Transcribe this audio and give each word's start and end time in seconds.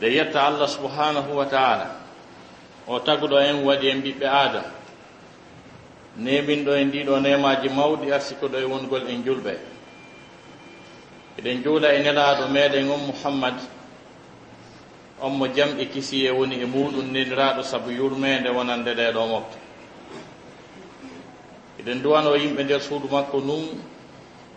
eɗe 0.00 0.14
yetta 0.14 0.42
allah 0.46 0.68
subhanahu 0.68 1.36
wa 1.36 1.44
taala. 1.46 1.96
O 2.88 2.98
taguɗo 3.00 3.38
en 3.38 3.64
waɗi 3.64 3.88
en 3.90 4.00
ɓiɓɓe 4.02 4.26
adam. 4.26 4.64
Neminɗo 6.16 6.72
en 6.74 6.90
ɗiɗo 6.90 7.20
nemaji 7.20 7.68
mawɗi 7.68 8.12
arsikoɗo 8.12 8.56
e 8.58 8.64
wongol 8.64 9.06
en 9.08 9.22
julɓe. 9.24 9.52
Eɗen 11.38 11.62
juula 11.62 11.92
e 11.94 12.02
nelaɗo 12.02 12.48
meɗen 12.48 12.90
on 12.90 12.98
muhammad. 13.06 13.54
On 15.20 15.30
mo 15.36 15.46
jamɗi 15.46 15.86
kisi 15.92 16.24
e 16.26 16.30
woni 16.30 16.56
e 16.62 16.64
muɗum 16.66 17.12
neniraɗo 17.12 17.62
saabu 17.62 17.90
yurmede 17.90 18.48
wonande 18.50 18.94
ɗeɗo 18.94 19.26
mofte 19.28 19.58
eɗen 21.80 22.02
duwano 22.02 22.36
yimɓe 22.36 22.62
nder 22.64 22.80
suudu 22.80 23.08
makko 23.08 23.38
num 23.40 23.64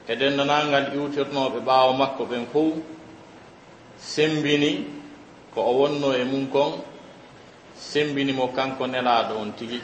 e 0.08 0.14
denndanangal 0.20 0.86
iwtirnoɓe 0.96 1.60
ɓaawo 1.68 1.92
makko 2.02 2.24
ɓen 2.32 2.46
fof 2.52 2.74
sembini 4.14 4.72
ko 5.54 5.62
o 5.62 5.72
wonno 5.80 6.14
e 6.18 6.24
mum 6.24 6.48
kon 6.50 6.72
sembinimo 7.78 8.48
kanko 8.56 8.88
nelaɗo 8.88 9.34
on 9.42 9.52
tigi. 9.58 9.80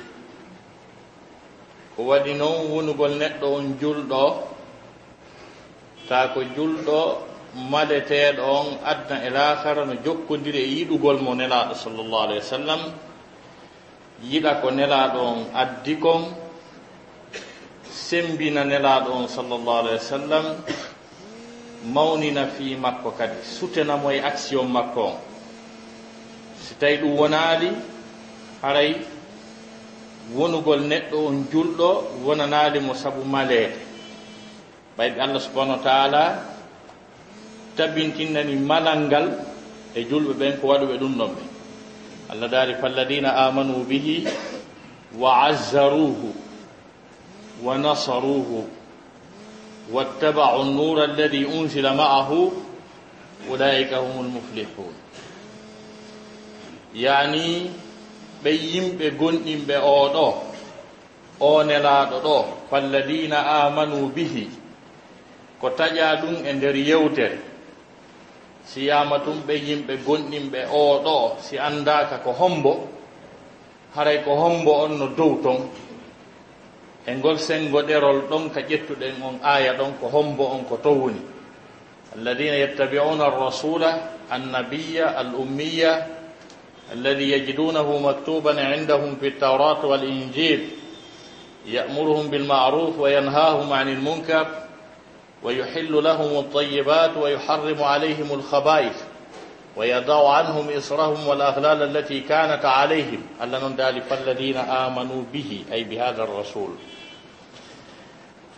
Ko 1.95 2.03
waɗi 2.09 2.33
noon 2.33 2.71
wonugol 2.71 3.13
neɗɗo 3.19 3.45
on 3.57 3.65
julɗo 3.79 4.23
taa 6.09 6.27
ko 6.33 6.41
julɗo 6.55 6.99
maleteɗo 7.71 8.41
on 8.59 8.67
adna 8.85 9.15
e 9.25 9.29
lahara 9.29 9.85
no 9.85 9.93
jokkodiri 10.05 10.59
e 10.59 10.67
yiɗugol 10.75 11.17
mo 11.21 11.33
nelaɗo 11.35 11.73
sallllahu 11.75 12.23
alayhi 12.25 12.41
wa 12.45 12.51
sallam 12.57 12.81
yiɗa 14.23 14.51
ko 14.61 14.67
nelaɗo 14.71 15.19
on 15.21 15.39
addi 15.53 15.95
kon 15.99 16.23
sembina 17.89 18.63
nelaɗo 18.65 19.09
on 19.13 19.27
sallllahu 19.27 19.79
alayhi 19.81 19.97
wa 20.01 20.09
sallam 20.17 20.45
mawnina 21.93 22.47
fi 22.47 22.75
makko 22.75 23.11
kadi 23.17 23.37
sutenamo 23.43 24.11
e 24.11 24.19
action 24.19 24.67
makko 24.71 25.01
on. 25.05 25.28
si 26.69 26.75
tawi 26.77 26.97
ɗum 27.01 27.17
wonaali 27.17 27.69
haray 28.61 28.93
wonugol 30.37 30.81
neɗɗo 30.85 31.17
on 31.27 31.37
julɗo 31.51 31.89
wonanaali 32.25 32.77
mo 32.85 32.93
sabu 32.93 33.25
maleede. 33.25 33.73
Ɓayɓe 34.97 35.17
allah 35.21 35.41
subahanahu 35.41 35.77
wa 35.81 35.83
taala 35.83 36.23
tabintinnani 37.75 38.53
malal 38.69 38.99
ngal 39.09 39.27
e 39.97 40.05
julɓe 40.09 40.33
ɓen 40.39 40.53
ko 40.61 40.67
waɗuɓe 40.69 40.95
ɗum 41.01 41.13
ɗon 41.17 41.31
ɓe. 41.35 41.43
Allah 42.31 42.47
daari 42.53 42.73
falladina 42.77 43.29
amanu 43.49 43.81
bihi 43.89 44.29
wa 45.17 45.49
azzaruhu 45.49 46.29
wa 47.65 47.73
nasaruhu 47.81 48.77
واتبعوا 49.93 50.63
النور 50.63 51.03
الذي 51.03 51.49
أنزل 51.49 51.81
معه 51.97 52.51
أولئك 53.49 53.93
هم 53.93 54.15
المفلحون 54.25 54.93
yani 56.93 57.71
ɓe 58.43 58.51
yimɓe 58.51 59.05
gonɗinɓe 59.19 59.75
oɗo 59.77 60.25
o 61.39 61.63
nelaɗo 61.63 62.17
ɗo 62.25 62.35
falladina 62.69 63.37
amanu 63.65 64.09
bihi 64.15 64.49
ko 65.61 65.69
taƴa 65.77 66.15
ɗum 66.21 66.35
e 66.45 66.53
nder 66.53 66.75
yewtere 66.75 67.37
si 68.65 68.85
yama 68.85 69.19
tum 69.19 69.37
ɓe 69.47 69.53
yimɓe 69.67 69.93
gonɗinɓe 70.05 70.59
oɗo 70.71 71.37
si 71.41 71.57
andaka 71.57 72.17
ko 72.23 72.31
hombo 72.31 72.87
haray 73.95 74.23
ko 74.23 74.35
hombo 74.35 74.71
on 74.85 74.97
no 74.99 75.07
dow 75.17 75.41
ton. 75.43 75.65
E 77.07 77.15
ngol 77.15 77.39
sengo 77.39 77.81
ɗerol 77.81 78.27
ɗon 78.29 78.49
ka 78.53 78.61
ƴettuɗen 78.61 79.21
on 79.23 79.39
aya 79.43 79.73
ɗon 79.73 79.93
ko 79.99 80.07
hombo 80.09 80.43
on 80.45 80.63
ko 80.69 80.77
to 80.77 80.89
woni 80.93 81.21
alladina 82.15 82.55
yettabi'una 82.57 83.25
arrasula 83.25 83.89
annabiya 84.29 85.17
al 85.17 85.33
ummiya 85.35 86.05
الذي 86.93 87.31
يجدونه 87.31 87.99
مكتوبا 87.99 88.61
عندهم 88.65 89.15
في 89.15 89.27
التوراة 89.27 89.85
والإنجيل 89.85 90.69
يأمرهم 91.65 92.27
بالمعروف 92.27 92.99
وينهاهم 92.99 93.73
عن 93.73 93.89
المنكر 93.89 94.47
ويحل 95.43 96.03
لهم 96.03 96.39
الطيبات 96.39 97.17
ويحرم 97.17 97.83
عليهم 97.83 98.33
الخبائث 98.33 99.03
ويضع 99.77 100.33
عنهم 100.33 100.69
إصرهم 100.77 101.27
والأغلال 101.27 101.97
التي 101.97 102.19
كانت 102.19 102.65
عليهم. 102.65 103.21
ألا 103.43 103.67
نندال 103.67 104.01
فالذين 104.01 104.57
آمنوا 104.57 105.23
به 105.33 105.63
أي 105.71 105.83
بهذا 105.83 106.23
الرسول. 106.23 106.69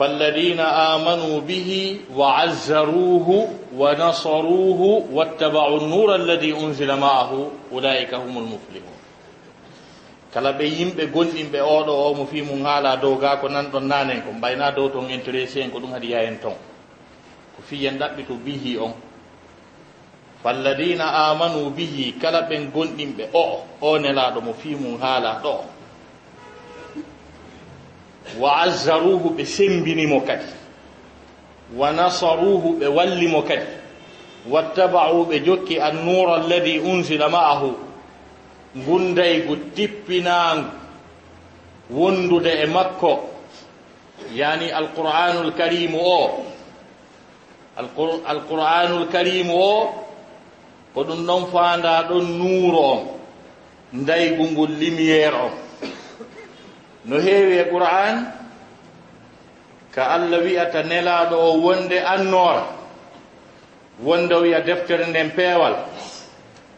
فالذين 0.01 0.59
آمنوا 0.59 1.39
به 1.45 1.97
وعزروه 2.17 3.27
ونصروه 3.77 4.81
واتبعوا 5.13 5.79
النور 5.81 6.15
الذي 6.15 6.51
أنزل 6.57 6.89
معه 6.97 7.31
أولئك 7.71 8.13
هم 8.13 8.37
المفلحون. 8.37 8.97
Kala 10.33 10.51
ɓe 10.57 10.63
yimɓe 10.77 11.03
gonɗinɓe 11.13 11.59
oɗo 11.77 11.93
o 12.07 12.13
mo 12.17 12.25
fi 12.25 12.41
mum 12.41 12.63
haala 12.65 12.95
dow 12.97 13.15
ga 13.21 13.35
ko 13.41 13.47
nanɗon 13.49 13.85
nanen 13.91 14.21
ko 14.25 14.31
mbayna 14.31 14.71
dow 14.71 14.87
ton 14.89 15.05
intéressé 15.09 15.61
en 15.61 15.69
ko 15.69 15.77
ɗum 15.79 15.91
hadi 15.93 16.07
yahen 16.15 16.39
ton. 16.41 16.55
Ko 17.55 17.59
fiyen 17.69 17.99
ɗaɓɓi 17.99 18.21
to 18.27 18.33
bihi 18.45 18.77
on. 18.79 18.93
Falladina 20.43 21.05
amanu 21.29 21.69
bihi 21.77 22.15
kala 22.21 22.41
ɓen 22.49 22.71
gonɗinɓe 22.73 23.23
o 23.33 23.43
o 23.81 23.97
nelaɗo 23.99 24.39
mo 24.41 24.53
fi 24.53 24.69
mum 24.75 24.97
haala 25.01 25.41
ɗo. 25.43 25.55
wa 28.39 28.61
azzaruhu 28.61 29.29
ɓe 29.37 29.45
sembinimo 29.45 30.21
kadi. 30.21 30.45
Wa 31.75 31.91
nasaruhu 31.91 32.79
ɓe 32.79 32.87
wallimo 32.87 33.41
kadi. 33.41 33.65
Wattaba'u 34.49 35.25
ɓe 35.29 35.39
jokki 35.45 35.79
annura 35.79 36.35
alladi 36.35 36.79
unsila 36.79 37.29
ma'ahu. 37.29 37.71
Gundaygu 38.85 39.55
tippinangu. 39.75 40.69
Wondude 41.91 42.51
e 42.63 42.65
makko. 42.65 43.13
Yani 44.33 44.71
alqur'anul 44.71 45.51
karimu 45.57 45.97
o. 45.99 46.45
Alqur'anul 48.25 49.07
karimu 49.11 49.53
o 49.55 50.01
ko 50.93 51.03
ɗum 51.03 51.25
ɗon 51.27 51.45
fanda 51.51 52.03
ɗon 52.09 52.25
nuuro 52.37 52.79
on 52.93 52.99
ndaygu 53.93 54.43
ngol 54.51 54.69
lumiére 54.79 55.35
on 55.45 55.51
no 57.05 57.17
heewi 57.19 57.57
e 57.57 57.65
qur'an 57.69 58.15
ka 59.91 60.03
allah 60.15 60.39
wi'ata 60.43 60.83
nelaaɗo 60.83 61.35
o 61.35 61.51
wonde 61.61 61.97
annoora 61.99 62.65
wonde 64.03 64.35
wiya 64.35 64.61
deftere 64.61 65.05
nden 65.07 65.31
peewal 65.35 65.75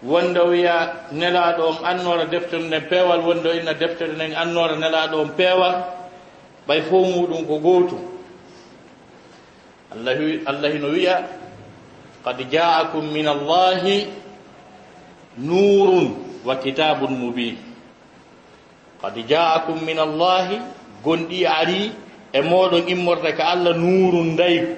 wonde 0.03 0.39
wiya 0.49 1.07
nelaaɗo 1.11 1.61
on 1.69 1.77
annoora 1.85 2.23
e 2.23 2.27
deftere 2.27 2.63
nden 2.63 2.83
peewal 2.89 3.19
wonde 3.21 3.49
inna 3.59 3.73
deftere 3.73 4.13
nden 4.13 4.33
annoora 4.35 4.73
e 4.75 4.79
nelaaɗo 4.79 5.15
on 5.21 5.29
peewal 5.37 5.75
ɓay 6.67 6.81
fof 6.87 7.07
muɗum 7.15 7.43
ko 7.47 7.55
gootum. 7.59 8.01
Allah 9.93 10.17
allah 10.47 10.69
hino 10.73 10.87
wiya 10.89 11.27
qad 12.23 12.39
jaakum 12.51 13.11
min 13.13 13.27
allahi 13.27 14.07
nurun 15.37 16.15
wa 16.45 16.55
kitabun 16.57 17.13
mubin 17.13 17.57
qad 19.03 19.15
jaakum 19.27 19.83
min 19.83 19.99
allahi 19.99 20.57
gonɗi 21.03 21.43
ari 21.45 21.91
e 22.31 22.39
moɗon 22.41 22.87
immorde 22.87 23.35
ko 23.35 23.43
allah 23.43 23.75
nuuru 23.77 24.23
ndaygu 24.23 24.73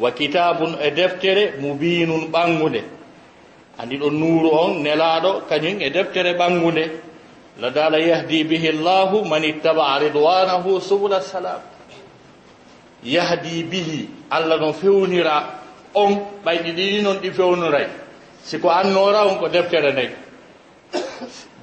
wa 0.00 0.10
kitabun 0.10 0.72
e 0.80 0.90
deftere 0.90 1.54
mubinun 1.60 2.32
ɓangude. 2.32 2.82
Andi 3.78 3.96
ɗo 4.00 4.08
nuuru 4.10 4.48
on 4.62 4.72
nelaɗo 4.82 5.30
kañum 5.48 5.80
e 5.80 5.90
deftere 5.90 6.32
ɓangude. 6.40 6.84
Ladala 7.60 7.98
yahdi 8.00 8.44
bihi 8.44 8.72
llahu 8.72 9.24
man 9.28 9.44
ittabaa 9.44 9.98
ridwanahu 10.00 10.80
subula 10.80 11.20
salam. 11.20 11.60
Yahdi 13.04 13.62
bihi 13.70 14.08
allah 14.30 14.56
no 14.58 14.72
fewnira 14.72 15.60
on 15.94 16.10
ɓayɗi 16.44 16.70
ɗiɗi 16.76 17.02
noon 17.02 17.18
ɗi 17.22 17.30
fewniray 17.30 17.86
siko 18.42 18.68
annora 18.70 19.26
on 19.28 19.38
ko 19.38 19.48
deftere 19.48 19.92
nayi 19.92 20.10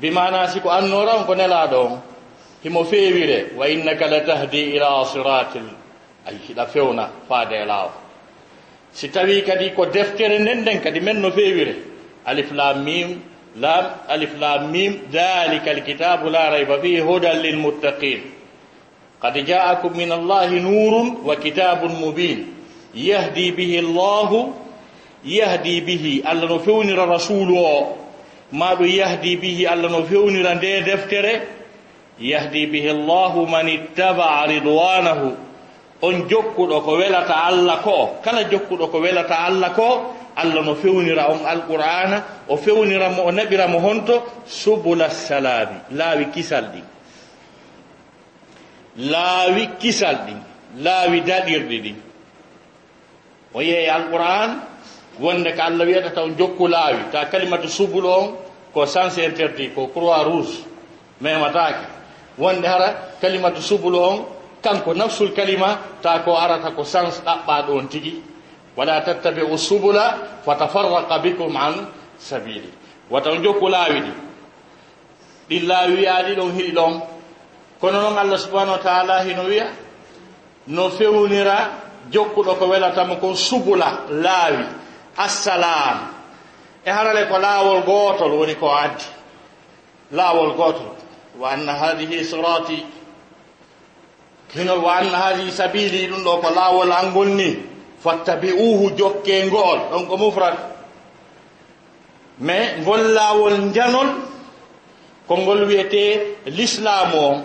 bimana 0.01 0.47
siko 0.49 0.69
annoran 0.69 1.25
ko 1.25 1.35
nelaɗo 1.35 1.77
on 1.85 2.01
himo 2.63 2.83
feewire 2.83 3.51
wa 3.57 3.67
innaka 3.69 4.07
la 4.07 4.21
tahdi 4.21 4.75
ila 4.75 5.05
siratil 5.05 5.69
ay 6.25 6.35
hiɗa 6.47 6.65
fewna 6.65 7.09
faade 7.29 7.53
e 7.55 7.65
laawa 7.65 7.91
si 8.91 9.09
tawi 9.09 9.41
kadi 9.43 9.71
ko 9.75 9.85
deftere 9.85 10.39
nden 10.39 10.61
nden 10.61 10.81
kadi 10.81 10.99
men 10.99 11.21
no 11.21 11.31
feewire 11.31 11.75
alif 12.25 12.51
lam 12.51 12.83
mim 12.83 13.21
lam 13.55 13.85
alif 14.07 14.33
lam 14.39 14.71
mim 14.71 14.99
dalika 15.11 15.71
alkitabu 15.71 16.29
la 16.29 16.49
rayba 16.49 16.79
fihi 16.81 16.99
hudan 16.99 17.37
lilmuttaqin 17.41 18.21
qad 19.21 19.35
jaakum 19.45 19.93
min 19.95 20.11
allahi 20.11 20.59
nurun 20.59 21.21
wa 21.23 21.35
kitabun 21.35 21.93
mubin 22.01 22.47
yahdi 22.93 23.51
bihi 23.51 23.81
llahu 23.81 24.53
yahdi 25.23 25.81
bihi 25.81 26.23
allah 26.25 26.49
no 26.49 26.59
fewnira 26.59 27.05
rasulu 27.05 27.55
o. 27.57 28.00
ma 28.51 28.73
yahdi 28.79 29.37
bihi 29.37 29.65
allah 29.67 29.89
no 29.89 30.03
fewnira 30.03 30.55
nde 30.55 30.81
deftere? 30.85 31.41
Yahdi 32.19 32.67
bihi 32.67 32.91
llahu 32.93 33.47
man 33.47 33.67
ittabaa 33.67 34.45
ridwanahu. 34.47 35.35
On 36.01 36.27
jokkuɗo 36.29 36.81
ko 36.83 36.91
welata 36.97 37.33
allah 37.45 37.81
ko? 37.83 38.19
Kala 38.23 38.43
jokkuɗo 38.49 38.89
ko 38.91 38.97
welata 38.99 39.35
allah 39.45 39.73
ko? 39.75 40.15
Allah 40.35 40.63
no 40.63 40.75
fewnira 40.75 41.29
on 41.29 41.45
alqur'ana 41.45 42.23
o 42.47 42.57
fewniramo 42.57 43.23
o 43.27 43.31
naɓiramo 43.31 43.79
honto 43.79 44.23
subula 44.47 45.09
salami 45.09 45.77
laawi 45.91 46.25
kisal 46.31 46.65
ɗin. 46.71 46.83
Laawi 48.97 49.67
kisal 49.79 50.15
ɗin 50.25 50.39
laawi 50.83 51.21
daɗirɗi 51.21 51.77
ɗin. 51.83 51.95
O 53.53 53.61
yeeya 53.61 53.95
alqur'an 53.95 54.70
wonde 55.19 55.51
ko 55.55 55.61
allah 55.61 55.85
wiyata 55.85 56.09
taw 56.15 56.27
jokku 56.37 56.67
laawi 56.67 57.11
ta 57.11 57.25
kalimatu 57.25 57.67
subul 57.67 58.05
on 58.05 58.35
ko 58.73 58.85
sens 58.85 59.17
interdit 59.17 59.75
ko 59.75 59.87
croix 59.87 60.23
rouge 60.23 60.63
mematake 61.21 61.85
wonde 62.37 62.65
hara 62.67 63.17
kalimatu 63.21 63.61
subul 63.61 63.95
on 63.95 64.25
kanko 64.61 64.93
nafsul 64.93 65.33
kalima 65.33 65.79
ta 66.01 66.19
ko 66.23 66.35
arata 66.37 66.71
ko 66.71 66.83
sens 66.83 67.21
ɗaɓɓa 67.25 67.65
ɗon 67.67 67.87
tigui 67.89 68.21
wala 68.77 69.01
tattabiu 69.01 69.57
subula 69.57 70.17
fatafarraqa 70.45 71.19
bikum 71.19 71.55
an 71.55 71.87
sabili 72.19 72.69
wataw 73.09 73.35
jokku 73.43 73.67
laawi 73.67 73.99
ɗi 74.01 74.13
ɗin 75.51 75.67
laawi 75.67 75.93
wiyaɗi 75.95 76.35
ɗon 76.35 76.51
hiɗi 76.55 76.71
ɗon. 76.71 76.93
Kono 77.81 78.01
noon 78.01 78.17
allah 78.17 78.37
subahanahu 78.39 78.77
wa 78.77 78.83
taala 78.83 79.23
hino 79.25 79.43
wiya 79.43 79.67
no 80.67 80.89
fewnira 80.89 81.57
jokkuɗo 82.11 82.55
ko 82.59 82.65
welatamo 82.67 83.15
kon 83.19 83.35
subula 83.35 84.05
laawi. 84.09 84.65
assalam. 85.17 85.97
E 86.85 86.89
harale 86.89 87.27
ko 87.29 87.37
laawol 87.37 87.81
gootol 87.83 88.31
woni 88.39 88.55
ko 88.55 88.67
addi. 88.71 89.05
Laawol 90.11 90.53
gootol. 90.57 90.95
Wa 91.39 91.49
anna 91.51 91.73
hadihi 91.73 92.23
sirati. 92.25 92.85
Minol 94.55 94.81
wa 94.83 94.95
anna 94.99 95.17
hadihi 95.17 95.51
sabili 95.51 96.07
ɗum 96.07 96.23
ɗo 96.23 96.41
ko 96.41 96.49
laawol 96.55 96.91
angol 96.91 97.27
ni. 97.29 97.49
Fattabi'uhu 98.03 98.97
jokke 98.97 99.45
ngool 99.45 99.79
ɗon 99.91 100.07
ko 100.07 100.17
mufrat 100.17 100.71
mais 102.41 102.77
ngol 102.81 103.01
laawol 103.13 103.53
njanol 103.69 104.07
ko 105.27 105.37
ngol 105.37 105.61
wiyete 105.69 106.03
l'islamu 106.45 107.17
on 107.29 107.37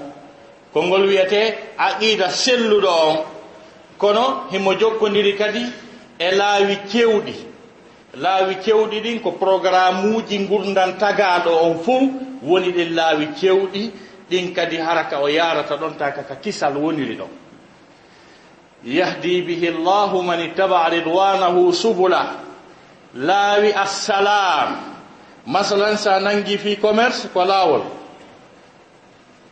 ko 0.72 0.78
ngol 0.82 1.04
wiyete 1.06 1.40
aqida 1.78 2.28
selluɗo 2.30 2.88
on 3.08 3.16
kono 3.98 4.24
himo 4.50 4.72
jokkodiri 4.80 5.32
kadi 5.36 5.62
e 6.18 6.28
laawi 6.38 6.76
kewɗi 6.90 7.34
laawi 8.20 8.54
cewɗi 8.64 9.00
ɗin 9.00 9.20
ko 9.22 9.32
programme 9.32 10.16
uji 10.16 10.38
gurdan 10.48 10.96
tagaɗo 10.98 11.50
on 11.62 11.74
fof 11.84 12.02
woni 12.42 12.72
ɗin 12.72 12.94
laawi 12.94 13.26
cewɗi 13.36 13.92
ɗin 14.30 14.54
kadi 14.54 14.76
haraka 14.76 15.20
o 15.20 15.28
yarata 15.28 15.76
ɗon 15.76 15.96
taka 15.98 16.22
ka 16.24 16.34
kisal 16.36 16.76
woniri 16.76 17.16
ɗon. 17.16 17.28
Yahdi 18.84 19.42
bihi 19.42 19.70
llahu 19.70 20.22
man 20.22 20.40
ittaba 20.40 20.88
ridwanahu 20.90 21.72
subula. 21.72 22.40
Laawi 23.14 23.72
assalam 23.72 24.76
masalan 25.46 25.96
sa 25.96 26.18
nangi 26.20 26.58
fi 26.58 26.76
commerce 26.76 27.28
ko 27.32 27.44
laawol. 27.44 27.82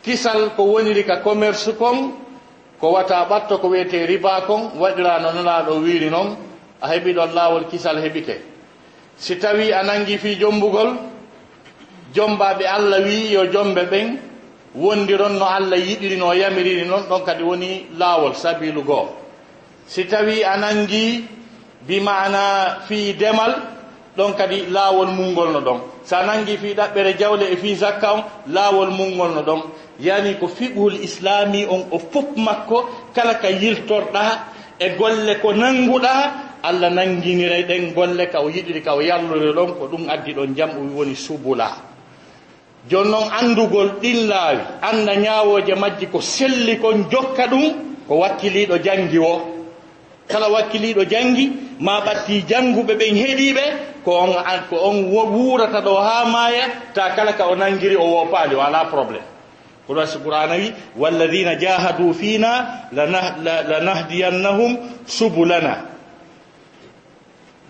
Kisal 0.02 0.54
ko 0.56 0.64
woniri 0.64 1.04
ka 1.06 1.20
commerce 1.22 1.68
kon 1.78 2.12
ko 2.80 2.92
wata 2.92 3.24
ɓatto 3.28 3.58
ko 3.60 3.68
wiyete 3.68 4.06
riba 4.06 4.40
kon 4.46 4.70
waɗira 4.80 5.20
no 5.20 5.32
nulaɗo 5.32 5.80
wiiri 5.84 6.10
noon 6.10 6.36
a 6.80 6.88
heɓi 6.88 7.12
ɗon 7.14 7.32
laawol 7.34 7.64
kisal 7.68 7.96
heɓike 8.00 8.53
si 9.16 9.36
tawi 9.38 9.72
a 9.72 9.82
nangi 9.82 10.18
fi 10.18 10.36
jombugol 10.38 10.96
jombaɓe 12.14 12.64
allah 12.66 13.00
wi 13.04 13.32
yo 13.32 13.46
jombe 13.52 13.82
ɓen 13.90 14.18
wondiron 14.74 15.38
no 15.38 15.44
allah 15.46 15.78
yiɗiri 15.78 16.16
no 16.16 16.32
yamirini 16.34 16.84
noon 16.88 17.02
ɗon 17.08 17.24
kadi 17.24 17.42
woni 17.42 17.86
laawol 17.98 18.34
sabilu 18.34 18.82
goo. 18.84 19.08
Si 19.86 20.04
tawi 20.06 20.42
a 20.42 20.56
nangi 20.56 21.24
bimana 21.86 22.80
fi 22.88 23.12
demal 23.14 23.52
ɗon 24.16 24.32
kadi 24.36 24.66
laawol 24.70 25.08
mungol 25.08 25.52
no 25.52 25.60
ɗon. 25.60 25.80
So 26.04 26.16
a 26.16 26.22
nangi 26.26 26.56
fi 26.58 26.74
ɗaɓɓere 26.74 27.18
jawle 27.18 27.44
e 27.52 27.56
fi 27.56 27.74
zakka 27.76 28.12
on 28.14 28.22
laawol 28.48 28.90
mungol 28.90 29.34
no 29.34 29.42
ɗon. 29.42 29.62
Yani 30.00 30.34
ko 30.40 30.48
fiɓuhul 30.48 30.98
islami 31.02 31.66
on 31.66 31.86
o 31.92 31.98
fof 31.98 32.36
makko 32.36 32.88
kala 33.14 33.34
ka 33.34 33.48
yiltorɗa 33.50 34.22
e 34.80 34.88
golle 34.98 35.38
ko 35.40 35.52
nanguɗa 35.52 36.12
allah 36.64 36.88
nanginira 36.90 37.60
ɗen 37.68 37.92
golle 37.94 38.26
ka 38.32 38.40
o 38.40 38.48
yiɗiri 38.48 38.80
ka 38.82 38.94
o 38.96 39.00
yallure 39.00 39.52
ɗon 39.52 39.74
ko 39.78 39.84
ɗum 39.92 40.08
addi 40.08 40.32
ɗon 40.32 40.54
jam 40.56 40.70
o 40.80 40.96
woni 40.96 41.14
subula. 41.14 41.68
Joni 42.88 43.10
noon 43.10 43.28
andugol 43.40 43.90
ɗin 44.00 44.28
laawi 44.28 44.60
anda 44.82 45.14
ñawoje 45.16 45.74
majji 45.76 46.06
ko 46.08 46.20
selli 46.20 46.78
kon 46.80 47.04
jokka 47.10 47.46
ɗum 47.46 47.64
ko 48.08 48.14
wakkiliɗo 48.16 48.78
jangi 48.82 49.18
o 49.18 49.34
kala 50.28 50.48
wakkiliɗo 50.48 51.04
jangi 51.04 51.52
ma 51.80 52.00
ɓatti 52.00 52.44
janguɓe 52.48 52.94
ɓen 52.96 53.14
heeɗiɓe 53.16 53.64
ko 54.04 54.10
on 54.20 54.32
ko 54.70 54.76
on 54.88 54.96
wuurata 55.12 55.80
ɗo 55.80 55.94
ha 56.00 56.24
maaya 56.32 56.64
ta 56.94 57.14
kala 57.16 57.32
ka 57.32 57.46
o 57.48 57.54
nangiri 57.56 57.96
o 57.96 58.04
wopaali 58.04 58.54
wala 58.54 58.78
ala 58.80 58.90
probléme 58.90 59.24
kono 59.86 60.00
wasi 60.00 60.18
qur'ana 60.18 60.54
wi 60.56 60.72
walladina 60.96 61.56
jahadu 61.60 62.14
fina 62.14 62.88
lanahdiyannahum 62.92 64.76
subulana. 65.06 65.93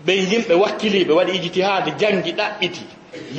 ɓe 0.05 0.13
yimɓe 0.13 0.53
wakkiliɓe 0.53 1.13
waɗi 1.13 1.31
ijtihade 1.37 1.91
jangi 1.99 2.31
ɗaɓɓiti. 2.31 2.83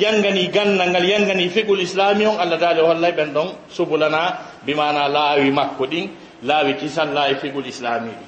Yangani 0.01 0.47
gandal 0.53 0.89
ngal 0.89 1.05
yangani 1.09 1.49
fegol 1.49 1.79
islami 1.81 2.25
on 2.25 2.37
allah 2.39 2.57
daali 2.59 2.81
o 2.81 2.87
hollay 2.87 3.11
ɓen 3.11 3.33
ɗon 3.33 3.49
subulana 3.69 4.37
bimana 4.65 5.07
laawi 5.07 5.51
makko 5.51 5.85
ɗin 5.87 6.09
laawi 6.43 6.73
kisan 6.75 7.13
laawi 7.13 7.35
fegol 7.35 7.65
islami 7.65 8.09
ɗi. 8.11 8.25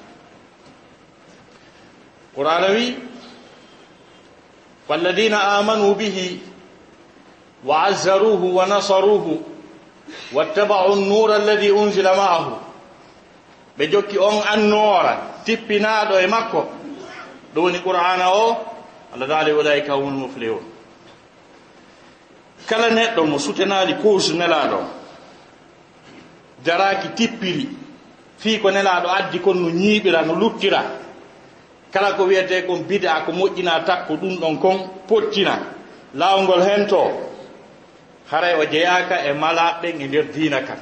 Qur'ana 2.35 2.67
wi 2.75 2.95
walladina 4.87 5.37
amanu 5.59 5.95
bihi 5.95 6.39
wa 7.63 7.83
azzaruhu 7.87 8.53
wa 8.55 8.65
nasaruhu 8.65 9.43
wattabau 10.33 10.95
nnura 10.95 11.35
alladi 11.35 11.71
unzila 11.71 12.15
maahu. 12.15 12.55
Ɓe 13.77 13.87
jokki 13.91 14.17
on 14.17 14.41
annoora 14.53 15.17
tippinaɗo 15.45 16.19
e 16.23 16.27
makko 16.27 16.78
ɗum 17.53 17.63
woni 17.63 17.79
qur'ana 17.81 18.29
o 18.33 18.57
allah 19.13 19.27
daali 19.27 19.51
ulaika 19.51 19.93
humul 19.93 20.27
muflihun. 20.27 20.63
Kala 22.67 22.89
neɗɗo 22.89 23.25
mo 23.25 23.37
sutenaali 23.39 23.93
kuusu 24.01 24.33
nelaaɗo. 24.35 24.79
Jaraaki 26.65 27.07
tippiri 27.15 27.69
fii 28.37 28.59
ko 28.59 28.69
nelaaɗo 28.71 29.07
addi 29.09 29.39
kon 29.39 29.55
no 29.57 29.69
ñiiɓira 29.69 30.21
no 30.25 30.33
luttira. 30.35 30.83
Kala 31.91 32.13
ko 32.13 32.23
wiyete 32.25 32.65
kon 32.67 32.83
bida 32.87 33.21
ko 33.25 33.31
moƴƴina 33.31 33.83
takko 33.85 34.13
ɗum 34.15 34.37
ɗon 34.39 34.59
kon 34.59 34.77
pottina 35.07 35.59
laawngol 36.13 36.61
hento 36.61 37.01
haray 38.31 38.55
o 38.55 38.65
jeyaaka 38.65 39.15
e 39.25 39.33
malaɓɓen 39.33 40.01
e 40.01 40.07
nder 40.07 40.25
diina 40.33 40.61
kan. 40.61 40.77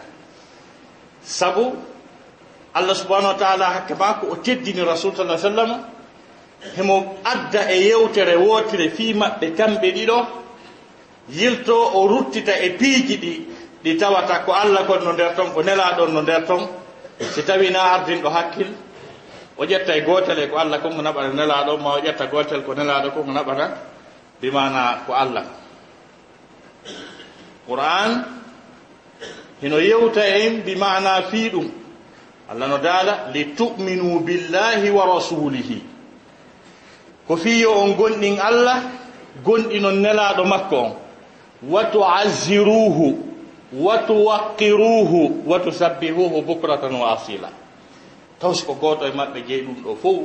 Sabu 1.23 1.73
allah 2.73 2.95
subahanahu 2.95 3.33
wa 3.33 3.39
taala 3.39 3.65
hakke 3.65 3.95
maa 3.95 4.13
ko 4.19 4.27
o 4.31 4.35
teddini 4.35 4.81
rasul 4.83 5.15
sa 5.15 5.37
sallam 5.37 5.83
hemo 6.75 7.17
adda 7.23 7.69
e 7.71 7.77
yewtere 7.87 8.35
wootere 8.35 8.89
fii 8.89 9.13
maɓɓe 9.13 9.47
kamɓe 9.57 9.87
ɗiɗo 9.95 10.17
yilto 11.29 11.75
o 11.93 12.07
ruttita 12.07 12.53
e 12.59 12.69
piiji 12.79 13.17
ɗi 13.17 13.31
ɗi 13.83 13.97
tawata 13.99 14.39
ko 14.45 14.51
allah 14.53 14.85
kon 14.87 15.03
no 15.03 15.11
nder 15.13 15.35
ton 15.35 15.51
ko 15.53 15.61
nelaɗon 15.63 16.11
no 16.13 16.21
nder 16.21 16.45
ton. 16.47 16.67
Si 17.19 17.41
tawi 17.43 17.69
na 17.71 17.81
ardinɗo 17.97 18.29
hakkil 18.29 18.67
o 19.57 19.65
ƴetta 19.65 19.95
e 19.97 20.01
gotel 20.01 20.39
e 20.39 20.47
ko 20.49 20.57
allah 20.57 20.79
kon 20.81 20.95
ko 20.95 21.01
naɓata 21.01 21.33
nelaɗo 21.33 21.77
ma 21.77 21.93
o 21.95 21.99
ƴetta 22.01 22.25
gotel 22.29 22.61
ko 22.63 22.73
nelaɗo 22.73 23.11
kon 23.13 23.23
ko 23.25 23.31
naɓata 23.31 23.65
bimana 24.41 25.03
ko 25.05 25.13
allah. 25.13 25.43
Qur'an 27.67 28.25
hino 29.61 29.77
yewta 29.79 30.21
e 30.25 30.45
en 30.47 30.61
bimana 30.63 31.21
fii 31.29 31.49
ɗum. 31.49 31.67
Allah 32.49 32.67
no 32.67 32.77
daala 32.77 33.29
li 33.33 33.53
tuminu 33.55 34.19
billahi 34.23 34.89
wa 34.91 35.05
rasulihi. 35.05 35.96
ko 37.27 37.35
fiyo 37.37 37.71
on 37.83 37.93
gonɗin 37.95 38.39
allah 38.39 38.83
gonɗino 39.43 39.91
nelaɗo 39.91 40.43
makko 40.45 40.75
on. 40.77 40.91
Watu 41.69 42.05
aziruhu 42.05 43.17
watu 43.73 44.25
waqiruhu 44.25 45.43
watu 45.45 45.71
sabbihuhu 45.71 46.41
bukratan 46.41 46.93
wa 46.95 47.13
asila 47.17 47.49
tawsi 48.39 48.65
ko 48.65 48.73
goto 48.73 49.05
e 49.07 49.11
maɓɓe 49.11 49.39
jeeyi 49.47 49.61
ɗum 49.65 49.75
ɗo 49.83 49.95
fof 50.01 50.19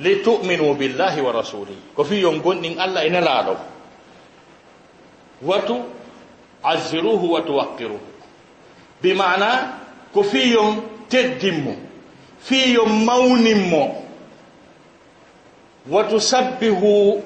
li 0.00 0.16
tuminu 0.24 0.74
billahi 0.74 1.20
wa 1.20 1.32
rasulihi 1.32 1.94
ko 1.96 2.04
fi 2.04 2.20
yon 2.20 2.40
gonɗin 2.42 2.78
allah 2.80 3.04
e 3.06 3.10
nelaɗo 3.10 3.54
watu 5.42 5.76
azziruhu 6.62 7.32
watu 7.32 7.52
waqiruhu 7.56 8.00
bi 9.02 9.14
mana 9.14 9.78
ko 10.12 10.22
fi 10.22 10.50
yon 10.52 10.82
teddinmo 11.08 11.76
fi 12.40 12.72
yon 12.74 13.04
mawninmo 13.04 13.82
watusabbihu 15.88 17.22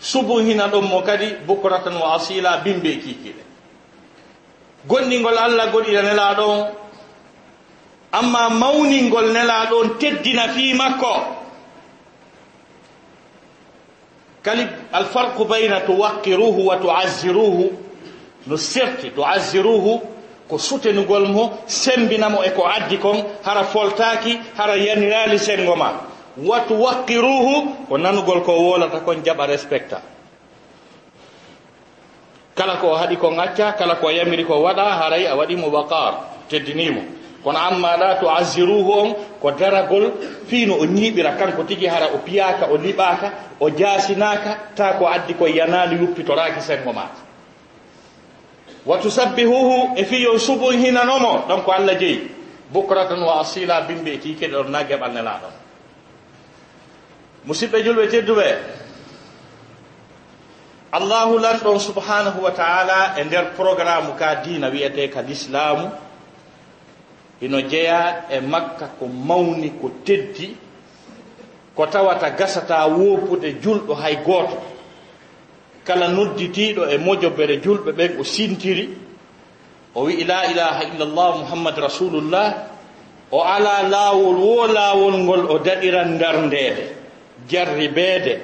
subu 0.00 0.28
subuhina 0.38 0.68
ɗon 0.68 0.84
mo 0.88 1.02
kadi 1.02 1.34
bukratan 1.46 1.94
wa 1.96 2.14
asila 2.16 2.56
bimbe 2.64 2.96
kikiɗe 3.02 3.42
gonɗingol 4.88 5.38
allah 5.38 5.72
goɗiɗa 5.72 6.02
nelaɗon 6.02 6.68
amma 8.12 8.48
mawningol 8.50 9.32
nelaɗon 9.32 9.98
teddina 9.98 10.48
fi 10.48 10.74
makko 10.74 11.14
kali 14.42 14.66
alfarqu 14.92 15.44
bayna 15.44 15.80
tuwaqqiruhu 15.80 16.66
wa 16.66 16.76
tuazziruhu 16.76 17.70
no 18.46 18.56
serti 18.56 19.10
tuazziruhu 19.10 20.00
ko 20.48 20.58
sutenugol 20.58 21.26
mo 21.28 21.58
sembinamo 21.66 22.44
e 22.44 22.50
ko 22.54 22.62
addi 22.66 22.98
kon 22.98 23.18
hara 23.42 23.64
foltaki 23.64 24.38
hara 24.56 24.76
yanirali 24.76 25.38
sengo 25.38 25.74
ma 25.76 25.90
watu 26.36 26.74
waqiruhu 26.82 27.88
ko 27.88 27.96
nanugol 27.98 28.42
ko 28.44 28.52
wolata 28.52 29.00
kon 29.00 29.22
jaɓa 29.24 29.46
respecta. 29.46 30.02
Kala 32.54 32.76
ko 32.80 32.94
haɗi 32.96 33.16
kon 33.16 33.38
acca 33.38 33.72
kala 33.76 33.96
ko 33.96 34.08
yamiri 34.10 34.44
ko 34.44 34.60
waɗa 34.62 34.84
haray 35.00 35.26
a 35.26 35.36
waɗimo 35.36 35.68
waqar 35.72 36.14
teddinimo 36.48 37.02
kono 37.46 37.58
amma 37.58 37.94
to 38.18 38.26
tuasiruhu 38.26 38.90
on 38.92 39.14
ko 39.40 39.50
daragol 39.52 40.10
fiino 40.46 40.74
o 40.80 40.84
ñiiɓira 40.86 41.36
kanko 41.38 41.62
tigi 41.62 41.86
hara 41.86 42.06
o 42.14 42.18
piyaka 42.18 42.66
o 42.72 42.76
liɓaka 42.76 43.30
o 43.60 43.70
jasinaka 43.70 44.74
ta 44.74 44.98
ko 44.98 45.06
addi 45.06 45.34
ko 45.34 45.46
yanali 45.46 45.96
yuppitoraki 45.96 46.60
sengo 46.60 46.92
maka 46.92 47.22
wa 48.86 48.98
tusabbihuhu 48.98 49.94
e 49.96 50.04
fiyon 50.04 50.38
subon 50.38 50.74
hinanomo 50.74 51.44
ɗon 51.48 51.62
ko 51.62 51.70
allah 51.72 51.94
jeeyi 51.98 52.30
bukratan 52.72 53.22
wa 53.22 53.40
asila 53.40 53.80
bimɓe 53.86 54.10
e 54.14 54.18
kikeɗe 54.18 54.52
ɗon 54.56 54.70
na 54.70 54.82
geɓal 54.82 55.12
musidɓe 57.46 57.78
julɓe 57.84 58.06
tedduɓe. 58.10 58.48
Allahu 60.92 61.38
lanɗon 61.38 61.78
subhanahu 61.80 62.40
wa 62.42 62.50
taala 62.50 63.14
e 63.20 63.24
nder 63.24 63.52
programme 63.56 64.16
ka 64.18 64.34
dina 64.42 64.68
wiyete 64.70 65.10
ka 65.10 65.20
l'islamu 65.22 65.90
ino 67.40 67.60
jeeya 67.60 68.24
e 68.30 68.40
makka 68.40 68.86
ko 68.98 69.06
mawni 69.06 69.70
ko 69.80 69.90
teddi 70.04 70.56
ko 71.76 71.86
tawata 71.86 72.30
gasata 72.30 72.86
woppude 72.88 73.60
julɗo 73.62 73.94
hay 73.94 74.16
gooto 74.24 74.56
kala 75.84 76.08
nodditiɗo 76.08 76.88
e 76.88 76.96
mojobere 76.98 77.60
julɓe 77.60 77.92
ɓen 77.92 78.16
o 78.20 78.24
sintiri 78.24 78.88
o 79.94 80.04
wi'i 80.08 80.24
la 80.24 80.46
ilaha 80.50 80.82
illallah 80.84 81.30
muhammad 81.44 81.76
rasulullah 81.78 82.48
o 83.30 83.42
ala 83.44 83.82
laawol 83.84 84.36
wo 84.40 84.66
laawol 84.66 85.14
ngol 85.18 85.42
o 85.50 85.58
daɗiran 85.58 86.14
ndarndeede. 86.16 86.95
jarribeede. 87.48 88.34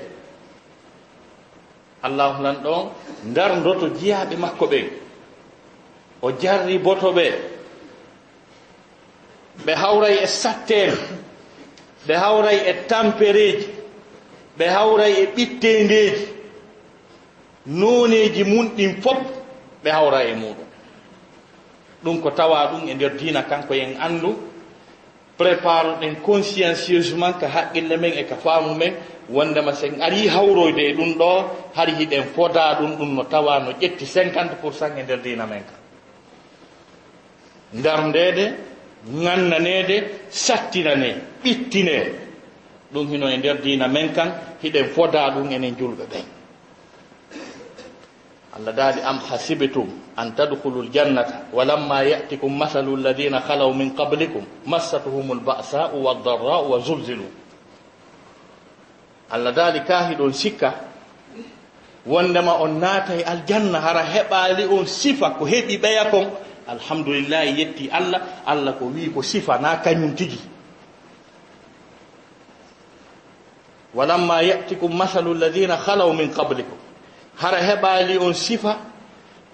Allahu 2.02 2.42
nan 2.42 2.56
ɗon 2.64 2.88
dardoto 3.34 3.86
jiyaaɓe 3.98 4.36
makko 4.36 4.66
ɓen 4.66 4.86
o 6.22 6.28
jarri 6.40 6.78
boto 6.78 7.12
ɓe. 7.16 7.26
Ɓe 9.64 9.72
hawray 9.82 10.16
e 10.22 10.26
satteere 10.26 10.96
ɓe 12.06 12.14
hawray 12.22 12.58
e 12.70 12.72
tampereeji. 12.88 13.66
Ɓe 14.58 14.64
hawray 14.76 15.12
e 15.22 15.26
ɓittendeeji 15.36 16.26
nooneeji 17.66 18.44
mun 18.44 18.66
ɗin 18.76 18.92
fof 19.02 19.18
ɓe 19.84 19.90
hawra 19.90 20.24
e 20.24 20.34
muɗum 20.34 20.66
ɗum 22.04 22.20
ko 22.22 22.30
tawa 22.30 22.66
ɗum 22.72 22.88
e 22.88 22.94
nder 22.94 23.12
diina 23.18 23.42
kanko 23.42 23.74
yen 23.74 23.96
anndu. 24.00 24.51
prépare 25.36 25.96
ɗen 26.00 26.16
consciencieusement 26.22 27.32
ka 27.40 27.48
haqqille 27.48 27.96
men 27.96 28.12
e 28.12 28.24
ka 28.24 28.36
faamu 28.36 28.74
men. 28.74 28.94
Wondema 29.30 29.72
sen 29.72 30.00
ari 30.02 30.26
hawroyde 30.28 30.78
e 30.90 30.92
ɗum 30.94 31.14
ɗo 31.18 31.44
har 31.74 31.88
hiɗen 31.88 32.24
foda 32.34 32.74
ɗum 32.80 32.96
ɗum 32.98 33.14
no 33.14 33.24
tawa 33.24 33.58
no 33.60 33.70
ƴetti 33.80 34.04
cinquante 34.06 34.54
pour 34.60 34.72
cent 34.74 34.96
e 34.98 35.02
nder 35.02 35.18
dina 35.22 35.46
men 35.46 35.62
ka. 35.64 35.74
Ndarndede 37.72 38.54
gannanede 39.06 39.96
sattinane 40.28 41.14
ɓittine 41.42 41.96
ɗum 42.92 43.08
hino 43.10 43.28
e 43.28 43.36
nder 43.36 43.56
dina 43.62 43.88
men 43.88 44.12
kan 44.12 44.30
hiɗen 44.62 44.88
foda 44.94 45.30
ɗum 45.30 45.50
enen 45.50 45.74
julɓe 45.78 46.04
ɓen. 46.10 46.24
allah 48.56 48.72
daali 48.72 49.00
am 49.00 49.18
hasibitum 49.18 49.88
an 50.16 50.34
tadkhulu 50.36 50.82
ljannata 50.92 51.46
walamma 51.52 52.02
yatikum 52.04 52.52
masalu 52.52 52.96
alladina 53.00 53.40
halaw 53.40 53.72
min 53.72 53.94
qablikum 53.96 54.44
massatuhum 54.66 55.32
lbasau 55.40 55.96
waldarrau 56.04 56.68
wa 56.70 56.78
zulzilu. 56.78 57.24
Allah 59.32 59.52
daali 59.56 59.80
kaahiɗon 59.80 60.32
sikka 60.36 60.74
wondema 62.06 62.60
on 62.60 62.76
naatay 62.80 63.22
aljanna 63.24 63.80
hara 63.80 64.02
heɓaali 64.04 64.64
on 64.68 64.84
sifa 64.86 65.30
ko 65.38 65.44
heɓi 65.48 65.76
ɓeya 65.80 66.10
kon. 66.10 66.28
Alhamdulillahi 66.68 67.58
yetti 67.58 67.88
allah 67.90 68.20
allah 68.46 68.76
ko 68.78 68.84
wii 68.92 69.08
ko 69.14 69.22
sifa 69.22 69.58
na 69.58 69.80
kañum 69.82 70.12
tigi. 70.14 70.38
Walamma 73.94 74.42
yatikum 74.44 74.92
masalu 74.96 75.32
alladina 75.34 75.76
halaw 75.80 76.12
min 76.12 76.28
qablikum. 76.30 76.76
hara 77.36 77.58
heɓali 77.60 78.18
on 78.18 78.34
sifa 78.34 78.76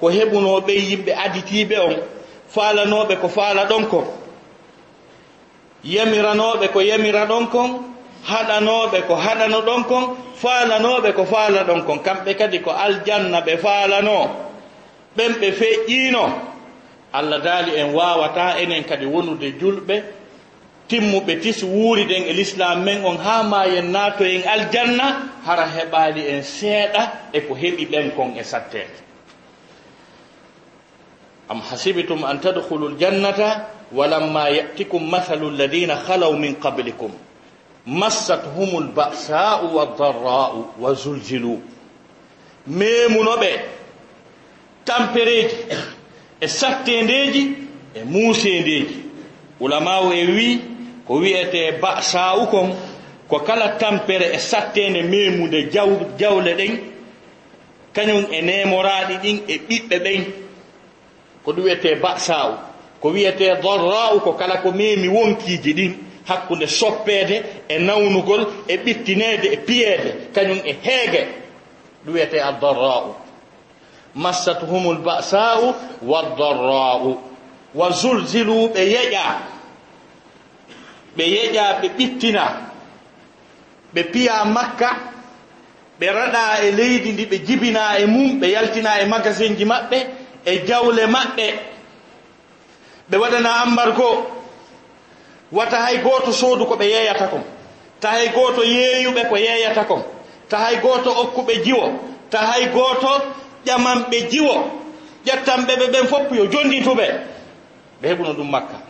ko 0.01 0.07
heɓunoɓe 0.11 0.73
yimɓe 0.89 1.13
aditiɓe 1.25 1.77
on 1.79 1.97
falanoɓe 2.55 3.17
ko 3.21 3.29
fala 3.29 3.65
ɗon 3.65 3.87
kon. 3.89 4.05
Yamiranoɓe 5.85 6.69
ko 6.73 6.81
yamira 6.83 7.27
ɗon 7.27 7.47
kon 7.51 7.71
haɗanoɓe 8.25 9.03
ko 9.07 9.15
haɗano 9.15 9.61
ɗon 9.63 9.85
kon 9.85 10.05
falanoɓe 10.43 11.13
ko 11.15 11.25
fala 11.25 11.65
ɗon 11.65 11.83
kon. 11.87 11.99
Kamɓe 11.99 12.35
kadi 12.37 12.59
ko 12.61 12.71
aljanna 12.71 13.41
ɓe 13.41 13.57
falano 13.59 14.31
ɓen 15.17 15.33
ɓe 15.41 15.53
feƴƴino 15.53 16.25
allah 17.13 17.39
daali 17.43 17.75
en 17.77 17.93
wawata 17.95 18.59
enen 18.61 18.85
kadi 18.85 19.07
wonude 19.07 19.53
julɓe 19.61 20.03
timmuɓe 20.89 21.33
tis 21.43 21.63
wuuriden 21.63 22.25
e 22.27 22.33
l'islam 22.33 22.83
men 22.85 23.05
on 23.05 23.17
haa 23.19 23.43
ma 23.43 23.61
en 23.67 23.91
naato 23.93 24.25
en 24.25 24.43
aljanna 24.55 25.07
hara 25.47 25.67
heɓaali 25.77 26.23
en 26.33 26.43
seeɗa 26.43 27.03
e 27.33 27.41
ko 27.47 27.55
heɓi 27.55 27.85
ɓen 27.93 28.11
kon 28.17 28.31
e 28.37 28.43
sattede 28.45 28.97
am 31.49 31.61
hasibitum 31.61 32.25
an 32.25 32.39
tadkhulu 32.41 32.89
ljannata 32.99 33.67
walamma 33.93 34.49
yatikum 34.51 35.09
mathalu 35.11 35.49
alladina 35.49 35.97
halaw 35.97 36.33
min 36.37 36.55
qablikum. 36.57 37.13
Massathum 37.87 38.71
lbasa'u 38.93 39.67
waldarra'u 39.77 40.65
wa 40.79 40.95
zulzilu 40.95 41.61
memunoɓe 42.69 43.51
tampereji 44.85 45.57
e 46.41 46.47
sattendeji 46.49 47.43
e 47.95 48.05
muusendeji 48.05 48.97
ulamau 49.61 50.13
e 50.13 50.23
wii 50.35 50.61
ko 51.09 51.15
wiyete 51.23 51.81
ba 51.81 52.03
sawu 52.03 52.47
kon 52.53 52.69
ko 53.29 53.39
kala 53.41 53.69
tampere 53.81 54.27
e 54.35 54.39
sattende 54.39 55.03
memude 55.03 55.71
jaw 55.73 55.89
jawle 56.21 56.53
ɗen 56.59 56.75
kañum 57.95 58.25
e 58.31 58.39
nemoraɗi 58.49 59.15
ɗin 59.23 59.39
e 59.49 59.55
ɓiɓɓe 59.69 59.97
ɓen 60.05 60.23
ko 61.45 61.53
ɗum 61.53 61.65
wiyete 61.65 61.91
ba 62.03 62.19
sawu 62.19 62.55
ko 63.01 63.09
wiyete 63.15 63.47
dorra'u 63.63 64.21
ko 64.25 64.33
kala 64.41 64.57
ko 64.63 64.69
memi 64.73 65.09
wonkiji 65.09 65.73
ɗin 65.79 65.93
hakkude 66.29 66.67
soppede 66.67 67.37
e 67.69 67.79
nawnugol 67.79 68.43
e 68.69 68.75
ɓittinede 68.85 69.47
e 69.53 69.57
piyede 69.67 70.11
kañum 70.35 70.61
e 70.65 70.73
heege. 70.85 71.23
Ɗum 72.05 72.13
wiyete 72.15 72.39
a 72.41 72.53
dorra'u 72.61 73.15
massatuhumul 74.15 74.99
basa'u 75.07 75.75
wa 76.11 76.21
dorra'u 76.39 77.11
wa 77.75 77.91
zulzilu 78.01 78.69
ɓe 78.75 78.83
yeƴa. 78.95 79.25
ɓe 81.19 81.25
yeƴa 81.35 81.65
ɓe 81.81 81.89
ɓittina 81.97 82.45
ɓe 83.95 84.03
piya 84.13 84.45
makka 84.45 84.91
ɓe 86.01 86.07
raɗa 86.17 86.43
e 86.67 86.71
leydi 86.79 87.11
ndi 87.13 87.25
ɓe 87.31 87.37
jibina 87.47 87.83
e 87.99 88.07
mum 88.07 88.39
ɓe 88.41 88.47
yaltina 88.55 88.91
e 89.03 89.07
magasin 89.07 89.57
ji 89.59 89.65
maɓɓe 89.65 89.99
e 90.45 90.53
jawle 90.67 91.07
maɓɓe. 91.07 91.47
Ɓe 93.11 93.17
waɗana 93.23 93.51
ambargo 93.65 94.09
wata 95.53 95.77
hay 95.85 95.99
goto 96.05 96.33
soodu 96.33 96.65
ko 96.67 96.75
ɓe 96.77 96.85
yeeyata 96.93 97.27
kon 97.33 97.43
ta 98.01 98.09
hay 98.11 98.29
goto 98.29 98.63
yeeyuɓe 98.65 99.23
ko 99.29 99.37
yeeyata 99.37 99.85
kon 99.85 100.03
ta 100.49 100.57
hay 100.59 100.77
goto 100.77 101.11
okkuɓe 101.23 101.55
jiwo. 101.65 101.85
Ta 102.31 102.39
hay 102.39 102.67
goto 102.69 103.11
ƴamanɓe 103.67 104.19
jiwo. 104.31 104.55
Ƴettanɓe 105.27 105.73
ɓe 105.81 105.87
ɓen 105.93 106.07
fopp 106.07 106.33
yo 106.37 106.45
jondituɓe. 106.53 107.07
Ɓe 108.03 108.07
heɓuno 108.09 108.33
ɗum 108.39 108.51
makka. 108.51 108.88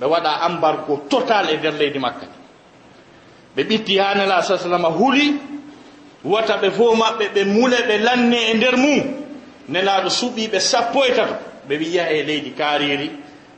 ɓe 0.00 0.06
waɗa 0.06 0.32
embargo 0.48 0.96
total 1.10 1.50
e 1.50 1.56
nder 1.56 1.72
leydi 1.74 1.98
makka. 1.98 2.26
Ɓe 3.56 3.62
ɓitti 3.68 3.98
ha 3.98 4.14
nela 4.14 4.42
sa 4.42 4.56
sallama 4.58 4.88
huuli 4.88 5.36
wata 6.24 6.56
ɓe 6.56 6.70
fo 6.70 6.94
maɓɓe 6.94 7.24
ɓe 7.34 7.44
mule 7.44 7.76
ɓe 7.88 7.98
lanne 7.98 8.36
e 8.50 8.54
nder 8.54 8.76
mum. 8.76 9.00
Nelaɗo 9.68 10.08
suɓiɓe 10.10 10.58
sappo 10.60 11.04
e 11.04 11.12
tato 11.14 11.34
ɓe 11.68 11.74
wiya 11.78 12.10
e 12.10 12.22
leydi 12.22 12.50
kaariri 12.52 13.10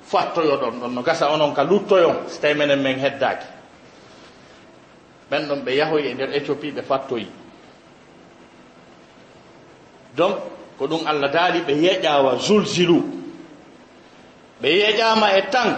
fattoyo 0.05 0.57
ɗon 0.61 0.81
ɗon 0.81 0.93
no 0.95 1.03
gasa 1.03 1.31
onon 1.33 1.55
ka 1.55 1.63
luttoyon 1.65 2.29
so 2.29 2.41
tawi 2.41 2.55
menen 2.55 2.83
men 2.83 2.99
heddaki 2.99 3.47
ɓen 5.31 5.49
ɗon 5.49 5.61
ɓe 5.65 5.73
yahoy 5.77 6.03
e 6.11 6.15
nder 6.15 6.31
éthiopie 6.37 6.73
ɓe 6.77 6.83
fattoyi. 6.83 7.27
Donc 10.17 10.37
ko 10.79 10.87
ɗum 10.87 11.07
allah 11.07 11.31
daali 11.31 11.61
ɓe 11.61 11.73
yeƴawa 11.73 12.37
zulzilu. 12.39 13.01
Ɓe 14.61 14.69
yeƴama 14.69 15.29
e 15.39 15.43
tan 15.51 15.71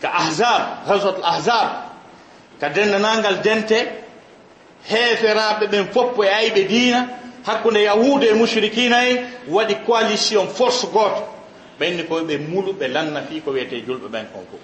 ka 0.00 0.08
ahzab 0.12 0.62
haswatul 0.86 1.24
ahzab. 1.24 1.68
Ka 2.60 2.68
dendanangal 2.68 3.42
dente 3.42 3.78
heeferaɓe 4.88 5.66
ɓen 5.70 5.86
foppo 5.92 6.22
e 6.24 6.28
ayɓe 6.28 6.62
diina. 6.68 7.08
Hakkude 7.46 7.82
yahude 7.82 8.24
e 8.30 8.34
mushrikina 8.34 9.04
en 9.08 9.16
waɗi 9.48 9.74
coalition 9.86 10.46
force 10.48 10.86
goto. 10.92 11.22
Ɓenni 11.80 12.02
koye 12.08 12.24
ɓe 12.24 12.38
mulu 12.38 12.72
ɓe 12.72 12.88
lanna 12.88 13.22
fi 13.22 13.40
ko 13.40 13.50
wiyete 13.52 13.76
julɓe 13.86 14.08
ɓen 14.08 14.26
kon 14.32 14.44
fof 14.50 14.60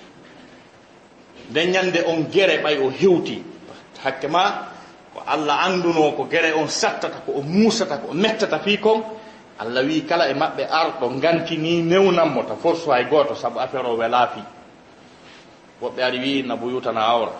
nden 1.51 1.71
ñande 1.73 2.01
on 2.07 2.25
gere 2.33 2.59
ɓay 2.63 2.79
o 2.79 2.91
hewti. 2.91 3.43
Hakke 4.03 4.29
ma 4.29 4.69
ko 5.15 5.23
allah 5.27 5.65
anduno 5.67 6.13
ko 6.17 6.25
gere 6.31 6.53
on 6.53 6.69
sattata 6.69 7.21
ko 7.27 7.33
o 7.39 7.43
muusata 7.43 7.99
ko 7.99 8.09
o 8.11 8.15
mettata 8.15 8.59
fi 8.59 8.79
kon. 8.79 9.03
Allah 9.59 9.83
wi 9.85 10.03
kala 10.05 10.29
e 10.31 10.35
maɓɓe 10.35 10.65
arɗo 10.71 11.09
gantini 11.21 11.83
newnanmo 11.83 12.43
ta 12.47 12.55
force 12.57 12.87
hay 12.91 13.05
goto 13.05 13.35
saabu 13.35 13.59
affaire 13.61 13.87
o 13.87 13.97
wela 13.97 14.27
fii. 14.35 14.43
woɓɓe 15.85 16.01
ari 16.03 16.19
wi 16.19 16.39
inna 16.41 16.57
yutana 16.57 17.01
awra. 17.01 17.33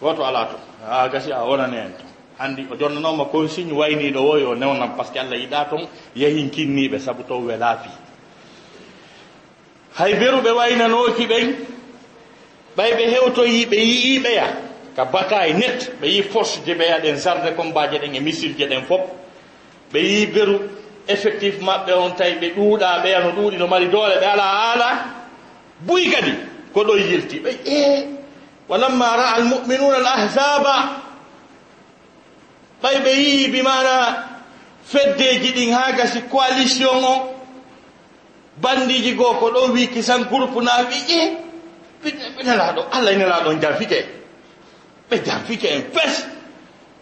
Goto 0.00 0.24
ala 0.24 0.46
to 0.50 0.56
a 0.88 1.08
gasi 1.08 1.30
a 1.32 1.44
wonani 1.44 1.76
en 1.76 1.92
to. 1.96 2.04
Andi 2.40 2.66
o 2.70 2.76
jonnanoma 2.76 3.24
consigne 3.30 3.72
wayniɗo 3.72 4.18
o 4.20 4.36
yo 4.36 4.54
newnam 4.54 4.96
par 4.96 5.06
ce 5.06 5.12
que 5.12 5.18
allah 5.20 5.36
yiɗa 5.38 5.68
toon 5.70 5.86
yahin 6.16 6.50
kinniɓe 6.50 6.98
saabu 6.98 7.22
to 7.28 7.34
welafi 7.38 7.88
hay 9.94 10.14
beruɓe 10.14 10.50
waynanoki 10.50 11.26
ɓen 11.26 11.54
ɓay 12.76 12.90
ɓe 12.96 13.04
hewtoyi 13.12 13.66
ɓe 13.66 13.76
yiiɓeya 13.78 14.46
ka 14.96 15.04
bataille 15.04 15.54
net 15.58 15.92
ɓe 16.00 16.06
yi 16.08 16.22
force 16.22 16.60
je 16.66 16.74
ɓe 16.74 16.84
yaɗen 16.88 17.16
sarde 17.18 17.54
combaje 17.56 17.98
ɗen 17.98 18.14
e 18.16 18.20
missile 18.20 18.54
je 18.58 18.66
ɗen 18.66 18.82
foof 18.82 19.00
ɓe 19.92 19.98
yi 20.00 20.26
beru 20.26 20.58
effectif 21.06 21.60
maɓɓe 21.60 21.92
on 21.94 22.10
tawi 22.16 22.34
ɓe 22.40 22.48
ɗuuɗa 22.56 23.02
ɓeya 23.02 23.20
no 23.22 23.30
ɗuuɗi 23.30 23.56
no 23.58 23.66
mari 23.68 23.86
doole 23.88 24.14
ɓe 24.20 24.26
ala 24.26 24.42
haala 24.42 24.88
buy 25.80 26.10
kadi. 26.10 26.53
ko 26.74 26.80
ɗo 26.84 26.94
yilti. 26.98 27.36
Ɓe 27.40 27.50
e 27.64 28.08
walamma 28.68 29.16
ra'a 29.16 29.34
almuminuna 29.36 29.96
al 29.96 30.06
ahzaba 30.06 30.74
ɓay 32.82 32.96
ɓe 33.04 33.10
yii 33.22 33.48
bi 33.52 33.62
mana 33.62 33.94
feddeji 34.84 35.52
ɗin 35.56 35.72
ha 35.72 35.92
gasi 35.96 36.20
coalition 36.30 37.04
o. 37.04 37.30
Bandiji 38.60 39.14
goo 39.14 39.34
ko 39.40 39.50
ɗo 39.50 39.72
wi 39.72 39.86
kisan 39.88 40.24
groupe 40.28 40.60
na 40.62 40.82
wi 40.88 40.98
eh, 41.18 41.32
e 42.04 42.10
ɓe 42.36 42.50
allah 42.50 42.74
allah 42.92 43.12
nelaɗon 43.16 43.60
janfike 43.60 43.98
ɓe 45.10 45.16
janfike 45.26 45.64
en 45.68 45.82
pes 45.94 46.26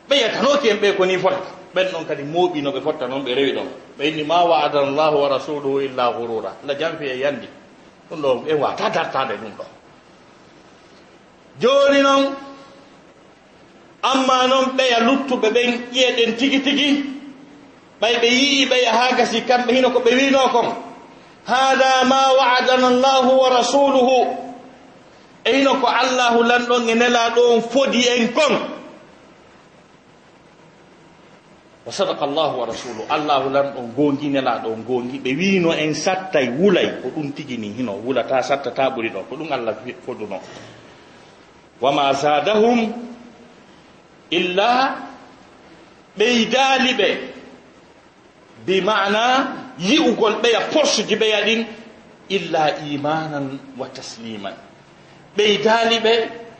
ɓe 0.08 0.14
yatanoki 0.20 0.68
en 0.68 0.76
ɓe 0.80 0.96
koni 0.96 1.18
fotta. 1.18 1.48
Ɓen 1.74 1.86
ɗon 1.92 2.04
kadi 2.06 2.22
mooɓi 2.22 2.60
no 2.62 2.70
ɓe 2.72 2.80
fotta 2.82 3.08
noon 3.08 3.24
ɓe 3.24 3.34
rewi 3.34 3.52
ɗon. 3.52 3.68
Ɓe 3.98 4.08
inni 4.08 4.22
ma 4.24 4.44
wa'adana 4.44 4.90
llahu 4.90 5.16
wa 5.22 5.28
rasuluhu 5.28 5.80
illa 5.80 6.12
gurura 6.12 6.52
allah 6.62 6.76
janfi 6.78 7.04
e 7.06 7.16
yandi 7.18 7.48
ɗum 8.16 8.44
ɗo 8.44 8.44
e 8.48 8.54
wata 8.54 8.90
dartade 8.90 9.34
ɗum 9.36 9.52
ɗo. 9.58 9.64
Joni 11.60 12.02
noon 12.02 12.34
amma 14.02 14.46
noon 14.46 14.66
ɓeya 14.76 14.98
luttuɓe 15.00 15.48
ɓen 15.50 15.70
ƴiyeɗen 15.92 16.36
tigi 16.38 16.58
tigi 16.64 16.88
ɓay 18.00 18.14
ɓe 18.20 18.28
yii 18.28 18.66
ɓeya 18.70 18.90
ha 18.92 19.16
gasi 19.16 19.40
kamɓe 19.48 19.72
hino 19.74 19.90
ko 19.90 20.00
ɓe 20.00 20.10
wino 20.14 20.48
kon. 20.52 20.68
Hada 21.46 22.04
ma 22.04 22.20
waadana 22.38 22.90
llahu 23.02 23.30
wa 23.40 23.48
rasuluhu 23.50 24.18
e 25.44 25.52
hino 25.56 25.74
ko 25.80 25.86
allahu 25.86 26.42
lanɗon 26.42 26.88
e 26.88 26.94
nela 26.94 27.30
ɗon 27.36 27.60
fodi 27.62 28.06
en 28.08 28.28
kon. 28.32 28.81
wa 31.86 31.90
sadaka 31.92 32.26
llahu 32.26 32.60
wa 32.62 32.66
rasulu 32.66 33.02
allahu 33.10 33.50
lan 33.50 33.74
ɗon 33.74 33.86
gonginela 33.96 34.62
ɗon 34.62 34.84
gongi 34.86 35.18
ɓe 35.18 35.30
wino 35.34 35.72
en 35.74 35.94
sattay 35.94 36.48
wulay 36.54 37.02
ko 37.02 37.08
ɗum 37.10 37.32
tigini 37.34 37.72
hino. 37.74 37.92
Wulata 38.04 38.42
satta 38.42 38.70
ta 38.70 38.90
ɓuri 38.90 39.10
ɗo. 39.10 39.20
Ko 39.28 39.34
ɗum 39.36 39.50
allah 39.52 39.74
foduno 40.06 40.38
wama 41.80 42.12
zadahum 42.14 42.92
illa 44.30 44.96
ɓeydali 46.18 46.92
ɓe. 46.94 47.08
Bi 48.66 48.80
mana 48.80 49.22
yi'ugol 49.78 50.38
ɓeya 50.42 50.60
porsuji 50.72 51.16
ɓeya 51.18 51.42
ɗin 51.44 51.66
illa 52.30 52.78
imanan 52.86 53.58
wa 53.78 53.88
tasliman 53.90 54.54
ɓeydali 55.36 55.98
ɓe 55.98 56.12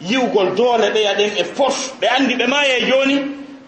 yi'ugol 0.02 0.54
doole 0.56 0.90
ɓeya 0.90 1.14
ɗen 1.14 1.30
e 1.38 1.44
force 1.44 1.92
ɓe 2.00 2.06
andi 2.08 2.34
ɓe 2.34 2.46
maye 2.46 2.80
joni 2.90 3.16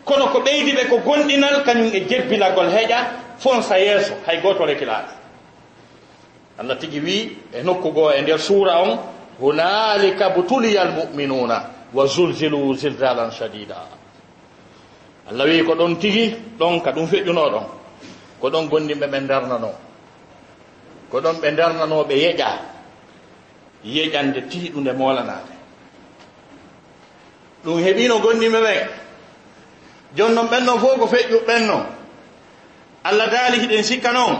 kono 0.05 0.27
ko 0.33 0.38
ɓeydi 0.40 0.73
ɓe 0.73 0.85
ko 0.90 0.97
gonɗinal 0.99 1.64
kañum 1.64 1.90
e 1.95 2.01
jebbilagol 2.09 2.69
heƴa 2.69 2.99
fonsa 3.38 3.79
yeeso 3.79 4.14
hay 4.27 4.40
goto 4.40 4.64
rekilaɗo. 4.67 5.12
Allah 6.59 6.79
tigi 6.79 7.01
wi 7.01 7.37
e 7.53 7.62
nokkugo 7.62 8.11
e 8.12 8.21
nder 8.23 8.38
suura 8.38 8.79
on 8.83 8.99
hunalika 9.40 10.31
butuliya 10.31 10.83
almuminuna 10.83 11.71
wa 11.93 12.07
zulzilu 12.07 12.75
zilzalan 12.77 13.31
shadida. 13.31 13.77
Allah 15.31 15.45
wi 15.47 15.64
ko 15.64 15.75
ɗon 15.75 15.97
tigi 15.99 16.37
ɗon 16.59 16.81
ka 16.83 16.93
ɗum 16.93 17.07
feƴƴuno 17.07 17.51
ɗon 17.51 17.64
ko 18.40 18.51
ɗon 18.51 18.69
gonɗinɓe 18.69 19.07
ɓe 19.07 19.21
darnano 19.27 19.71
ko 21.11 21.21
ɗon 21.21 21.37
ɓe 21.40 21.51
darnanoɓe 21.57 22.14
yeƴa 22.14 22.49
yeƴande 23.85 24.40
tiiɗunde 24.51 24.93
molanade 24.93 25.53
ɗum 27.64 27.79
heɓino 27.83 28.19
gonɗinɓe 28.21 28.61
ɓen 28.61 28.88
joni 30.16 30.35
noon 30.35 30.48
ɓenɗon 30.48 30.79
fof 30.81 30.98
ko 30.98 31.07
feƴƴu 31.07 31.38
ɓenno. 31.46 31.87
Allah 33.05 33.27
daali 33.31 33.59
hiɗen 33.61 33.83
sikka 33.85 34.12
noon 34.12 34.37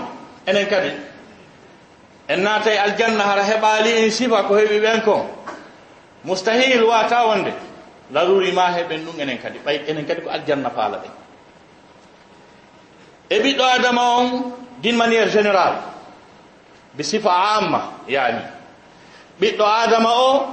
enen 0.47 0.67
kadi. 0.67 0.91
En 2.29 2.41
naata 2.43 2.71
e 2.73 2.79
aljanna 2.79 3.25
hara 3.25 3.43
heɓaali 3.43 3.91
en 4.05 4.11
sifa 4.11 4.43
ko 4.43 4.55
heɓi 4.57 4.81
ɓen 4.81 5.03
ko. 5.05 5.27
Mustahil 6.25 6.83
wata 6.85 7.27
wonde. 7.27 7.53
Laruri 8.13 8.53
ma 8.53 8.71
heɓen 8.73 9.05
ɗum 9.05 9.21
enen 9.21 9.39
kadi. 9.39 9.59
Ɓay 9.65 9.81
enen 9.89 10.07
kadi 10.07 10.21
ko 10.23 10.31
aljanna 10.31 10.71
faala 10.71 10.97
ɓen 10.99 11.11
e 13.31 13.39
ɓiɗɗo 13.43 13.65
adama 13.65 14.03
on 14.19 14.53
d'une 14.83 14.97
maniére 14.97 15.31
générale 15.31 15.77
bi 16.95 17.03
sifa 17.05 17.31
amma 17.57 17.81
yani 18.09 18.43
ɓiɗɗo 19.41 19.65
adama 19.83 20.11
o 20.13 20.47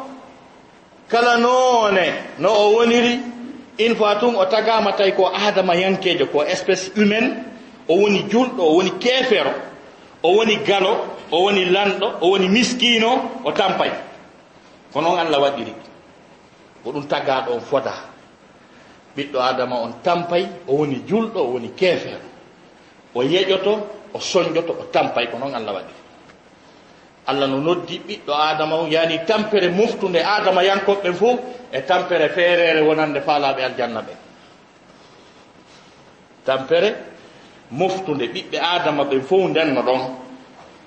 kala 1.09 1.37
noone 1.37 2.05
no 2.39 2.49
o 2.49 2.73
woniri 2.75 3.19
une 3.79 3.95
fois 3.95 4.15
tun 4.15 4.35
o 4.35 4.45
tagama 4.45 4.93
tawi 4.93 5.11
ko 5.13 5.27
adama 5.33 5.75
yankejo 5.75 6.25
ko 6.27 6.43
espéce 6.43 6.91
humaine 6.95 7.43
o 7.87 7.95
woni 7.95 8.23
julɗo 8.29 8.61
o 8.63 8.73
woni 8.77 8.91
keefero 8.99 9.51
o 10.23 10.29
woni 10.35 10.55
galo 10.67 10.97
o 11.31 11.43
woni 11.43 11.65
lanɗo 11.65 12.07
o 12.21 12.29
woni 12.31 12.47
miskino 12.49 13.29
o 13.43 13.51
tampay. 13.51 13.91
Ko 14.93 15.01
noon 15.01 15.19
allah 15.19 15.39
waɗiri 15.41 15.73
ko 16.83 16.91
ɗum 16.91 17.07
tagaɗo 17.07 17.53
on 17.53 17.61
foda. 17.61 17.93
Ɓiɗɗo 19.15 19.39
adama 19.39 19.75
on 19.81 19.93
tampay 20.03 20.45
o 20.67 20.73
woni 20.75 21.01
julɗo 21.07 21.39
o 21.39 21.51
woni 21.53 21.69
keefero 21.75 22.19
o 23.15 23.23
yeƴoto 23.23 23.73
o 24.13 24.19
soñjoto 24.19 24.73
o 24.73 24.83
tampay. 24.91 25.27
Ko 25.31 25.37
noon 25.39 25.55
allah 25.55 25.73
waɗiri 25.73 26.00
allah 27.27 27.47
no 27.47 27.57
noddi 27.61 27.99
ɓiɗɗo 28.07 28.33
adama 28.33 28.75
o 28.75 28.87
yani 28.87 29.19
tampere 29.27 29.69
moftude 29.69 30.19
adama 30.23 30.63
yankoɓe 30.63 31.13
fof 31.13 31.39
e 31.71 31.81
tampere 31.85 32.29
feerere 32.29 32.81
wonande 32.81 33.21
faalaɓe 33.21 33.61
aljanna 33.63 34.01
ɓe. 34.01 34.13
Tampere 36.45 36.89
moftude 37.71 38.25
ɓiɓɓe 38.33 38.57
adama 38.59 39.03
ɓe 39.03 39.21
fof 39.21 39.49
ndenno 39.49 39.81
ɗon 39.81 40.01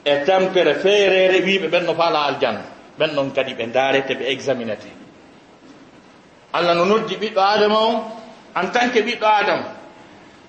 e 0.05 0.25
tampere 0.27 0.75
feerere 0.75 1.41
wiɓe 1.47 1.69
ɓen 1.69 1.85
no 1.87 1.95
faala 1.95 2.21
aljanna 2.27 2.63
ɓen 2.99 3.11
ɗon 3.15 3.31
kadi 3.35 3.55
ɓe 3.55 3.67
darete 3.73 4.15
ɓe 4.15 4.25
examinete 4.33 4.89
allah 6.53 6.75
no 6.75 6.85
noddi 6.85 7.15
ɓiɗɗo 7.17 7.41
adama 7.41 7.79
o 7.79 7.91
en 8.57 8.67
tant 8.73 8.91
que 8.93 9.01
ɓiɗɗo 9.03 9.27
adama. 9.27 9.65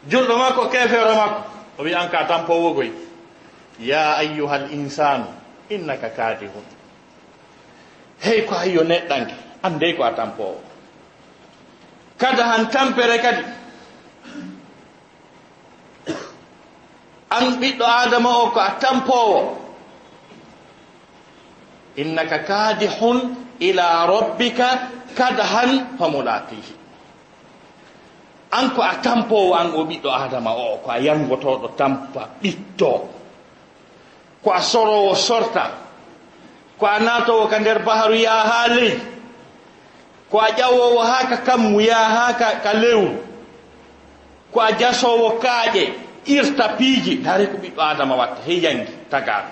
Julɗo 0.09 0.37
makko 0.37 0.69
kefere 0.69 1.13
makko 1.15 1.41
o 1.79 1.83
wi 1.83 1.93
an 1.93 2.09
ka 2.09 2.25
tampowogoy 2.27 2.91
ya 3.79 4.17
ayuha 4.17 4.57
l 4.59 4.73
insanu 4.73 5.25
innaka 5.69 6.09
kadihum 6.09 6.63
hey 8.19 8.45
ko 8.45 8.55
hayyo 8.55 8.83
neɗɗanke 8.83 9.33
andey 9.63 9.93
ko 9.97 10.03
a 10.03 10.11
tampowo 10.15 10.59
kada 12.17 12.43
han 12.43 12.69
tampere 12.71 13.17
kadi 13.21 13.43
an 17.29 17.45
ɓiɗɗo 17.59 17.85
adama 17.85 18.29
o 18.43 18.45
ko 18.51 18.59
a 18.59 18.71
tampowo 18.79 19.39
innaka 21.97 22.39
kadihun 22.45 23.35
ila 23.59 24.05
rabbika 24.07 24.67
kadhan 25.15 25.97
famulaqihi 25.97 26.73
an 28.51 28.69
ko 28.75 28.81
a 28.81 28.93
tampowo 29.01 29.53
an 29.55 29.73
o 29.73 29.83
ɓiɗɗo 29.85 30.09
adama 30.13 30.51
o 30.55 30.77
ko 30.83 30.91
a 30.91 30.99
yangotoɗo 30.99 31.67
tampa 31.77 32.29
ɓitto 32.41 33.14
ko 34.45 34.53
a 34.53 34.61
sorowo 34.61 35.15
sorta. 35.17 35.73
Ko 36.77 36.85
a 36.85 36.99
natowo 37.01 37.49
ka 37.49 37.57
nder 37.59 37.81
baharu 37.81 38.13
yaa 38.21 38.43
haa 38.45 38.67
ley. 38.77 38.93
Ko 40.29 40.37
a 40.39 40.53
ƴawowo 40.53 41.01
haa 41.01 41.25
ka 41.29 41.37
kammu 41.41 41.81
yaa 41.81 42.05
haa 42.15 42.33
ka, 42.37 42.47
ka 42.61 42.73
lewru. 42.77 43.17
Ko 44.53 44.61
a 44.61 44.71
jasowo 44.77 45.39
kaaƴe 45.41 45.83
irta 46.29 46.77
piiji 46.77 47.17
dari 47.25 47.47
ko 47.47 47.57
ɓiɗɗo 47.57 47.81
adama 47.81 48.15
watta 48.15 48.41
hey 48.45 48.59
yangi 48.61 48.93
tagaaɗo 49.09 49.49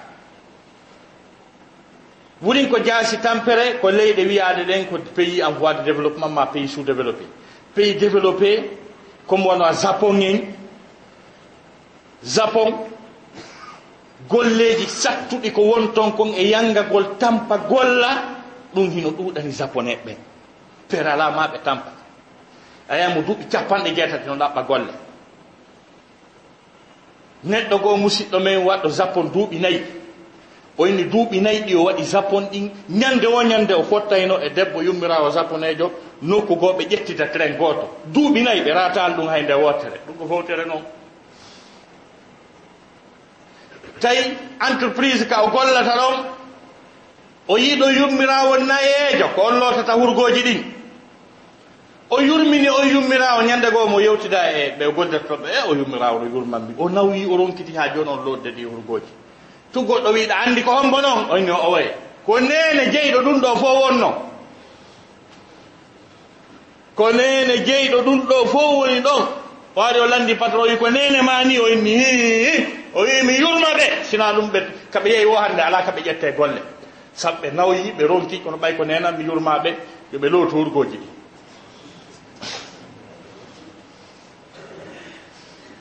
wurin 2.41 2.69
ko 2.69 2.79
jaasi 2.79 3.17
tampere 3.21 3.77
ko 3.81 3.89
leyɗe 3.91 4.25
wiyaade 4.25 4.65
ɗen 4.65 4.85
ko 4.89 4.97
pays 5.15 5.41
en 5.41 5.51
voie 5.53 5.73
de 5.75 5.83
développement 5.83 6.29
ma 6.29 6.45
pays 6.47 6.67
sous 6.67 6.83
développé 6.83 7.25
pays 7.75 7.93
développé 7.95 8.71
comme 9.27 9.45
wono 9.45 9.65
japon 9.73 10.17
en. 10.21 10.39
Japon 12.23 12.73
golleji 14.29 14.85
sattuɗi 14.87 15.51
ko 15.51 15.61
won 15.61 15.93
ton 15.93 16.11
kon 16.11 16.33
e 16.35 16.43
yangagol 16.49 17.17
tampa 17.19 17.57
golla 17.57 18.09
ɗum 18.73 18.89
hino 18.89 19.09
ɗuɗani 19.11 19.51
japonais 19.51 19.97
ɓen 20.05 20.17
perala 20.89 21.31
ma 21.31 21.47
ɓe 21.47 21.57
tampa. 21.63 21.91
Ayamo 22.89 23.21
duuɓi 23.21 23.45
capanɗe 23.51 23.93
jeetati 23.95 24.27
no 24.27 24.35
ɗaɓɓa 24.35 24.61
golle. 24.67 24.93
Neɗɗo 27.43 27.77
goo 27.83 27.97
musidɗo 27.97 28.39
men 28.39 28.63
waɗɗo 28.65 28.89
japon 28.89 29.23
duuɓi 29.33 29.59
nayi. 29.59 29.81
O 30.77 30.85
inni 30.87 31.03
duuɓi 31.03 31.41
nayi 31.41 31.59
ɗi 31.65 31.75
o 31.75 31.83
waɗi 31.83 32.03
japon 32.03 32.43
ɗin 32.51 32.69
ñande 32.89 33.25
o 33.27 33.41
ñande 33.43 33.73
o 33.73 33.83
fottayno 33.83 34.39
e 34.41 34.49
debbo 34.49 34.81
yummirawo 34.81 35.29
zapponejo 35.31 35.91
nokku 36.21 36.55
goo 36.55 36.73
ɓe 36.73 36.83
ƴettita 36.89 37.27
train 37.31 37.57
gooto. 37.57 37.89
Duuɓi 38.13 38.41
nayi 38.43 38.61
ɓe 38.61 38.71
ratan 38.73 39.15
ɗum 39.15 39.27
hay 39.27 39.43
nde 39.43 39.53
wootere. 39.53 39.97
Ɗum 40.07 40.15
ko 40.17 40.25
fowtere 40.27 40.65
noon 40.65 40.81
tawi 44.03 44.19
entreprise 44.69 45.25
ka 45.25 45.41
o 45.43 45.47
gollata 45.49 45.95
ɗon 45.95 46.15
o 47.47 47.57
yiɗo 47.57 47.87
yummirawo 47.99 48.57
nayeejo 48.57 49.27
ko 49.35 49.41
on 49.47 49.59
lootata 49.59 49.93
hurgoji 49.93 50.41
ɗin. 50.43 50.61
O 52.09 52.21
yurmini 52.21 52.67
o 52.69 52.83
yummirawo 52.83 53.41
ñande 53.47 53.71
goo 53.71 53.87
mo 53.87 53.99
yewtida 53.99 54.51
e 54.51 54.75
ɓe 54.79 54.85
goddatotoɓe 54.95 55.47
e 55.47 55.59
o 55.69 55.73
yummirawo 55.75 56.19
no 56.19 56.25
yurmanmi 56.33 56.73
o 56.77 56.89
nawyi 56.89 57.25
o 57.31 57.37
ronkiti 57.37 57.73
ha 57.77 57.89
joni 57.95 58.09
on 58.09 58.23
lodde 58.25 58.49
ɗi 58.51 58.63
hurgoji 58.65 59.11
tu 59.73 59.79
goɗɗo 59.87 60.09
wiiɗa 60.13 60.35
andi 60.45 60.61
ko 60.63 60.71
hombo 60.71 61.01
noon 61.01 61.29
oyni 61.31 61.51
o 61.51 61.55
owoye 61.67 61.91
ko 62.25 62.39
nene 62.39 62.91
jeyɗo 62.91 63.19
ɗum 63.23 63.39
ɗo 63.41 63.55
fo 63.55 63.67
wonno. 63.81 64.11
Ko 66.95 67.11
nene 67.11 67.65
jeyɗo 67.65 67.97
ɗum 68.05 68.19
ɗo 68.29 68.45
fo 68.47 68.59
woni 68.79 68.99
ɗon. 69.01 69.42
o 69.75 69.81
ari 69.81 69.99
o 69.99 70.05
landi 70.07 70.35
patron 70.35 70.69
wi 70.69 70.77
ko 70.77 70.89
nene 70.89 71.21
ma 71.21 71.43
ni 71.43 71.57
o 71.57 71.67
inni 71.67 71.97
hi 71.97 72.65
o 72.93 73.01
wi 73.01 73.23
mi 73.25 73.33
yurmaɓe 73.39 74.03
sina 74.03 74.33
ɗum 74.33 74.49
ɓe 74.51 74.59
kaɓe 74.91 75.09
yeehi 75.09 75.25
o 75.25 75.35
hande 75.35 75.59
ala 75.61 75.81
kaɓe 75.81 76.01
ƴette 76.05 76.35
golle. 76.37 76.61
Sabu 77.13 77.41
ɓe 77.41 77.51
nawyi 77.53 77.91
ɓe 77.97 78.03
ronki 78.07 78.39
kono 78.43 78.57
ɓay 78.57 78.75
ko 78.77 78.83
nenan 78.85 79.17
mi 79.17 79.23
yurmaɓe 79.25 79.73
yoɓe 80.13 80.29
looto 80.29 80.55
wurgoji 80.57 80.97
ɗi. 80.97 81.07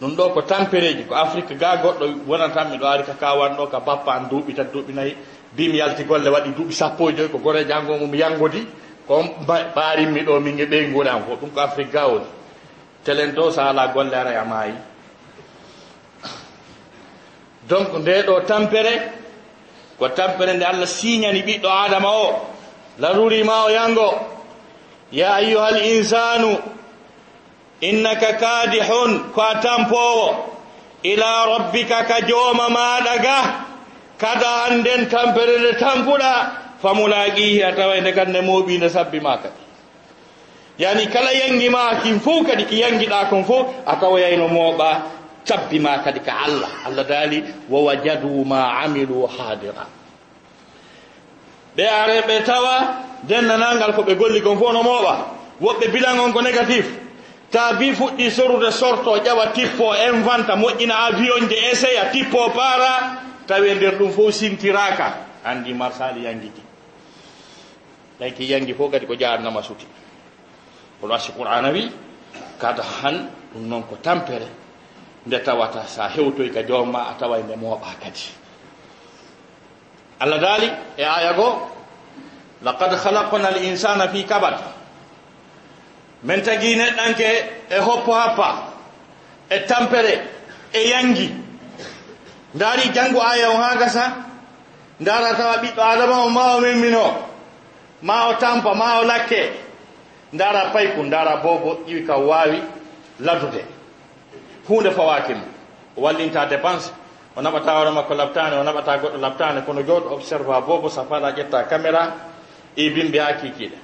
Ɗum 0.01 0.17
ɗo 0.17 0.29
ko 0.35 0.43
tampereji 0.43 1.05
ko 1.05 1.15
afrique 1.15 1.55
ga 1.59 1.77
goɗɗo 1.77 2.05
wonatan 2.27 2.71
miɗo 2.73 2.87
ari 2.87 3.05
ka 3.05 3.13
kawanɗo 3.21 3.67
ka 3.71 3.81
bappa 3.81 4.13
an 4.15 4.29
duuɓi 4.31 4.55
tat 4.55 4.73
duuɓi 4.73 4.93
nayyi 4.95 5.17
mbimi 5.53 5.79
yalti 5.79 6.05
golle 6.05 6.29
waɗi 6.31 6.51
duuɓi 6.57 6.73
sappo 6.73 7.11
e 7.11 7.13
joyi 7.15 7.29
ko 7.29 7.39
gore 7.39 7.65
jangomum 7.69 8.15
yangodi 8.15 8.67
ko 9.07 9.23
mbarimmi 9.43 10.21
ɗo 10.25 10.41
min 10.41 10.59
e 10.61 10.65
ɓeyguɗan 10.65 11.23
fo 11.29 11.37
ɗum 11.37 11.51
ko 11.55 11.61
afrique 11.61 11.93
ga 11.93 12.07
woni. 12.09 12.25
telen 13.05 13.35
to 13.35 13.51
sa 13.51 13.69
ala 13.71 13.89
golle 13.95 14.15
ara 14.17 14.33
e 14.33 14.45
maayi. 14.49 14.75
Donc 17.69 17.89
nde 17.99 18.23
ɗo 18.27 18.41
tampere 18.47 18.95
ko 19.99 20.09
tampere 20.09 20.53
nde 20.55 20.65
allah 20.65 20.87
siñani 20.87 21.43
ɓiɗɗo 21.47 21.69
adama 21.85 22.11
o 22.11 22.29
larurima 22.99 23.65
o 23.67 23.69
yango. 23.71 24.09
Ya 25.13 25.35
ayuha 25.35 25.69
l 25.71 25.79
insanu 25.95 26.57
innaka 27.81 28.33
kadihun 28.39 29.33
ko 29.35 29.41
a 29.43 29.55
tampowo 29.61 30.29
ila 31.03 31.47
rabbika 31.47 32.07
ka 32.09 32.21
jooma 32.27 32.69
maɗa 32.71 33.15
ga 33.23 33.39
kada 34.19 34.49
hannden 34.67 35.09
tampere 35.11 35.59
nde 35.59 35.73
tampuɗa 35.79 36.33
famulaqihi 36.83 37.63
a 37.63 37.73
tawayde 37.77 38.13
kan 38.15 38.29
nde 38.31 38.41
mooɓi 38.41 38.77
nde 38.79 38.89
sabbi 38.89 39.21
ma 39.21 39.37
kadi 39.43 39.62
yani 40.83 41.07
kala 41.07 41.31
yangima 41.33 42.03
kin 42.03 42.19
fof 42.21 42.47
kadi 42.47 42.65
ki 42.67 42.81
yangiɗa 42.83 43.29
kon 43.31 43.45
fof 43.45 43.67
a 43.87 43.97
tawoyayno 44.01 44.49
mooɓa 44.49 44.91
cabbi 45.47 45.79
ma 45.79 45.99
kadi 46.03 46.21
ka 46.21 46.33
allah. 46.47 46.71
Allah 46.87 47.05
daali 47.07 47.45
wo 47.71 47.85
wajadu 47.85 48.45
ma 48.45 48.83
amilu 48.83 49.27
hadira. 49.27 49.87
Ɓe 51.77 51.85
are 51.87 52.21
ɓe 52.27 52.45
tawa 52.45 52.75
dennanangal 53.23 53.95
ko 53.95 54.03
ɓe 54.03 54.15
golli 54.17 54.41
kon 54.43 54.59
fof 54.59 54.73
no 54.73 54.83
mooɓa 54.83 55.15
woɓɓe 55.61 55.87
bilan 55.93 56.19
on 56.21 56.33
ko 56.33 56.41
négatif. 56.43 56.87
Taabi 57.53 57.93
fuɗɗi 57.95 58.31
sorude 58.31 58.71
sorto 58.73 59.17
ƴawa 59.23 59.53
tippo 59.55 59.95
inventa 59.95 60.57
moƴƴina 60.57 60.95
avion 61.07 61.47
de 61.49 61.55
essaya 61.71 62.11
tippo 62.11 62.51
paara 62.51 63.23
tawi 63.47 63.75
nder 63.75 63.99
ɗum 63.99 64.11
fof 64.11 64.35
simtiraka 64.35 65.15
andi 65.45 65.75
marsali 65.75 66.25
yangiki 66.25 66.63
ɗay 68.21 68.33
ki 68.35 68.45
yangi 68.51 68.75
fof 68.75 68.91
kadi 68.91 69.07
ko 69.07 69.15
jarnama 69.15 69.63
suti. 69.63 69.87
oɗo 71.03 71.15
acci 71.15 71.33
qur'ana 71.33 71.71
wi 71.71 71.91
kada 72.61 72.83
han 73.03 73.29
ɗum 73.53 73.69
noon 73.69 73.83
ko 73.83 73.97
tampere 74.03 74.47
nde 75.27 75.39
tawata 75.43 75.87
sa 75.87 76.09
hewtoy 76.09 76.51
ka 76.51 76.63
jomma 76.63 77.01
a 77.11 77.15
tawa 77.19 77.39
nde 77.39 77.55
mooɓa 77.57 77.95
kadi. 78.03 78.27
Allah 80.21 80.39
daali 80.41 80.69
e 80.97 81.03
aya 81.05 81.33
goo 81.35 81.69
laqad 82.63 82.93
halaqna 83.05 83.51
l 83.51 83.65
insana 83.65 84.09
fi 84.09 84.25
kabad. 84.25 84.55
Min 86.23 86.41
tagi 86.43 86.77
neɗɗanke 86.77 87.29
e 87.71 87.79
hoppo 87.81 88.13
happa 88.15 88.49
e 89.51 89.59
tampere 89.67 90.15
e 90.73 90.81
yangi. 90.89 91.29
Ndaari 92.55 92.91
janngo 92.95 93.21
aya 93.21 93.51
o 93.51 93.57
haa 93.57 93.77
gasa 93.77 94.05
ndaara 95.01 95.35
tawa 95.37 95.57
ɓiɗɗo 95.63 95.83
adama 95.83 96.17
o 96.25 96.29
ma 96.31 96.55
o 96.57 96.61
memminoo 96.61 97.13
ma 98.03 98.29
o 98.29 98.35
tampa 98.39 98.75
ma 98.75 98.99
o 99.01 99.05
lakke. 99.05 99.72
ndaara 100.33 100.71
payku 100.73 101.03
ndaara 101.03 101.37
boobo 101.37 101.79
ƴiwi 101.87 102.07
ka 102.07 102.17
waawi 102.17 102.63
ladude 103.21 103.65
huunde 104.69 104.91
fawaaki 104.91 105.33
o 105.97 106.01
wallinta 106.03 106.47
dépense. 106.47 106.91
O 107.37 107.41
naɓata 107.43 107.73
hoore 107.73 107.91
makko 107.91 108.15
labtane 108.15 108.57
o 108.57 108.63
naɓata 108.65 108.97
goɗɗo 109.01 109.19
labtane 109.21 109.61
kono 109.67 109.81
jooɗo 109.83 110.13
observa 110.15 110.61
boobo 110.61 110.89
safala 110.91 111.33
ƴetta 111.33 111.65
caméra 111.69 112.13
e 112.77 112.91
bimɓe 112.91 113.19
ha 113.21 113.33
kikiɗe. 113.41 113.77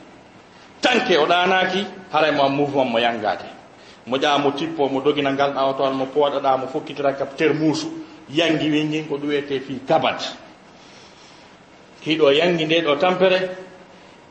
Tanke 0.80 1.16
o 1.18 1.26
ɗanaki 1.26 1.86
haray 2.12 2.32
mo 2.32 2.42
a 2.44 2.48
mouvement 2.48 2.84
mo 2.90 2.98
yanggade 2.98 3.44
mo 4.06 4.16
ƴa 4.16 4.38
mo 4.38 4.50
tippo 4.52 4.88
mo 4.88 5.00
dogina 5.00 5.32
ngal 5.32 5.52
ɗa 5.54 5.64
otowal 5.70 5.92
mo 5.94 6.06
pooɗaɗa 6.06 6.56
mo 6.58 6.66
fokkitira 6.68 7.12
kap 7.12 7.36
ter 7.36 7.52
muusu 7.54 7.88
yangi 8.30 8.70
wingin 8.70 9.08
ko 9.08 9.16
ɗum 9.16 9.28
wiyete 9.28 9.60
fi 9.60 9.80
kabat 9.88 10.36
kiɗo 12.02 12.32
yangi 12.32 12.64
nde 12.64 12.80
ɗo 12.84 12.96
tampere 12.98 13.38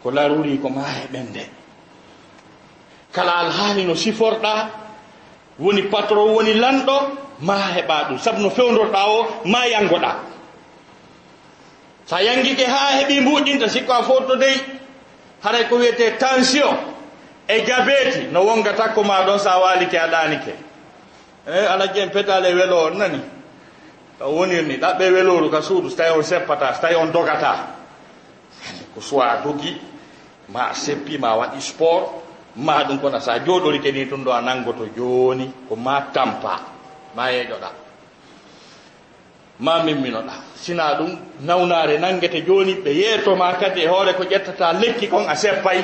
ko 0.04 0.12
laruri 0.12 0.58
ko 0.62 0.70
ma 0.70 0.82
heɓen 0.84 1.26
nde 1.30 1.57
kala 3.12 3.32
alhaali 3.38 3.86
no 3.86 3.93
siforɗa 3.96 4.70
woni 5.60 5.82
patron 5.84 6.30
woni 6.36 6.54
lanɗo 6.54 6.98
ma 7.41 7.56
heɓa 7.76 8.04
ɗum. 8.10 8.20
Saabu 8.20 8.41
no 8.41 8.50
fewdorɗa 8.50 9.02
o 9.08 9.28
ma 9.46 9.65
yangoɗa. 9.67 10.15
Sa 12.06 12.22
yangike 12.22 12.65
ha 12.65 12.98
heeɓi 13.00 13.20
mbuɗinta 13.22 13.70
sikko 13.70 13.93
a 13.93 14.04
foto 14.04 14.36
dey. 14.36 14.56
Haray 15.43 15.67
ko 15.70 15.76
wiyete 15.78 16.17
tension 16.17 16.76
e 17.48 17.62
gabeti 17.62 18.32
no 18.32 18.43
wonga 18.43 18.74
takko 18.74 19.04
ma 19.04 19.24
ɗon 19.26 19.39
sa 19.39 19.60
walike 19.60 19.93
a 19.98 20.08
ɗanike 20.08 20.54
e 21.48 21.65
alaji 21.65 22.00
en 22.00 22.10
petale 22.10 22.54
welo 22.54 22.86
on 22.88 22.98
nani? 22.98 23.22
Taw 24.20 24.32
wonirni 24.32 24.78
ɗaɓɓe 24.78 25.12
weloru 25.13 25.50
ka 25.52 25.62
suudu 25.62 25.89
so 25.89 25.96
tawi 25.96 26.10
on 26.17 26.24
seppata 26.24 26.74
so 26.76 26.82
tawi 26.82 26.96
on 26.96 27.12
dogata. 27.12 27.67
Ko 28.93 29.02
soit 29.02 29.30
a 29.30 29.41
dogi 29.43 29.78
ma 30.50 30.70
a 30.70 30.74
seppi 30.76 31.17
ma 31.17 31.36
waɗi 31.38 31.62
sport. 31.62 32.27
ma 32.58 32.84
ɗum 32.84 33.00
kono 33.00 33.20
sa 33.20 33.38
joɗorike 33.39 33.91
ni 33.91 34.08
tun 34.10 34.24
ɗo 34.24 34.32
a 34.32 34.41
nangoto 34.41 34.86
joni 34.96 35.52
ko 35.70 35.76
ma 35.76 36.02
tampa 36.13 36.60
ma 37.15 37.30
yeƴoɗa. 37.32 37.70
Ma 39.60 39.84
mimminoɗa. 39.84 40.34
Sina 40.56 40.96
ɗum 40.98 41.17
nawnare 41.41 41.98
nangete 42.00 42.41
joni 42.46 42.74
ɓe 42.84 42.89
yeetoma 42.93 43.54
kadi 43.60 43.82
e 43.82 43.88
hoore 43.88 44.13
ko 44.13 44.24
ƴettata 44.24 44.74
lekki 44.74 45.08
kon 45.08 45.26
a 45.28 45.36
seppay. 45.36 45.84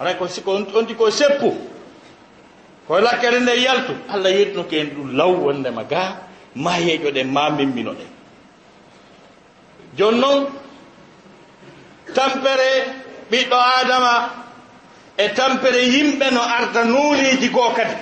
Aray 0.00 0.16
ko 0.16 0.26
siko 0.26 0.52
ondi 0.74 0.94
ko 0.94 1.10
seppu 1.10 1.54
koye 2.88 3.00
lakkere 3.02 3.40
nde 3.40 3.54
yaltu. 3.62 3.92
Allah 4.08 4.30
yettunoke 4.30 4.72
en 4.78 4.90
ɗum 4.90 5.16
law 5.16 5.30
wondema 5.32 5.84
ga 5.84 6.16
ma 6.56 6.72
yeƴoɗen 6.78 7.30
ma 7.30 7.50
mimminoɗen 7.50 8.10
joni 9.96 10.18
noon 10.18 10.46
tampere 12.14 12.70
ɓiɗɗo 13.30 13.56
adama 13.80 14.43
e 15.16 15.28
tampere 15.34 15.82
yimɓe 15.92 16.30
no 16.30 16.40
arda 16.42 16.84
noneji 16.84 17.48
goo 17.48 17.70
kadi. 17.76 17.96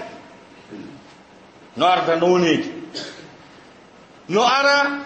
No 1.76 1.86
arda 1.86 2.16
noneji 2.16 2.70
no 4.28 4.42
ara 4.58 5.00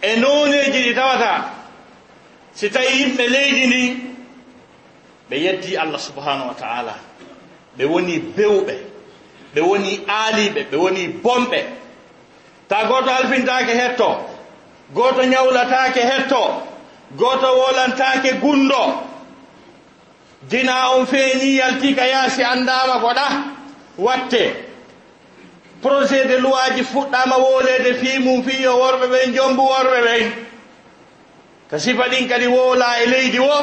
e 0.00 0.16
noneji 0.16 0.80
ɗi 0.84 0.94
tawata 0.94 1.50
si 2.54 2.68
tawi 2.70 2.86
yimɓe 2.98 3.24
leydi 3.28 3.66
ndi 3.66 3.82
ɓe 5.30 5.36
yeddi 5.44 5.76
allah 5.76 6.00
subhanahu 6.00 6.48
wa 6.48 6.54
taala. 6.54 6.94
Ɓe 7.78 7.84
woni 7.84 8.18
bewɓe 8.36 8.74
ɓe 9.54 9.60
woni 9.60 9.92
aaliɓe 10.08 10.60
ɓe 10.70 10.76
woni 10.76 11.08
bomɓe. 11.24 11.60
Ta 12.68 12.84
goto 12.88 13.10
alfintake 13.10 13.72
hetto 13.80 14.08
gooto 14.94 15.22
ñawlataake 15.24 16.00
hetto 16.00 16.62
gooto 17.16 17.48
wolantaake 17.60 18.32
gundo 18.40 19.11
dina 20.48 20.90
on 20.96 21.06
feeñi 21.06 21.56
yalti 21.58 21.94
ka 21.94 22.04
yaasi 22.06 22.42
anndama 22.44 22.98
goɗa 23.00 23.26
watte. 23.98 24.70
Projet 25.82 26.26
de 26.28 26.38
loi 26.38 26.74
ji 26.76 26.82
fuɗɗama 26.84 27.36
wolede 27.38 27.94
fi 27.98 28.18
mum 28.18 28.42
fi 28.42 28.62
yo 28.62 28.76
worɓe 28.78 29.06
ɓen 29.10 29.34
jombu 29.34 29.62
worɓe 29.62 29.98
ɓen 30.06 30.32
ka 31.70 31.78
sifa 31.78 32.04
ɗin 32.08 32.28
kadi 32.28 32.46
wola 32.46 32.86
e 33.02 33.06
leydi 33.08 33.38
wo 33.40 33.56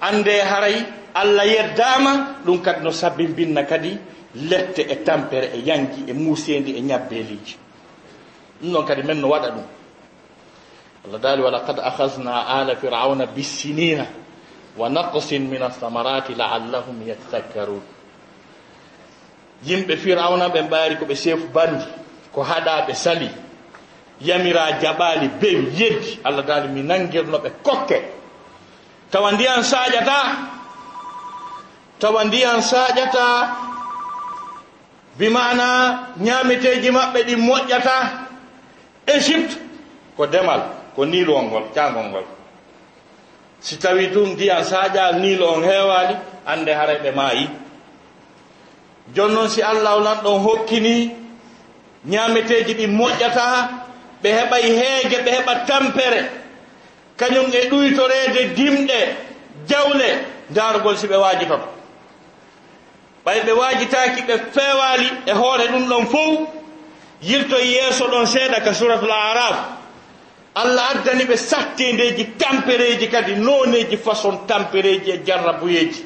ande 0.00 0.34
haray 0.50 0.76
allah 1.14 1.46
yeddama 1.46 2.36
ɗum 2.44 2.60
kadi 2.62 2.84
no 2.84 2.90
sabbimbinna 2.92 3.64
kadi 3.64 3.98
lette 4.34 4.80
e 4.84 4.96
tampere 5.04 5.50
e 5.56 5.58
yanki 5.64 6.04
e 6.08 6.12
muusendi 6.12 6.76
e 6.76 6.80
ñabbeliji 6.80 7.56
ɗum 8.60 8.70
noon 8.70 8.84
kadi 8.86 9.02
men 9.02 9.18
no 9.20 9.28
waɗa 9.28 9.48
ɗum. 9.50 9.64
Allah 11.04 11.18
daali 11.20 11.42
walaqad 11.42 11.78
ahasna 11.80 12.46
ala 12.46 12.76
firauna 12.76 13.26
bisinina 13.26 14.06
wa 14.76 14.88
naqsin 14.88 15.48
min 15.48 15.62
athamarati 15.62 16.34
laallahum 16.34 16.96
yatadakkarun 17.06 17.82
yimɓe 19.66 19.96
firawna 19.96 20.48
ɓe 20.48 20.62
mbaari 20.62 20.96
ko 20.96 21.04
ɓe 21.04 21.14
seefu 21.14 21.46
bandi 21.54 21.84
ko 22.32 22.42
haɗa 22.42 22.86
ɓe 22.86 22.94
sali 22.94 23.28
yamira 24.20 24.78
jaɓaali 24.80 25.28
bewi 25.40 25.66
yeddi 25.78 26.20
allah 26.24 26.44
daali 26.46 26.68
mi 26.68 26.82
nangirno 26.82 27.38
ɓe 27.38 27.50
kokke 27.62 27.98
tawa 29.10 29.32
ndiyan 29.32 29.62
saaƴata 29.62 30.18
tawa 31.98 32.24
ndiyan 32.24 32.60
saaƴata 32.62 33.24
bimana 35.18 35.66
ñaameteeji 36.20 36.90
maɓɓe 36.90 37.20
ɗi 37.28 37.34
moƴƴata 37.36 37.94
égypte 39.06 39.56
ko 40.16 40.26
demal 40.26 40.60
ko 40.96 41.04
nilowol 41.04 41.44
ngol 41.44 41.64
jangol 41.74 42.04
ngol 42.08 42.24
si 43.62 43.76
tawi 43.78 44.06
tun 44.12 44.28
ndiyan 44.34 44.64
saaƴa 44.64 45.12
niilo 45.20 45.46
on 45.54 45.62
heewaali 45.64 46.16
annde 46.46 46.72
haray 46.74 46.98
ɓe 47.02 47.10
maayi. 47.14 47.48
Jooni 49.14 49.34
noon 49.34 49.48
si 49.48 49.62
allah 49.62 49.96
olan 49.96 50.18
ɗon 50.24 50.40
hokkini 50.42 51.16
ñaameteeji 52.06 52.74
ɗi 52.78 52.86
moƴƴata 52.86 53.44
ɓe 54.22 54.28
heɓay 54.38 54.62
heege 54.78 55.16
ɓe 55.24 55.30
heɓa 55.36 55.54
tampere. 55.66 56.20
Kañum 57.18 57.46
e 57.58 57.68
ɗuytoreede 57.70 58.42
dimɗe 58.56 58.98
jawle 59.68 60.08
ndaarugol 60.50 60.96
si 60.96 61.06
ɓe 61.06 61.16
waaji 61.16 61.46
ton 61.46 61.60
ɓay 63.24 63.40
ɓe 63.46 63.52
waajitaaki 63.52 64.20
ɓe 64.28 64.34
feewaali 64.54 65.06
e 65.26 65.32
hoore 65.32 65.66
ɗum 65.72 65.84
ɗon 65.88 66.06
fof 66.06 66.38
yirto 67.22 67.56
yeeso 67.58 68.04
ɗon 68.08 68.26
seeɗa 68.26 68.60
ka 68.64 68.72
suratul 68.74 69.10
araf. 69.12 69.81
allah 70.55 70.89
addani 70.91 71.23
ɓe 71.25 71.37
sattindeji 71.37 72.25
tampereji 72.37 73.07
kadi 73.09 73.35
noneji 73.35 73.97
façon 73.97 74.35
tampereji 74.47 75.11
e 75.11 75.17
jarrabuyeji 75.25 76.03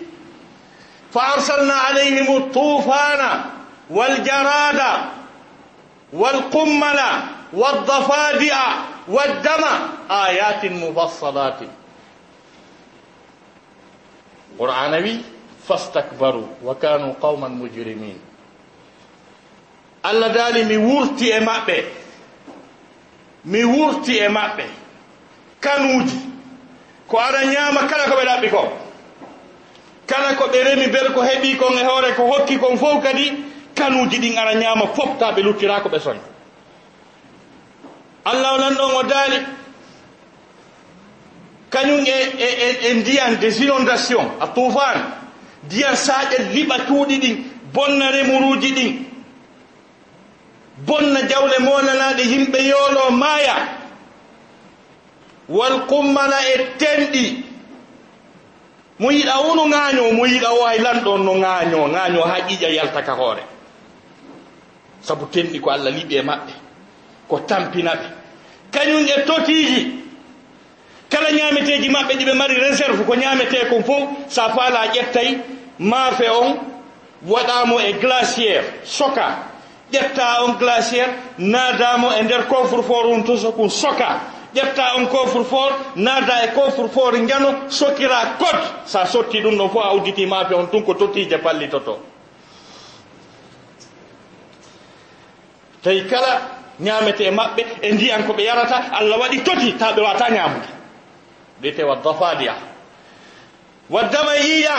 فأرسلنا 1.13 1.73
عليهم 1.73 2.37
الطوفان 2.37 3.41
والجراد 3.89 4.81
والقمل 6.13 6.99
والضفادع 7.53 8.57
والدم 9.07 9.63
آيات 10.11 10.65
مفصلات 10.65 11.59
قرآنوي 14.59 15.15
فاستكبروا 15.67 16.47
وكانوا 16.63 17.13
قوما 17.21 17.47
مجرمين 17.47 18.19
allah 20.03 20.29
daali 20.33 20.63
mi 20.65 20.77
wurti 20.77 21.29
e 21.29 21.39
maɓɓe 21.39 21.77
mi 23.46 23.62
wurti 23.64 24.18
e 24.18 24.28
maɓɓe. 24.28 24.64
Kanuuji. 25.60 26.18
Ko 27.08 27.16
aɗa 27.18 27.44
ñaama 27.44 27.80
kala 27.90 28.04
ko 28.10 28.14
ɓe 28.16 28.24
ɗaɓɓi 28.24 28.48
ko? 28.50 28.62
Kala 30.06 30.34
ko 30.36 30.44
ɓe 30.52 30.62
remi 30.64 30.86
bel 30.88 31.12
ko 31.14 31.20
heɓi 31.22 31.56
kon 31.56 31.78
e 31.78 31.84
hoore 31.84 32.12
ko 32.16 32.22
hokki 32.26 32.58
kon 32.58 32.76
fof 32.76 33.02
kadi 33.02 33.32
kanuuji 33.74 34.18
ɗin 34.18 34.38
ara 34.38 34.54
ñaama 34.54 34.86
fof 34.94 35.18
ta 35.18 35.32
ɓe 35.32 35.42
luttira 35.42 35.80
ko 35.80 35.88
ɓe 35.88 35.98
soña 36.00 36.20
allah 38.24 38.54
o 38.54 38.58
nan 38.58 38.74
ɗon 38.74 38.94
o 38.94 39.02
daali. 39.02 39.36
Kañum 41.70 42.00
e 42.06 42.18
e, 42.38 42.48
e, 42.66 42.90
e 42.90 42.94
ndiyan 42.94 43.36
des 43.40 43.60
inondation 43.60 44.24
a 44.40 44.46
toufan 44.48 44.98
ndiyan 45.64 45.94
saaƴe 45.96 46.38
liɓa 46.54 46.78
cuuɗi 46.88 47.18
ɗin 47.18 47.36
bonna 47.72 48.10
muruuji 48.26 48.72
ɗin 48.72 49.05
bonna 50.84 51.22
jawle 51.28 51.58
monanaɗe 51.58 52.22
yimɓe 52.22 52.58
yoolo 52.68 53.10
maaya. 53.10 53.56
Wal 55.48 55.86
kummana 55.86 56.36
e 56.54 56.56
tenɗi. 56.78 57.44
Mo 58.98 59.10
yiɗa 59.10 59.34
o 59.40 59.54
no 59.54 59.64
ŋaaño 59.68 60.12
mo 60.12 60.24
yiɗa 60.26 60.50
o 60.52 60.64
hay 60.66 60.78
lanɗon 60.78 61.24
no 61.24 61.34
ŋaaño 61.34 61.86
ŋaaño 61.88 62.20
ha 62.22 62.36
ƴiƴa 62.48 62.68
yaltaka 62.76 63.12
hoore. 63.12 63.42
Sabu 65.02 65.26
tenɗi 65.26 65.60
ko 65.60 65.70
allah 65.70 65.90
liɓi 65.92 66.14
e 66.16 66.22
maɓɓe 66.22 66.52
ko 67.28 67.38
tampina 67.46 67.92
ɓe 67.94 68.06
kañum 68.72 69.04
e 69.06 69.22
totiiji 69.26 69.80
kala 71.10 71.30
ñaameteeji 71.32 71.88
maɓɓe 71.90 72.14
ɗi 72.18 72.24
ɓe 72.24 72.34
mari 72.34 72.54
réserve 72.56 73.04
ko 73.06 73.14
ñaametee 73.14 73.68
kon 73.68 73.82
fof 73.84 74.02
sa 74.28 74.48
faala 74.54 74.86
ƴettay 74.94 75.38
maafe 75.78 76.28
on 76.30 76.56
waɗamo 77.26 77.80
e 77.80 77.92
glaciére 78.00 78.64
soka. 78.84 79.55
ƴetta 79.92 80.42
on 80.44 80.56
glaciére 80.58 81.14
naadamo 81.38 82.10
e 82.12 82.22
nder 82.22 82.46
coffre 82.48 82.82
fort 82.82 83.06
on 83.06 83.22
toso 83.24 83.52
kum 83.52 83.68
soka. 83.70 84.20
Ƴetta 84.54 84.94
on 84.96 85.06
coffre 85.06 85.44
fort 85.44 85.74
naada 85.96 86.42
e 86.44 86.48
coffre 86.54 86.88
fort 86.88 87.14
jano 87.28 87.68
sokira 87.68 88.36
code 88.38 88.64
sa 88.84 89.04
sotti 89.06 89.40
ɗum 89.42 89.56
ɗon 89.58 89.70
fof 89.70 89.84
a 89.84 89.92
udditi 89.94 90.10
udditimaafe 90.24 90.54
on 90.54 90.66
tun 90.70 90.82
ko 90.82 90.94
tottiije 90.94 91.38
pallitoto 91.38 91.98
tawi 95.82 96.02
kala 96.10 96.40
ñaamete 96.80 97.24
e 97.24 97.30
maɓɓe 97.30 97.62
e 97.82 97.92
ndiyan 97.92 98.24
ko 98.26 98.32
ɓe 98.32 98.42
yarata 98.44 98.76
allah 98.98 99.18
waɗi 99.20 99.38
toti 99.44 99.72
ta 99.78 99.92
ɓe 99.92 100.00
wata 100.02 100.28
ñaamude. 100.30 100.68
Ɓiyete 101.60 101.82
wa 101.84 101.96
dafadiya 101.96 102.54
waddama 103.90 104.34
yiya. 104.36 104.74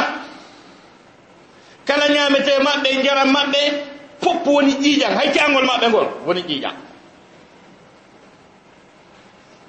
Kala 1.86 2.08
ñaamete 2.10 2.48
e 2.52 2.60
maɓɓe 2.64 2.88
e 2.92 2.96
njaram 3.02 3.30
maɓɓe 3.32 3.62
fof 4.22 4.46
woni 4.46 4.74
ƴiiƴan 4.74 5.14
hay 5.18 5.32
cangol 5.34 5.66
maɓe 5.66 5.88
ngol 5.90 6.08
woni 6.26 6.42
ƴiiƴan 6.42 6.76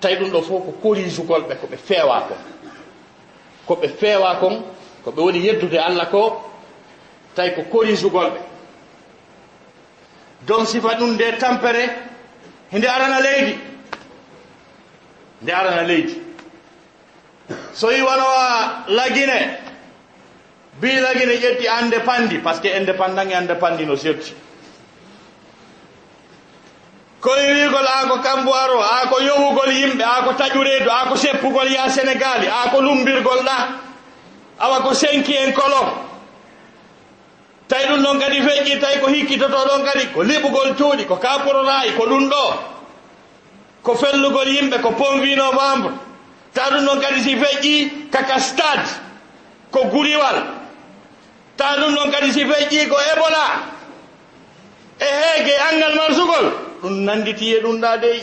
tawi 0.01 0.15
ɗum 0.17 0.31
ɗo 0.31 0.41
fof 0.43 0.63
ko 0.65 0.73
korisugolɓe 0.83 1.55
koɓe 1.61 1.77
feewa 1.77 2.21
kon 2.29 2.39
ko 3.67 3.75
ɓe 3.75 3.89
feewa 3.89 4.35
kon 4.41 4.63
ko 5.05 5.11
ɓe 5.11 5.21
woni 5.23 5.39
yeddude 5.47 5.79
allah 5.79 6.09
ko 6.11 6.43
tawi 7.35 7.51
ko 7.55 7.63
korisugolɓe 7.73 8.41
donc 10.47 10.67
sifa 10.69 10.95
ɗum 10.95 11.11
nde 11.15 11.39
tampere 11.39 11.85
nde 12.73 12.87
arana 12.89 13.21
leydi. 13.21 13.59
Nde 15.43 15.51
arana 15.53 15.83
leydi. 15.83 16.15
So 17.73 17.91
yi 17.91 17.97
yiwanowa 17.99 18.85
lagine 18.89 19.59
biilagi 20.81 21.27
ne 21.27 21.35
ƴetti 21.37 21.67
ande 21.69 22.01
pandi 22.05 22.39
par 22.39 22.55
ce 22.57 22.61
que 22.61 22.69
indépendant 22.69 23.29
e 23.29 23.35
annde 23.35 23.55
pandi 23.59 23.85
no 23.87 23.97
setti 23.97 24.33
koye 27.21 27.53
wigol 27.53 27.87
a 27.87 28.07
ko 28.09 28.19
kambo 28.23 28.53
aro 28.55 28.81
aa 28.81 29.07
ko 29.11 29.21
yowugol 29.21 29.73
yimɓe 29.73 30.03
a 30.05 30.23
ko 30.25 30.33
taƴureedu 30.33 30.89
a 30.91 31.09
ko 31.09 31.17
seppugol 31.17 31.69
ya 31.71 31.89
sénégali 31.89 32.47
a 32.47 32.71
ko 32.71 32.81
lumbirgol 32.81 33.43
ɗa 33.45 33.57
awa 34.61 34.81
ko 34.83 34.95
senki 34.95 35.35
en 35.35 35.53
kolon 35.53 35.89
tawi 37.69 37.85
ɗum 37.89 38.03
ɗon 38.03 38.19
kadi 38.21 38.41
feƴƴi 38.43 38.81
tawi 38.81 39.01
ko 39.01 39.07
hikkitoto 39.09 39.57
ɗon 39.69 39.85
kadi 39.85 40.07
ko 40.15 40.23
liɓugol 40.23 40.75
cuuɗi 40.77 41.05
ko 41.07 41.17
kapororaayi 41.17 41.93
ko 41.97 42.07
ɗum 42.07 42.29
ɗo. 42.31 42.45
Ko 43.83 43.95
fellugol 43.95 44.49
yimɓe 44.49 44.81
ko 44.81 44.91
pomvi 44.93 45.35
novembre 45.37 45.93
tawi 46.55 46.71
ɗum 46.81 46.87
ɗon 46.87 47.01
kadi 47.01 47.21
si 47.23 47.37
feƴƴi 47.37 48.11
kaka 48.11 48.41
stade 48.41 48.89
ko 49.71 49.85
guriwal. 49.91 50.58
ta 51.59 51.77
ɗum 51.77 51.95
ɗon 51.95 52.11
kadi 52.13 52.33
si 52.33 52.45
feƴƴi 52.45 52.89
ko 52.89 52.97
ebola. 53.13 53.45
E 55.01 55.05
heege 55.05 55.55
angal 55.71 55.95
marsugol. 55.97 56.47
Ɗum 56.83 57.05
nanditi 57.05 57.55
e 57.55 57.61
ɗum 57.61 57.81
ɗa 57.81 57.97
dey. 58.01 58.21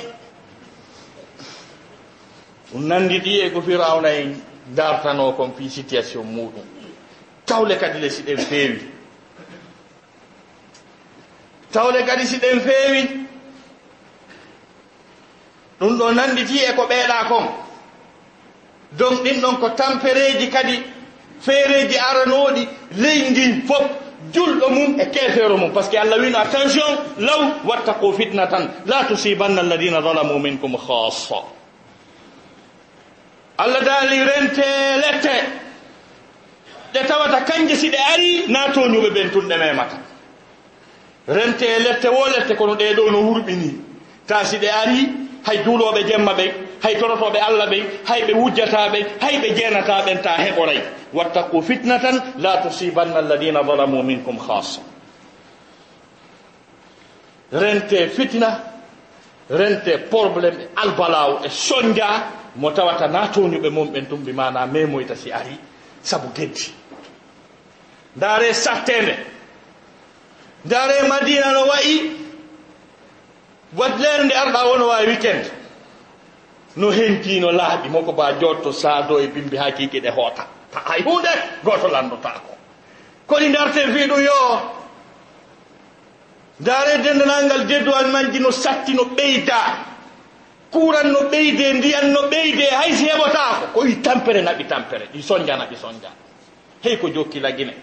Ɗum 2.71 2.88
nanditi 2.88 3.39
e 3.41 3.50
ko 3.52 3.62
firawna 3.62 4.10
en 4.10 4.41
dartano 4.76 5.34
kon 5.34 5.52
fi 5.58 5.69
situation 5.69 6.24
muɗum. 6.24 6.63
Tawle 7.45 7.78
kadi 7.78 8.00
le 8.00 8.10
si 8.10 8.24
ɗen 8.24 8.38
feewi. 8.38 8.80
Tawle 11.71 12.06
kadi 12.06 12.26
si 12.26 12.38
ɗen 12.38 12.60
feewi. 12.62 13.28
Ɗum 15.80 15.98
ɗo 16.00 16.12
nanditi 16.13 16.58
e 16.58 16.74
ko 16.76 16.88
ɓeeɗa 16.88 17.28
kon. 17.28 17.45
Donc 18.91 19.24
ɗin 19.24 19.41
ɗon 19.41 19.58
ko 19.60 19.69
tampereji 19.69 20.50
kadi 20.50 20.84
feereji 21.41 21.98
aranoɗi 21.98 22.67
ley 22.98 23.30
ndin 23.30 23.62
fof 23.67 23.84
julɗo 24.34 24.69
mum 24.69 25.00
e 25.00 25.06
keefeero 25.10 25.58
mum. 25.58 25.71
Par 25.71 25.84
ce 25.84 25.89
que 25.89 25.98
allah 25.98 26.17
wino 26.19 26.38
attention 26.38 26.98
law 27.19 27.52
wattaqu 27.65 28.13
fitna 28.13 28.48
tan 28.48 28.69
la 28.86 29.04
tusibanna 29.06 29.62
alladina 29.62 30.02
zalamu 30.02 30.39
minkum 30.39 30.76
khassa 30.78 31.36
allah 33.58 33.82
daali 33.82 34.19
rente 34.24 34.65
lette 35.04 35.36
ɗe 36.93 37.06
tawata 37.08 37.41
kanje 37.45 37.76
si 37.76 37.89
ɗe 37.89 37.98
ari 38.13 38.43
natoñuɓe 38.48 39.10
ɓen 39.10 39.30
tun 39.32 39.48
ɗe 39.50 39.58
memata 39.58 39.98
rente 41.28 41.65
lette 41.80 42.06
wo 42.10 42.26
lette 42.28 42.56
kono 42.58 42.76
ɗe 42.76 42.93
ɗo 42.95 43.12
no 43.12 43.19
wurɓini 43.21 43.69
ta 44.28 44.43
si 44.45 44.58
ɗe 44.58 44.67
ari 44.69 45.10
hay 45.45 45.58
duuloɓe 45.63 46.04
jemma 46.08 46.34
ɓe 46.34 46.64
hay 46.86 46.95
torotoɓe 47.02 47.39
allah 47.41 47.67
ɓe 47.69 47.78
hay 48.06 48.21
ɓe 48.28 48.34
wujjataɓe 48.34 49.00
hay 49.21 49.36
ɓe 49.41 49.48
jeenataɓen 49.58 50.21
ta 50.21 50.32
heɓoray. 50.38 50.80
Wattaku 51.13 51.62
fitnatan 51.62 52.21
la 52.38 52.58
tusibanna 52.62 53.17
alladina 53.19 53.63
zalamu 53.63 54.04
minkum 54.04 54.38
hasa 54.38 54.82
rente 57.52 58.10
fitna 58.10 58.50
rente 59.50 59.98
probléme 60.10 60.67
albalaw 60.76 61.39
e, 61.43 61.48
e 61.48 61.50
soñdia 61.50 62.10
mo 62.56 62.69
tawata 62.71 63.08
natoñuɓe 63.08 63.69
mumɓen 63.69 64.06
tumbi 64.10 64.34
mana 64.34 64.65
memoyta 64.67 65.15
si 65.15 65.32
ari 65.32 65.58
saabu 66.04 66.28
geddi. 66.36 66.69
Ndaare 68.15 68.54
sattende 68.54 69.15
ndaare 70.65 71.08
madina 71.10 71.52
no 71.52 71.65
wayi 71.67 72.12
wadlere 73.78 74.24
nde 74.24 74.34
arɗa 74.36 74.62
wono 74.69 74.88
wawi 74.88 75.08
weekend. 75.08 75.64
no 76.78 76.92
hentino 76.92 77.52
laaɓi 77.52 77.90
moko 77.90 78.12
ba 78.14 78.34
jotto 78.40 78.72
saado 78.72 79.20
e 79.20 79.28
bimbi 79.28 79.58
ha 79.58 79.72
kiki 79.72 80.00
ɗe 80.02 80.10
hoota. 80.12 80.46
Ta 80.72 80.82
hay 80.88 81.02
hunde 81.04 81.30
goto 81.64 81.88
landotako 81.88 82.54
koɗi 83.28 83.52
darte 83.52 83.80
fiɗum 83.94 84.22
yo 84.22 84.62
ndaare 86.60 86.98
dendanalngal 87.04 87.66
deduwal 87.68 88.08
manji 88.12 88.40
no 88.40 88.52
satti 88.52 88.94
no 88.94 89.04
ɓeyda. 89.04 89.60
Kuran 90.72 91.12
no 91.12 91.20
ɓeyde 91.32 91.74
ndiyan 91.74 92.12
no 92.12 92.22
ɓeyde 92.30 92.66
hay 92.76 92.94
si 92.94 93.06
heɓotako 93.06 93.66
koyi 93.74 94.02
tampere 94.02 94.42
naɓi 94.42 94.66
tampere 94.68 95.06
ɗi 95.14 95.22
sonja 95.24 95.56
naɓi 95.58 95.76
sonja. 95.76 96.10
Hey 96.84 96.98
ko 96.98 97.08
jokki 97.10 97.40
guine 97.40 97.74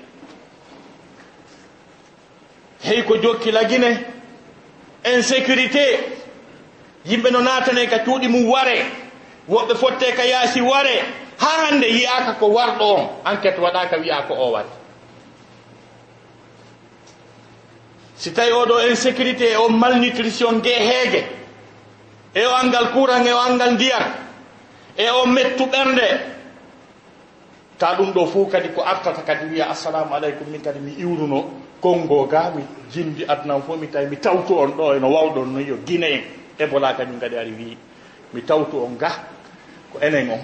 hey 2.83 3.03
ko 3.05 3.17
jokki 3.17 3.51
guine 3.69 4.05
insécurité. 5.05 6.22
yimɓe 7.07 7.31
no 7.31 7.41
naatane 7.41 7.87
ka 7.89 7.99
cuuɗi 8.05 8.29
mum 8.29 8.49
ware. 8.51 8.87
Woɓɓe 9.49 9.75
fotte 9.77 10.13
ka 10.17 10.23
yaasi 10.25 10.61
ware. 10.61 11.23
Ha 11.43 11.51
hannde 11.67 11.87
yiyaka 11.91 12.33
ko 12.39 12.47
warɗo 12.55 12.85
on 12.95 13.09
enquête 13.27 13.59
waɗaka 13.59 13.97
wiya 13.99 14.23
ko 14.29 14.35
o 14.35 14.51
waɗi 14.53 14.71
si 18.17 18.31
tawi 18.33 18.53
oɗo 18.53 18.75
insécurité 18.91 19.51
e 19.53 19.57
o 19.57 19.69
malnutrition 19.69 20.55
nge 20.59 20.71
heege 20.71 21.23
e 22.35 22.47
o 22.47 22.55
angal 22.55 22.93
kuran 22.95 23.27
e 23.27 23.33
o 23.33 23.39
angal 23.41 23.73
ndiyan 23.75 24.05
e 24.97 25.11
o 25.11 25.27
mettu 25.27 25.67
ɓernde 25.67 26.09
ta 27.79 27.95
ɗum 27.99 28.13
ɗo 28.13 28.27
fuu 28.27 28.47
kadi 28.47 28.69
ko 28.69 28.83
artata 28.87 29.23
kadi 29.23 29.47
wiya 29.51 29.71
assalamu 29.71 30.15
aleykum 30.15 30.47
min 30.51 30.61
kadi 30.63 30.79
mi 30.79 30.93
iwruno 31.03 31.51
kongo 31.81 32.27
ga 32.31 32.53
mi 32.55 32.63
jindi 32.93 33.25
adnan 33.27 33.63
fof 33.63 33.81
mi 33.81 33.89
tawi 33.89 34.07
mi 34.07 34.17
tawtu 34.17 34.55
on 34.59 34.71
ɗo 34.79 34.95
eno 34.97 35.09
wawɗon 35.11 35.53
no 35.53 35.59
yo 35.61 35.77
guine 35.87 36.05
en 36.07 36.23
ebola 36.59 36.95
kañum 36.95 37.19
kadi 37.21 37.37
ari 37.37 37.51
wi 37.53 37.77
mi 38.33 38.43
tawtu 38.43 38.77
on 38.85 38.97
ga 38.99 39.11
ko 39.93 39.99
enen 40.01 40.31
on. 40.31 40.43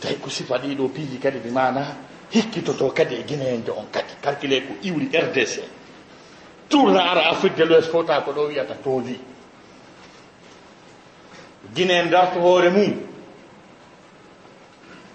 Tawi 0.00 0.16
ko 0.20 0.28
sifa 0.30 0.58
ɗiɗo 0.58 0.88
piiji 0.88 1.18
kadi 1.18 1.38
ɗi 1.38 1.50
mana 1.50 1.96
hikkitoto 2.30 2.90
kadi 2.92 3.14
e 3.14 3.22
guineenjo 3.24 3.72
on 3.76 3.86
kadi 3.92 4.12
calculé 4.22 4.60
ko 4.66 4.72
iwri 4.82 5.08
rdc 5.12 5.60
tourna 6.68 7.00
ara 7.10 7.30
afrique 7.30 7.56
de 7.56 7.64
l'ouest 7.64 7.90
fota 7.90 8.20
ko 8.20 8.32
ɗo 8.32 8.46
wiyata 8.48 8.74
tooli 8.84 9.20
guineen 11.74 12.10
darto 12.10 12.40
hoore 12.40 12.68
mum. 12.70 12.92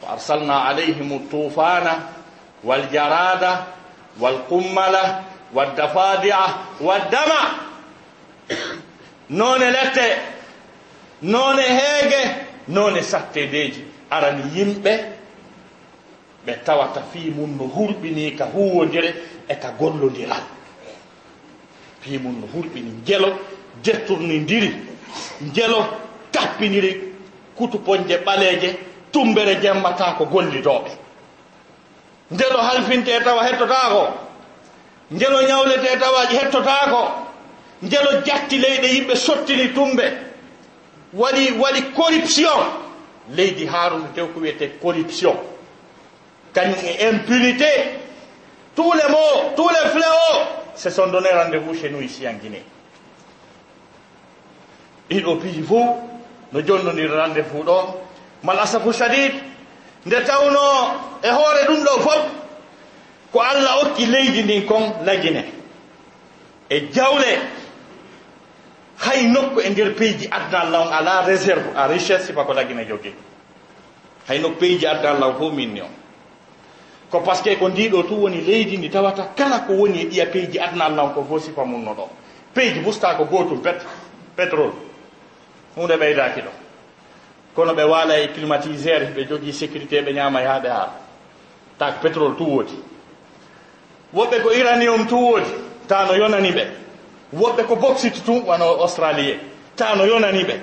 Ko 0.02 0.08
arsalna 0.08 0.65
alayhim 0.68 1.28
tufana 1.30 2.10
waljarada 2.63 3.68
walqummala 4.20 5.29
والدفادع 5.54 6.48
والدمع 6.82 7.20
waddama 7.20 7.42
noone 9.30 9.72
lette 9.72 10.18
noone 11.22 11.62
heege 11.62 12.36
noone 12.68 13.02
sattedeji 13.04 13.84
arani 14.12 14.44
yimɓe 14.56 14.94
ɓe 16.46 16.54
tawata 16.66 17.02
fii 17.14 17.30
mum 17.30 17.58
no 17.58 17.64
hurɓini 17.76 18.32
ka 18.38 18.46
huwodire 18.46 19.14
e 19.48 19.56
ka 19.56 19.70
gollodiral 19.80 20.44
fii 22.02 22.18
mum 22.18 22.36
no 22.42 22.48
hurɓini 22.54 22.92
ngelo 23.04 23.30
jetturnidiri 23.84 24.72
ngelo 25.44 25.86
tappiniri 26.32 26.92
kutuponje 27.58 28.18
ɓaleje 28.26 28.70
tumbere 29.12 29.56
jemmata 29.62 30.14
ko 30.18 30.26
gollidoɓe 30.26 30.92
ndelo 32.32 32.58
halfinte 32.62 33.20
tawa 33.24 33.44
hettotako 33.44 34.29
njelo 35.12 35.41
ñawlete 35.41 36.00
tawaaji 36.00 36.36
hettotaako 36.38 37.02
njelo 37.82 38.12
jatti 38.26 38.58
leyɗe 38.58 38.88
yimɓe 38.93 39.15
sottini 39.15 39.67
tumbe 39.74 40.30
waɗi 41.13 41.52
waɗi 41.60 41.82
corruption. 41.95 42.65
Leydi 43.36 43.65
haarunu 43.65 44.08
tew 44.15 44.28
ko 44.34 44.39
wiyete 44.39 44.80
corruption. 44.82 45.36
Kañum 46.54 46.76
e 46.84 47.10
impunité. 47.10 48.00
Tous 48.76 48.93
les 48.93 49.10
mots 49.10 49.54
tous 49.56 49.69
les 49.69 49.89
fléaux 49.89 50.45
se 50.76 50.89
sont 50.89 51.08
donné 51.08 51.30
rendez-vous 51.30 51.74
chez 51.76 51.89
nous 51.89 52.02
ici 52.02 52.28
en 52.28 52.34
guinée. 52.34 52.63
Ɗiɗo 55.10 55.36
piiji 55.41 55.63
fof 55.63 55.98
no 56.54 56.62
jonnodiri 56.65 57.08
rendez-vous 57.08 57.63
ɗon. 57.63 57.86
Mal 58.43 58.60
asafu 58.60 58.93
sadid 58.93 59.34
nde 60.06 60.24
tawno 60.26 60.60
e 61.24 61.28
hoore 61.30 61.65
ɗum 61.67 61.84
ɗo 61.84 62.00
fof 62.02 62.22
ko 63.32 63.39
allah 63.42 63.82
okki 63.86 64.06
leydi 64.06 64.44
ndin 64.44 64.65
kon 64.65 64.94
lagine 65.06 65.44
e 66.70 66.80
jawle 66.94 67.39
hay 68.98 69.28
nokku 69.28 69.60
e 69.62 69.70
nder 69.70 69.96
peyji 69.96 70.28
adna 70.32 70.80
on 70.82 70.94
ala 70.94 71.22
réserve 71.26 71.63
a 71.76 71.88
richesse 71.88 72.34
bako 72.34 72.54
lagine 72.54 72.86
jogui 72.86 73.13
hay 74.28 74.39
nokku 74.39 74.60
peyji 74.60 74.88
adna 74.88 75.13
law 75.13 75.34
fo 75.38 75.52
minni 75.52 75.82
on. 75.82 75.89
Ko 77.10 77.22
par 77.22 77.36
ce 77.36 77.42
que 77.44 77.56
ko 77.58 77.70
ndiɗo 77.70 78.04
tu 78.08 78.13
woni 78.22 78.42
leydi 78.42 78.78
ndi 78.78 78.89
tawata 78.89 79.24
kala 79.36 79.60
ko 79.60 79.74
woni 79.74 80.02
e 80.02 80.06
ɗiya 80.06 80.26
peyji 80.32 80.60
adna 80.60 80.88
on 81.04 81.13
ko 81.13 81.24
fo 81.30 81.39
sifa 81.39 81.65
mumno 81.65 81.94
ɗo. 81.94 82.08
Peyji 82.54 82.80
busta 82.80 83.15
ko 83.15 83.26
gotum 83.26 83.62
pet 83.62 83.82
pétrole 84.36 84.74
hunde 85.76 85.98
ɓeydaki 85.98 86.42
ɗo. 86.42 86.52
Kono 87.56 87.74
ɓe 87.74 87.84
waala 87.84 88.20
e 88.20 88.28
climatisére 88.28 89.06
ɓe 89.15 89.28
jogui 89.28 89.54
sécurité 89.54 90.02
ɓe 90.02 90.13
ñaama 90.13 90.42
yaaɓe 90.42 90.68
haala 90.70 90.94
tak 91.80 92.02
pétrole 92.02 92.36
tu 92.38 92.44
woodi 92.46 92.76
woɓɓe 94.13 94.39
ko 94.43 94.52
iranium 94.54 95.08
tu 95.08 95.15
woodi 95.15 95.50
ta 95.88 96.06
no 96.06 96.13
yonani 96.15 96.52
ɓe. 96.52 96.63
Woɓɓe 97.36 97.63
ko 97.67 97.76
boxite 97.76 98.24
tun 98.26 98.43
wano 98.45 98.65
australien 98.82 99.38
ta 99.76 99.95
no 99.95 100.06
yonani 100.06 100.43
ɓe. 100.43 100.56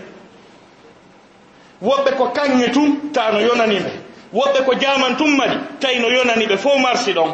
Woɓɓe 1.82 2.16
ko 2.16 2.24
kaŋŋe 2.34 2.70
tun 2.72 3.12
ta 3.12 3.30
no 3.32 3.40
yonani 3.40 3.78
ɓe. 3.78 3.90
Woɓɓe 4.34 4.64
ko 4.64 4.72
jaman 4.80 5.16
tun 5.16 5.36
madi 5.36 5.56
tawi 5.80 5.98
no 6.00 6.08
yonani 6.08 6.46
ɓe 6.46 6.56
fof 6.58 6.78
marsi 6.80 7.12
ɗon. 7.12 7.30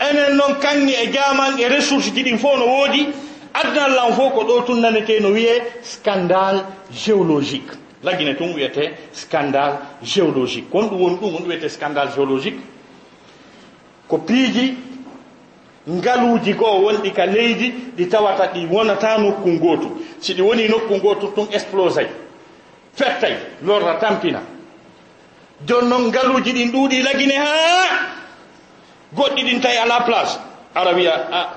Enen 0.00 0.36
noon 0.36 0.54
kaŋŋe 0.60 0.92
e 1.02 1.12
jaman 1.12 1.58
e 1.58 1.68
ressource 1.68 2.10
ji 2.14 2.22
ɗin 2.22 2.38
fof 2.38 2.58
no 2.58 2.66
woodi 2.66 3.08
adnallan 3.54 4.12
fof 4.14 4.32
ko 4.34 4.44
ɗo 4.44 4.62
tun 4.66 4.80
nanete 4.80 5.20
no 5.20 5.28
wiye 5.30 5.62
scandale 5.82 6.64
géologique. 6.92 7.72
Lagine 8.02 8.34
tun 8.36 8.54
wiyete 8.54 8.94
scandale 9.12 9.78
géologique. 10.02 10.70
Kon 10.70 10.88
ɗum 10.88 11.00
woni 11.00 11.16
ɗum 11.16 11.24
on 11.34 11.38
ɗum 11.40 11.46
wiyete 11.48 11.68
scandale 11.68 12.10
géologique. 12.14 12.58
Ko 14.08 14.18
piiji 14.18 14.74
ngaluuji 15.88 16.52
goo 16.54 16.82
wonɗi 16.84 17.10
ka 17.12 17.26
leydi 17.26 17.70
ɗi 17.96 18.06
tawata 18.08 18.46
ɗi 18.54 18.66
wonata 18.70 19.18
nokku 19.18 19.58
gootu 19.58 19.88
si 20.20 20.34
ɗi 20.34 20.42
woni 20.42 20.68
nokku 20.68 20.94
gootu 21.00 21.32
tun 21.34 21.48
explosay 21.52 22.06
fettay 22.94 23.34
lorra 23.62 23.94
tampina. 23.98 24.40
Jon 25.66 25.88
noon 25.88 26.08
ngaluuji 26.08 26.52
ɗin 26.52 26.70
ɗuuɗi 26.72 27.02
lagine 27.02 27.34
haa! 27.36 27.88
Goɗɗi 29.16 29.42
ɗin 29.42 29.60
tawi 29.60 29.76
ala 29.76 30.00
place. 30.04 30.38
Ara 30.74 30.92
wiya 30.94 31.12
a 31.30 31.48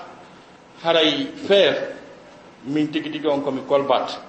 haray 0.83 1.27
feere 1.47 1.95
min 2.65 2.87
tigi 2.91 3.09
tigi 3.11 3.27
on 3.27 3.41
komi 3.41 3.61
colbat 3.67 4.19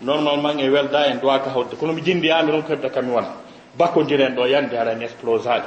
normalement 0.00 0.58
e 0.60 0.68
welda 0.68 1.06
en 1.06 1.18
dowaka 1.20 1.50
hawde 1.50 1.76
kono 1.76 1.92
mi 1.92 2.02
jinndiyami 2.02 2.50
ron 2.52 2.62
ko 2.62 2.72
heɓda 2.74 2.90
kami 2.92 3.10
wona. 3.12 3.28
Bakkodiren 3.78 4.34
ɗo 4.36 4.46
yande 4.46 4.74
aran 4.78 5.00
explosage 5.02 5.64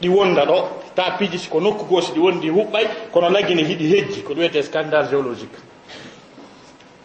ɗi 0.00 0.08
wonda 0.08 0.44
ɗo 0.44 0.68
ta 0.94 1.16
piiji 1.18 1.38
siko 1.38 1.60
nokku 1.60 1.84
goo 1.86 2.00
si 2.00 2.12
ɗi 2.12 2.18
wondi 2.20 2.48
huɓɓay 2.50 2.86
kono 3.12 3.28
laggine 3.30 3.62
hiɗi 3.64 3.86
hejji 3.88 4.22
ko 4.22 4.32
ɗum 4.32 4.38
wiyete 4.38 4.62
scandale 4.62 5.08
géologique. 5.08 5.58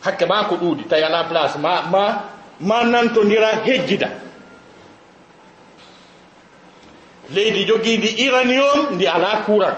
Hakke 0.01 0.25
ma 0.25 0.45
ko 0.45 0.55
ɗuuɗi 0.55 0.83
tawi 0.89 1.03
ala 1.03 1.23
place 1.23 1.57
ma 1.57 1.81
ma 1.91 2.23
ma 2.59 2.83
nantodira 2.83 3.63
hejjida 3.65 4.09
leydi 7.33 7.65
jogiidi 7.65 8.07
iranium 8.25 8.79
ndi 8.95 9.07
ala 9.07 9.43
courant 9.45 9.77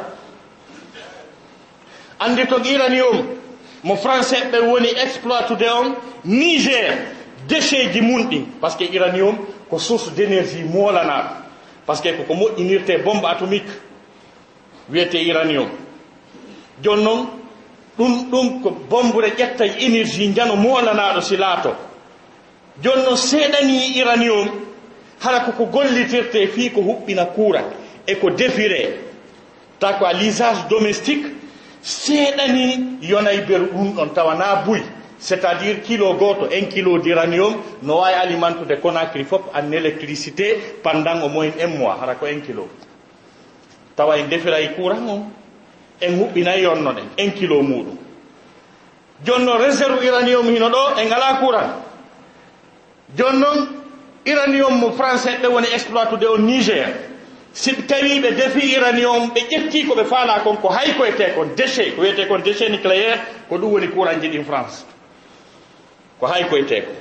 andi 2.20 2.46
to 2.48 2.58
iranium 2.64 3.26
mo 3.84 3.96
français 3.96 4.50
ɓe 4.52 4.60
woni 4.60 4.88
exploitude 5.04 5.66
on 5.70 5.96
niger 6.26 6.98
déchet 7.48 7.92
ji 7.94 8.02
mun 8.02 8.24
ɗi 8.30 8.40
par 8.62 8.72
ce 8.72 8.78
que 8.78 8.84
iranium 8.96 9.38
ko 9.70 9.78
source 9.80 10.12
d' 10.16 10.20
énergie 10.22 10.64
moolanaɗo 10.64 11.43
par 11.86 11.96
ce 11.98 12.02
que 12.04 12.10
koko 12.18 12.34
moƴƴinirte 12.34 13.04
bombe 13.04 13.26
atomique 13.26 13.72
wiyete 14.90 15.16
iranium 15.18 15.70
joni 16.82 17.04
noon 17.04 17.28
ɗum 17.98 18.30
ɗum 18.32 18.62
ko 18.62 18.70
bombure 18.90 19.30
ƴetta 19.38 19.66
énergie 19.66 20.34
jano 20.36 20.56
molanaɗo 20.56 21.22
silaato 21.22 21.76
joni 22.84 23.04
noon 23.04 23.18
seeɗani 23.18 23.98
iranium 23.98 24.50
hara 25.24 25.40
koko 25.46 25.66
gollitirte 25.66 26.48
fii 26.48 26.70
ko 26.72 26.82
huɓɓina 26.82 27.26
kuura 27.26 27.62
e 28.08 28.16
ko 28.16 28.30
defire. 28.30 29.00
Ta 29.80 29.94
ko 29.94 30.06
a 30.06 30.14
l'usage 30.14 30.68
domestique 30.70 31.26
seeɗani 31.82 32.98
yonay 33.02 33.42
beru 33.48 33.66
ɗum 33.74 33.94
ɗon 33.96 34.14
tawa 34.14 34.36
na 34.36 34.56
buyi 34.66 34.82
c'est 35.24 35.46
à 35.46 35.56
dire 35.56 35.82
kilo 35.82 36.16
goto 36.16 36.50
un 36.52 36.66
kilo 36.68 36.98
diranium 37.00 37.56
no 37.84 37.96
wawi 38.02 38.14
alimentude 38.14 38.82
conacry 38.82 39.24
foof 39.24 39.44
en 39.56 39.72
électricité 39.72 40.58
pendant 40.84 41.22
au 41.24 41.30
moins 41.30 41.48
un 41.62 41.68
mois 41.68 41.98
hara 42.02 42.16
ko 42.16 42.26
un 42.26 42.42
kilo. 42.42 42.68
Tawa 43.96 44.18
en 44.20 44.28
defira 44.28 44.60
e 44.60 44.74
courant 44.76 45.00
on 45.08 45.24
en 46.06 46.12
huɓɓinayi 46.20 46.64
yonnoɗen 46.64 47.06
un 47.18 47.30
kilo 47.32 47.62
muɗum. 47.64 47.96
Jonnon 49.26 49.58
réserve 49.60 50.04
iranium 50.04 50.46
hino 50.54 50.70
ɗo 50.70 51.00
en 51.00 51.10
ala 51.12 51.38
courant. 51.40 51.72
Jonnon 53.18 53.68
iranium 54.26 54.78
mo 54.78 54.92
français 54.92 55.38
ɓe 55.42 55.48
woni 55.48 55.68
exploitude 55.74 56.26
o 56.26 56.38
niger. 56.38 56.88
Si 57.54 57.72
tawi 57.88 58.20
ɓe 58.20 58.32
defi 58.36 58.74
iranium 58.76 59.30
ɓe 59.34 59.40
ƴetti 59.50 59.86
koɓe 59.88 60.04
faala 60.04 60.42
kon 60.44 60.58
ko 60.58 60.68
hay 60.68 60.96
koyete 60.98 61.32
kon 61.34 61.48
déchet 61.56 61.96
ko 61.96 62.02
wiyete 62.02 62.28
kon 62.28 62.40
déchet 62.40 62.68
nucléaire 62.70 63.20
ko 63.48 63.56
ɗum 63.58 63.72
woni 63.72 63.88
courant 63.88 64.20
ji 64.22 64.28
ɗin 64.28 64.44
france. 64.44 64.86
ko 66.24 66.32
hay 66.32 66.48
koyete 66.48 66.88
ko? 66.88 66.94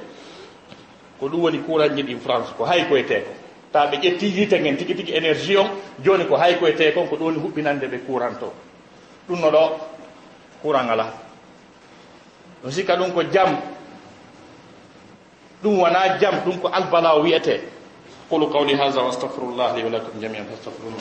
Ko 1.23 1.29
ɗum 1.31 1.43
woni 1.47 1.62
courant 1.62 1.95
ji 1.95 2.03
ɗin 2.03 2.18
france 2.18 2.51
ko 2.59 2.64
hay 2.66 2.89
koyete 2.91 3.23
ko? 3.23 3.31
Ta 3.73 3.87
ɓe 3.87 3.97
ƴetti 4.03 4.27
yite 4.27 4.59
gen 4.59 4.77
tigi 4.77 4.95
tigi 4.95 5.12
énergie 5.14 5.57
on 5.57 5.70
joni 6.03 6.27
ko 6.27 6.35
hay 6.37 6.59
koyete 6.59 6.91
kon 6.93 7.07
ko 7.07 7.14
ɗum 7.16 7.27
woni 7.27 7.39
huɓɓinande 7.39 7.87
ɓe 7.87 7.99
courant 8.07 8.35
to. 8.41 8.51
Ɗum 9.29 9.39
no 9.41 9.51
ɗo 9.51 9.62
courant 10.62 10.91
ala 10.91 11.14
no 12.64 12.70
sikka 12.70 12.97
ɗum 12.97 13.12
ko 13.14 13.23
jam. 13.33 13.57
Ɗum 15.62 15.79
wona 15.79 16.18
jam 16.18 16.35
ɗum 16.45 16.59
ko 16.61 16.68
albala 16.73 17.14
wiyete. 17.23 17.61
Qulu 18.29 18.51
qawli 18.51 18.75
hasa 18.75 19.03
wa 19.03 19.09
astahfirullah 19.09 19.77
li 19.77 19.85
wa 19.85 19.91
lakum 19.91 20.18
jamian 20.20 20.47
fastahfiruhu 20.51 20.99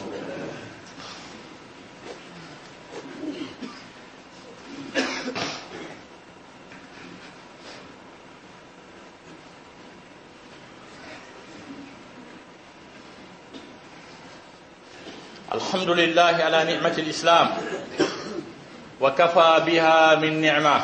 الحمد 15.72 15.89
لله 15.89 16.36
على 16.43 16.59
نعمة 16.74 16.95
الإسلام 16.99 17.47
وكفى 19.01 19.51
بها 19.65 20.15
من 20.19 20.41
نعمة 20.43 20.78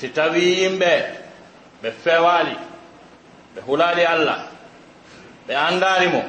sitawi 0.00 0.64
yimɓe 0.64 0.94
ɓe 1.82 1.88
fewali 2.04 2.56
ɓe 3.54 3.60
hulali 3.66 4.04
allah 4.04 4.38
ɓe 5.46 5.52
andani 5.68 6.06
mo 6.08 6.22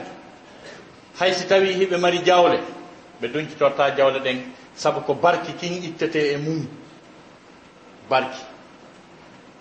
hay 1.19 1.31
si 1.33 1.47
tawi 1.47 1.73
hiɓe 1.79 1.97
mari 1.97 2.19
jawle 2.27 2.59
ɓe 3.21 3.27
donkitorta 3.31 3.95
jawle 3.97 4.19
ɗen 4.19 4.37
saabu 4.75 4.99
ko 5.07 5.13
barki 5.13 5.53
kin 5.59 5.79
ittete 5.83 6.19
e 6.35 6.37
mum. 6.37 6.67
Barki 8.09 8.41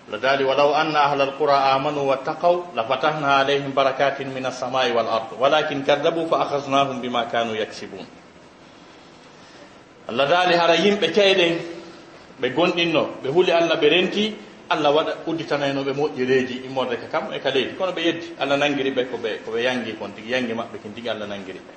لذلك 0.09 0.41
ولو 0.47 0.73
أن 0.73 0.95
أهل 0.95 1.21
القرى 1.21 1.53
آمنوا 1.53 2.01
واتقوا 2.09 2.63
لفتحنا 2.75 3.33
عليهم 3.33 3.73
بركات 3.75 4.21
من 4.21 4.45
السماء 4.45 4.91
والأرض 4.91 5.27
ولكن 5.39 5.83
كذبوا 5.83 6.25
فأخذناهم 6.27 7.01
بما 7.01 7.23
كانوا 7.23 7.55
يكسبون. 7.55 8.05
لذلك 10.09 10.55
هر 10.57 10.71
يمɓe 10.85 11.07
keyɗen 11.13 11.53
ɓe 12.41 12.47
gonɗinno 12.49 13.03
ɓe 13.23 13.29
huuli 13.29 13.51
allah 13.51 13.77
ɓe 13.81 13.87
renti 13.89 14.33
allah 14.69 14.91
waɗa 14.95 15.11
udditanayno 15.27 15.83
ɓe 15.83 15.93
moƴƴereeji 15.93 16.65
immorde 16.65 16.95
ka 16.97 17.07
kam 17.11 17.33
e 17.33 17.39
ka 17.39 17.49
leydi 17.51 17.75
kono 17.77 17.91
ɓe 17.91 18.01
yeddi 18.01 18.27
allah 18.39 18.57
nangiri 18.57 18.91
ɓe 18.91 19.03
koɓe 19.11 19.29
koɓe 19.45 19.61
yangi 19.63 19.93
kon 19.99 20.09
tigi 20.15 20.31
yangi 20.31 20.53
maɓɓe 20.53 20.77
kin 20.81 20.93
tigi 20.95 21.09
allah 21.09 21.27
nangiri 21.27 21.59
ɓe 21.59 21.73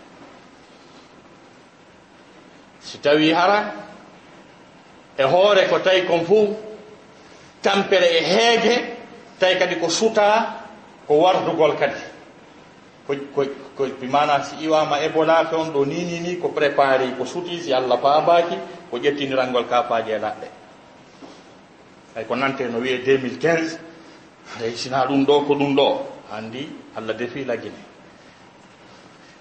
si 2.80 2.98
tawi 2.98 3.32
hara 3.32 3.74
e 5.18 5.22
hoore 5.22 5.68
ko 5.68 5.78
tawi 5.78 6.06
kon 6.06 6.24
fuu 6.24 6.56
tampere 7.62 8.06
e 8.18 8.20
heege 8.22 8.74
tawi 9.38 9.56
kadi 9.58 9.76
ko 9.80 9.88
suta 9.88 10.60
ko 11.06 11.14
wardugol 11.22 11.74
kadi. 11.78 12.10
Ko 13.74 13.86
mana 14.10 14.42
si 14.44 14.62
iwama 14.66 15.00
ebola 15.02 15.46
fe 15.50 15.56
on 15.56 15.72
ɗo 15.72 15.84
nini 15.86 16.20
ni 16.20 16.36
ko 16.38 16.48
préparé 16.54 17.16
ko 17.18 17.24
suti 17.24 17.58
si 17.62 17.72
allah 17.72 17.98
paabaki 17.98 18.56
ko 18.90 18.98
ƴettinirangol 18.98 19.66
kapaji 19.66 20.10
e 20.12 20.18
laɗɗe 20.18 20.48
ay 22.16 22.24
ko 22.28 22.34
nante 22.36 22.68
no 22.68 22.78
wiye 22.78 22.98
2015 23.00 23.78
day 24.60 24.76
sina 24.76 25.06
ɗum 25.06 25.24
ɗo 25.26 25.46
ko 25.46 25.54
ɗum 25.54 25.74
ɗo 25.74 25.88
andi 26.30 26.68
allah 26.96 27.14
defi 27.16 27.44
lagine. 27.44 27.80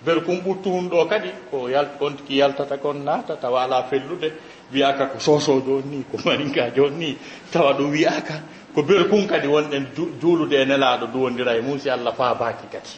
Ber 0.02 0.24
kum 0.26 0.40
ɓuttu 0.42 0.70
hum 0.72 0.90
ɗo 0.90 1.06
kadi 1.10 1.30
ko 1.52 1.68
yal 1.70 1.90
on 2.00 2.16
ki 2.26 2.36
yaltata 2.38 2.78
kon 2.78 3.04
naata 3.06 3.36
tawa 3.38 3.64
ala 3.64 3.84
fellude 3.84 4.34
wiyaka 4.74 5.06
ko 5.12 5.20
sosojo 5.20 5.82
ni 5.86 6.04
ko 6.12 6.18
maninkajo 6.26 6.90
ni 6.90 7.18
tawa 7.52 7.74
ɗum 7.74 7.92
wiyaka 7.92 8.42
ko 8.76 8.84
beru 8.84 9.10
kun 9.10 9.28
kadi 9.28 9.48
wonɗen 9.48 9.88
juulude 10.22 10.54
e 10.62 10.66
nelaɗo 10.66 11.08
duwondira 11.12 11.56
e 11.58 11.62
mum 11.62 11.80
si 11.80 11.90
allah 11.90 12.14
faabaki 12.16 12.68
kadi. 12.72 12.90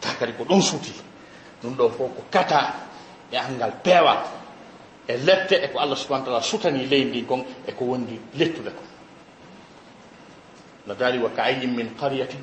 Ta 0.00 0.14
kadi 0.18 0.32
ko 0.32 0.44
ɗon 0.44 0.60
suuti 0.62 0.92
ɗum 1.62 1.74
ɗon 1.76 1.90
fof 1.90 2.10
ko 2.16 2.22
kata 2.30 2.74
e 3.32 3.36
angal 3.36 3.72
peewal 3.82 4.18
e 5.08 5.16
lette 5.16 5.52
e 5.64 5.68
ko 5.72 5.78
allah 5.78 5.96
subahana 5.96 6.24
taala 6.24 6.42
sutani 6.42 6.86
leydi 6.86 7.08
ndin 7.10 7.26
kon 7.26 7.44
e 7.66 7.72
ko 7.72 7.84
wondi 7.84 8.20
lettude 8.34 8.70
kon 8.70 8.86
no 10.86 10.94
dari 10.94 11.18
wa 11.18 11.30
ka 11.30 11.42
ayin 11.42 11.74
min 11.74 11.94
qaryatin 11.96 12.42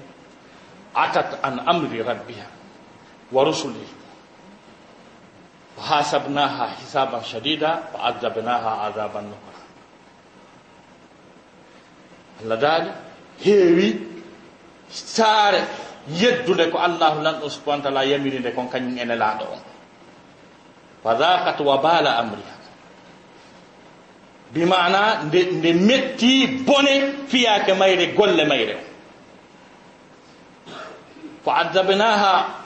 atat 0.96 1.40
an 1.44 1.60
amri 1.68 2.02
rabbiha 2.02 2.46
wa 3.32 3.44
rusulihi 3.44 3.99
hasabnaha 5.80 6.76
hisaban 6.80 7.24
shadida 7.24 7.88
شديدا 7.94 8.00
adabnaha 8.10 8.72
adaban 8.92 9.26
nukra 9.32 9.60
allah 12.44 12.58
daali 12.60 12.90
heewi 13.44 13.90
saare 14.92 15.62
yeddude 16.12 16.72
ko 16.72 16.78
allahu 16.80 17.22
lan 17.24 17.40
ɗum 17.40 17.50
subahana 17.50 17.84
taala 17.84 18.04
yamirinde 18.06 18.52
kon 18.56 18.68
kañum 18.70 18.98
ene 18.98 19.16
laaɗo 19.16 19.46
on 19.54 19.62
fadakat 21.04 21.60
wa 21.62 21.78
bala 21.78 22.18
amriha 22.20 22.56
bimana 24.54 25.24
nde 25.24 25.40
nde 25.58 25.74
metti 25.74 26.48
bone 26.66 27.26
fiyaake 27.30 27.74
mayre 27.74 28.06
golle 28.18 28.44
mayre 28.46 28.74
o 28.76 28.84
fa 31.46 31.52
adabnaha 31.64 32.59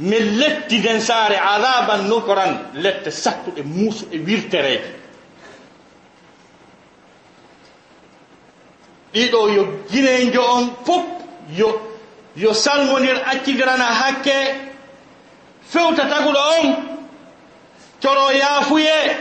min 0.00 0.38
letti 0.40 0.80
den 0.80 1.00
saare 1.00 1.36
adaban 1.36 2.08
nukran 2.08 2.52
lette 2.74 3.10
sattuɗe 3.10 3.62
muusu 3.64 4.04
e 4.12 4.18
wirtereeji 4.18 4.92
ɗiɗo 9.14 9.40
yo 9.54 9.62
ginenjo 9.90 10.42
on 10.42 10.66
fof 10.86 11.04
yo 11.58 11.68
yo 12.36 12.52
salmodir 12.54 13.16
accidirana 13.26 13.84
hakke 14.00 14.36
fewta 15.70 16.02
taguɗo 16.08 16.40
on 16.60 16.66
coro 18.02 18.30
yaafuye. 18.32 19.16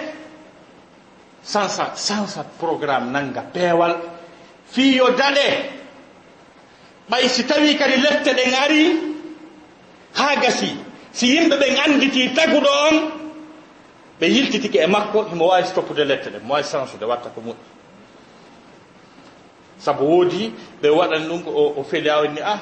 Sansa 1.44 1.92
sansa 1.96 2.44
programme 2.60 3.12
nanga 3.12 3.42
peewal. 3.54 3.96
Fii 4.72 4.96
yo 4.96 5.10
daɗe. 5.18 5.48
Ɓay 7.10 7.28
si 7.30 7.44
tawi 7.44 7.76
kadi 7.78 7.98
lette 7.98 8.34
ɗen 8.38 8.54
ari 8.54 9.09
haa 10.20 10.36
gasi 10.44 10.76
si 11.12 11.26
yimɓe 11.36 11.56
ɓen 11.62 11.76
annditi 11.86 12.30
taguɗo 12.36 12.70
on 12.90 12.96
ɓe 14.20 14.26
yiltitike 14.28 14.80
e 14.84 14.88
makko 14.88 15.24
himo 15.32 15.48
waawi 15.48 15.66
stoppude 15.66 16.04
lette 16.06 16.30
ɗe 16.30 16.40
mo 16.44 16.54
waawi 16.54 16.64
sansude 16.64 17.06
watta 17.06 17.30
ko 17.30 17.42
moƴƴi 17.42 17.64
sabu 19.80 20.04
woodi 20.06 20.54
ɓe 20.82 20.90
waɗani 20.90 21.26
ɗum 21.28 21.42
o 21.80 21.84
feli 21.84 22.10
awni 22.10 22.34
ni 22.36 22.42
ah 22.42 22.60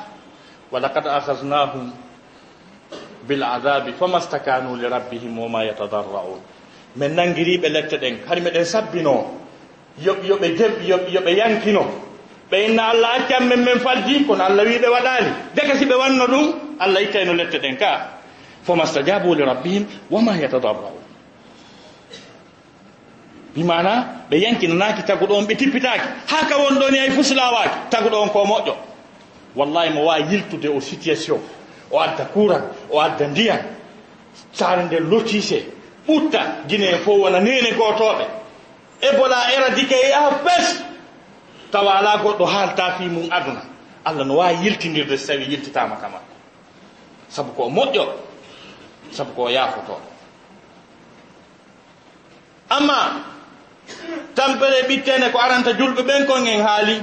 walakad 0.72 1.08
ahasnahum 1.08 1.91
bil 3.28 3.43
adabi 3.43 3.93
fama 3.93 4.20
stakanu 4.22 4.76
li 4.78 4.86
rabbihim 4.88 5.38
woma 5.39 5.64
yatadarraun 5.66 6.39
min 6.95 7.10
nanngiriiɓe 7.16 7.70
lette 7.70 7.97
ɗen 7.97 8.18
hade 8.28 8.41
meɗen 8.41 8.66
sabbinoo 8.66 9.26
yoɓe 9.99 10.28
yoɓe 10.88 11.32
yankino 11.38 12.07
ɓe 12.52 12.66
inna 12.66 12.84
allah 12.89 13.10
accan 13.20 13.48
men 13.48 13.64
men 13.64 13.80
faldi 13.80 14.26
kono 14.26 14.43
allah 14.43 14.64
wi 14.66 14.78
ɓe 14.80 14.88
waɗani 14.88 15.30
deke 15.56 15.76
si 15.78 15.86
ɓe 15.86 15.95
wanno 15.95 16.28
ɗum 16.28 16.54
allah 16.80 17.02
ittayno 17.02 17.34
lette 17.34 17.60
ɗen 17.60 17.78
ka. 17.78 18.10
Foma 18.64 18.86
stajabu 18.86 19.34
li 19.36 19.43
rabbihim 19.43 19.86
wama 20.12 20.36
yatadarraun. 20.38 21.02
Bimana 23.56 24.24
ɓe 24.30 24.38
yankinanaki 24.39 25.04
taguɗo 25.04 25.36
on 25.38 25.43
ɓe 25.48 25.56
tippitaki 25.56 26.08
ha 26.28 26.45
ka 26.50 26.58
wonɗoni 26.58 27.00
ay 27.00 27.10
fusilawaki 27.12 27.78
taguɗo 27.89 28.22
on 28.22 28.30
ko 28.30 28.45
moƴƴo. 28.45 28.76
Wallahi 29.56 29.93
mo 29.93 30.06
wawi 30.06 30.24
yiltude 30.32 30.68
o 30.70 30.80
situation. 30.80 31.39
O 31.91 32.00
adda 32.00 32.26
kuran 32.26 32.62
o 32.91 33.00
adda 33.00 33.28
ndiyan. 33.28 33.60
Saare 34.54 34.84
nde 34.86 35.00
lotise 35.00 35.66
ɓutta 36.08 36.68
guine 36.68 36.84
en 36.93 37.00
fof 37.00 37.18
wona 37.20 37.39
nene 37.39 37.72
gotoɓe 37.78 38.26
ebola 39.02 39.38
éradiqué 39.56 39.95
e 39.95 40.12
a 40.14 40.32
pes 40.43 40.84
tawa 41.72 41.93
ala 41.99 42.18
goɗɗo 42.24 42.45
haalta 42.45 42.91
fi 42.97 43.05
mum 43.05 43.30
aduna. 43.32 43.61
Allah 44.05 44.26
no 44.26 44.36
wawi 44.36 44.55
yiltidirde 44.63 45.18
so 45.18 45.28
tawi 45.34 45.45
yiltitama 45.45 45.95
kama. 46.01 46.20
Saabu 47.30 47.51
ko 47.55 47.70
moƴƴo 47.70 48.05
saabu 49.11 49.34
ko 49.36 49.49
yaafoto. 49.49 49.99
Amma 52.70 53.24
tampere 54.36 54.88
ɓittene 54.88 55.32
ko 55.32 55.39
aranta 55.39 55.72
julɓe 55.74 56.01
ɓen 56.03 56.26
kon 56.28 56.45
en 56.45 56.61
haali 56.61 57.01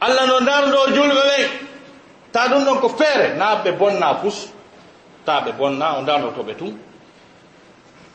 allah 0.00 0.26
no 0.26 0.40
ndardo 0.40 0.78
julɓe 0.94 1.22
ɓen 1.30 1.50
ta 2.32 2.48
ɗum 2.48 2.64
ɗon 2.64 2.80
ko 2.80 2.88
feere 2.88 3.34
na 3.38 3.54
ɓe 3.64 3.72
bonna 3.78 4.14
pus 4.14 4.48
ta 5.24 5.40
ɓe 5.44 5.52
bonna 5.58 5.98
o 5.98 6.02
ndardotoɓe 6.02 6.54
tun. 6.58 6.78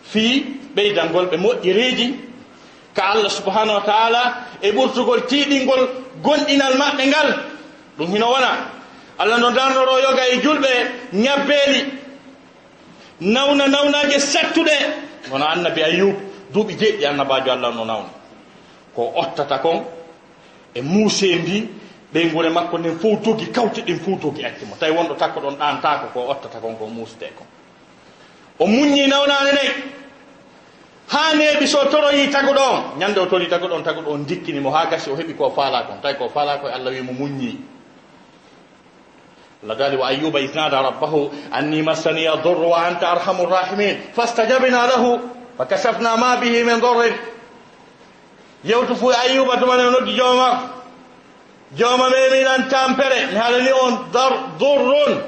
Fii 0.03 0.45
ɓeydangol 0.76 1.26
ɓe 1.32 1.38
moƴƴireeji 1.38 2.31
ka 2.96 3.04
allah 3.12 3.30
subahanahu 3.30 3.78
wa 3.80 3.86
taala 3.86 4.22
e 4.62 4.72
ɓurtugol 4.72 5.22
tiiɗingol 5.28 5.88
gonɗinal 6.24 6.76
maɓɓe 6.78 7.04
ngal. 7.08 7.30
Ɗum 7.98 8.08
hino 8.14 8.28
wona. 8.32 8.52
Allah 9.20 9.38
no 9.39 9.52
darnoro 9.52 10.00
yoga 10.00 10.24
e 10.34 10.42
julɓe 10.42 10.70
ñabbeeli. 11.14 11.82
Nawna 13.22 13.68
nawnaaje 13.68 14.20
sattuɗe 14.20 14.76
wono 15.32 15.46
annabi 15.46 15.84
ayub 15.84 16.16
duuɓi 16.54 16.74
jeeɗiɗi 16.80 17.06
annabajo 17.06 17.52
allah 17.52 17.74
no 17.76 17.86
nawna. 17.86 18.10
Ko 18.96 19.14
ottata 19.16 19.58
kon 19.60 19.84
e 20.76 20.82
muusee 20.82 21.36
ndi 21.36 21.70
ɓeygure 22.14 22.50
makko 22.50 22.78
nden 22.78 23.00
fof 23.00 23.22
dogi 23.24 23.46
kawte 23.52 23.82
ɗin 23.86 24.00
fof 24.00 24.20
dogi 24.22 24.44
accimo 24.46 24.76
tawi 24.80 24.92
wonɗo 24.98 25.16
takko 25.16 25.39
ɗon 25.39 25.56
ɗantako 25.58 26.08
ko 26.14 26.20
ottata 26.32 26.60
kon 26.60 26.76
ko 26.76 26.86
muuste 26.88 27.30
kon. 27.38 27.48
O 28.60 28.66
muññi 28.68 29.08
nawnani 29.08 29.52
nayi 29.54 29.70
ha 31.11 31.35
neeɓi 31.35 31.66
so 31.66 31.85
toroyi 31.91 32.29
taguɗo 32.31 32.61
on 32.72 32.99
ñande 32.99 33.18
o 33.20 33.27
tori 33.27 33.47
taguɗo 33.49 33.74
on 33.74 33.83
taguɗo 33.85 34.11
on 34.11 34.24
dikkinimo 34.27 34.70
ha 34.70 34.87
gasi 34.91 35.11
o 35.11 35.16
heeɓi 35.16 35.35
ko 35.37 35.51
faala 35.51 35.83
kon 35.87 36.01
tawi 36.03 36.14
ko 36.18 36.29
faala 36.29 36.59
koye 36.59 36.72
allah 36.74 36.91
wimo 36.93 37.12
muññi 37.12 37.59
الله 39.64 39.74
قال 39.74 39.99
وأيوب 39.99 40.37
إذ 40.37 40.55
نادى 40.57 40.77
ربه 40.77 41.31
أني 41.59 41.83
مسني 41.83 42.33
الضر 42.33 42.59
وأنت 42.62 43.03
أرحم 43.05 43.41
الراحمين 43.41 44.01
فاستجبنا 44.16 44.87
له 44.87 45.20
فكشفنا 45.59 46.16
ما 46.16 46.35
به 46.35 46.62
من 46.62 46.79
ضر 46.81 47.12
يوتف 48.64 49.01
أيوب 49.20 49.49
تمنى 49.55 49.83
ند 49.91 50.09
جوما 50.16 50.51
جوما 51.77 52.07
ميمي 52.09 52.41
لن 52.45 52.68
تامبري 52.68 53.20
هذا 53.35 53.57
اليوم 53.57 53.95
ضر 54.12 54.33
ضر 54.61 55.22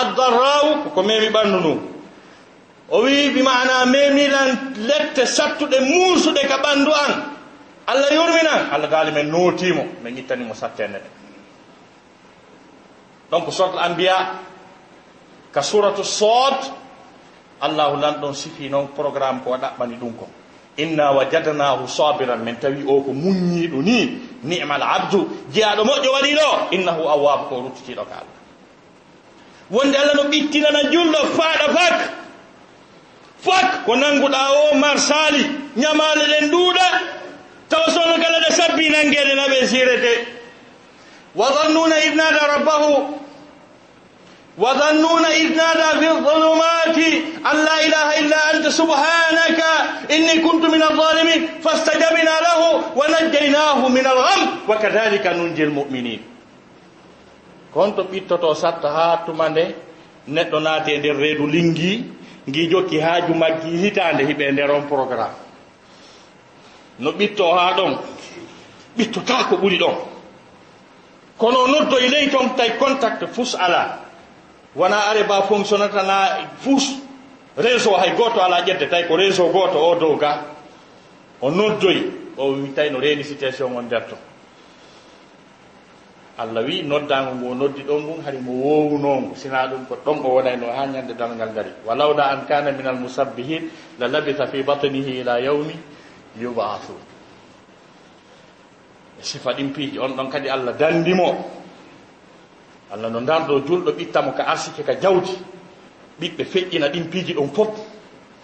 الضراو 0.00 0.66
كميمي 0.96 1.28
بانونو 1.28 1.78
o 2.89 3.01
wi 3.01 3.29
bimana 3.33 3.85
memilan 3.85 4.73
lette 4.77 5.25
sattuɗe 5.25 5.79
muusuɗe 5.79 6.47
ka 6.47 6.57
ɓanndu 6.57 6.91
an. 6.93 7.13
Allah 7.87 8.09
yurminan 8.13 8.69
allah 8.73 8.87
daali 8.89 9.11
min 9.11 9.29
nootimo 9.29 9.83
min 10.03 10.17
ittanimo 10.17 10.53
sattende 10.53 10.97
ɗe 10.99 11.09
donc 13.31 13.51
sorte 13.53 13.77
ambiya 13.79 14.39
ka 15.53 15.61
suratu 15.61 16.03
sod 16.03 16.57
allahu 17.61 17.97
lan 18.01 18.19
ɗon 18.21 18.33
sifi 18.33 18.69
noon 18.69 18.87
programme 18.95 19.41
ko 19.43 19.51
ɗaɓɓani 19.57 19.95
ɗum 19.97 20.13
ko. 20.17 20.27
Inna 20.77 21.11
wajadnahu 21.13 21.87
sabiran 21.87 22.43
min 22.43 22.55
tawi 22.59 22.83
o 22.87 23.01
ko 23.01 23.11
muññiɗo 23.13 23.79
ni 23.81 24.19
nimal 24.43 24.81
abdu. 24.83 25.23
Jeyaɗo 25.53 25.83
moƴƴo 25.85 26.09
waɗi 26.13 26.33
ɗo. 26.35 26.49
Innahu 26.75 27.01
awwabu 27.07 27.43
ko 27.49 27.55
ruttitiɗo 27.63 28.03
ka 28.03 28.15
allah. 28.19 28.37
Wonde 29.71 29.95
allah 29.97 30.13
no 30.15 30.23
ɓittinana 30.29 30.91
julɗo 30.91 31.19
faaɗa 31.37 31.67
fak. 31.73 31.95
fak 33.44 33.84
ko 33.86 33.94
nanguɗa 33.96 34.40
o 34.72 34.74
marsali 34.76 35.42
ñamale 35.76 36.24
ɗen 36.32 36.50
ɗuuɗa 36.50 36.86
tawa 37.68 37.86
sono 37.90 38.14
kala 38.22 38.38
ɗe 38.44 38.50
sabbi 38.54 38.88
nangede 38.90 39.34
naɓe 39.34 39.66
sirete 39.66 40.40
وظنون 41.36 41.92
إذ 41.92 42.14
نادى 42.14 42.42
ربه 42.56 42.82
وظنون 44.58 45.24
إذ 45.24 45.48
نادى 45.56 45.88
في 46.00 46.10
الظلمات 46.10 46.98
أن 47.52 47.56
لا 47.64 47.76
إله 47.86 48.08
إلا 48.18 48.40
أنت 48.56 48.66
سبحانك 48.68 49.60
إني 50.10 50.38
كنت 50.42 50.64
من 50.74 50.82
الظالمين 50.82 51.40
فاستجبنا 51.64 52.34
له 52.46 52.60
ونجيناه 52.98 53.88
من 53.88 54.06
الغم 54.06 54.40
وكذلك 54.68 55.26
ننجي 55.26 55.64
المؤمنين 55.64 56.20
كنت 57.74 57.98
ɓittoto 58.10 58.54
satta 58.58 58.88
ha 58.90 59.22
tuma 59.26 59.48
nde 59.48 59.64
neɗɗo 60.28 60.58
naati 60.60 60.90
e 60.92 60.98
nder 60.98 61.16
reedu 61.16 61.46
lingi 61.46 61.92
gi 62.47 62.67
jokki 62.69 62.99
haaju 62.99 63.33
maggi 63.33 63.77
hitande 63.77 64.23
hiɓe 64.25 64.51
nder 64.51 64.71
on 64.71 64.81
programme. 64.87 65.33
No 66.99 67.11
ɓitto 67.11 67.51
ha 67.57 67.73
ɗon 67.77 67.97
ɓittota 68.97 69.43
ko 69.49 69.55
ɓuri 69.57 69.77
ɗon. 69.77 69.95
Kono 71.37 71.67
noddo 71.67 71.97
e 71.99 72.07
ley 72.09 72.29
ton 72.29 72.55
tawi 72.55 72.77
contact 72.79 73.25
fus 73.33 73.55
ala. 73.55 73.99
Wona 74.75 74.97
are 75.09 75.23
ba 75.23 75.41
fonctionnata 75.43 76.03
na 76.03 76.47
fus 76.59 76.95
réseau 77.57 77.95
hay 77.97 78.15
goto 78.15 78.39
ala 78.41 78.61
ƴedde 78.65 78.89
tawi 78.89 79.07
ko 79.07 79.15
réseau 79.15 79.51
goto 79.51 79.79
o 79.79 79.95
dow 79.95 80.15
ga. 80.17 80.45
O 81.41 81.49
noddoyi 81.51 82.11
o 82.37 82.51
wi 82.53 82.69
tawi 82.73 82.89
no 82.89 82.99
reni 82.99 83.23
situation 83.23 83.75
on 83.75 83.83
nder 83.85 84.05
ton. 84.07 84.17
allah 86.37 86.63
wi 86.67 86.83
noddago 86.83 87.31
ngo 87.39 87.55
noddi 87.55 87.83
ɗon 87.87 88.01
ngun 88.03 88.19
hari 88.27 88.37
mo 88.43 88.51
wowunongo 88.59 89.35
sina 89.39 89.67
ɗum 89.71 89.87
ko 89.87 89.95
ɗon 90.05 90.19
o 90.19 90.27
wonayno 90.35 90.67
ha 90.67 90.85
ñande 90.85 91.13
dalngal 91.15 91.49
ngari. 91.55 91.71
Walawla 91.87 92.23
an 92.35 92.45
kana 92.47 92.71
min 92.75 92.83
al 92.87 92.95
musabbihin 92.99 93.69
la 93.99 94.07
labitha 94.07 94.47
fi 94.47 94.59
batnihi 94.63 95.19
ila 95.23 95.39
yawmi 95.39 95.75
yubathun. 96.39 96.99
E 99.19 99.23
sifa 99.23 99.53
ɗin 99.55 99.71
piiji 99.73 99.97
on 99.99 100.11
ɗon 100.15 100.27
kadi 100.29 100.49
allah 100.51 100.73
dandimo. 100.75 101.31
Allah 102.91 103.09
no 103.09 103.19
ndarɗo 103.23 103.59
julɗo 103.65 103.91
ɓittamo 103.95 104.35
ka 104.35 104.43
arsike 104.43 104.83
ka 104.83 104.93
jawdi. 104.99 105.31
Ɓiɓɓe 106.19 106.43
feƴƴina 106.43 106.89
ɗin 106.91 107.07
piiji 107.09 107.33
ɗon 107.33 107.47
fof. 107.55 107.69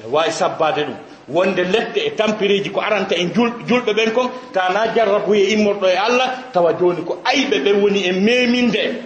ɓe 0.03 0.07
wawi 0.11 0.31
sabbade 0.31 0.83
ɗum. 0.85 0.95
Wonde 1.29 1.63
ledde 1.63 1.97
e 2.05 2.11
tampiriji 2.15 2.69
ko 2.71 2.81
aranta 2.81 3.15
en 3.15 3.29
julɓe 3.33 3.93
ɓen 3.93 4.11
kon 4.13 4.29
tana 4.53 4.93
jarrabu 4.95 5.33
e 5.35 5.53
immorɗo 5.53 5.87
e 5.87 5.95
allah 5.97 6.29
tawa 6.53 6.73
joni 6.79 7.03
ko 7.05 7.21
ayɓe 7.23 7.59
ɓen 7.63 7.81
woni 7.81 8.03
e 8.07 8.11
meminde. 8.11 9.03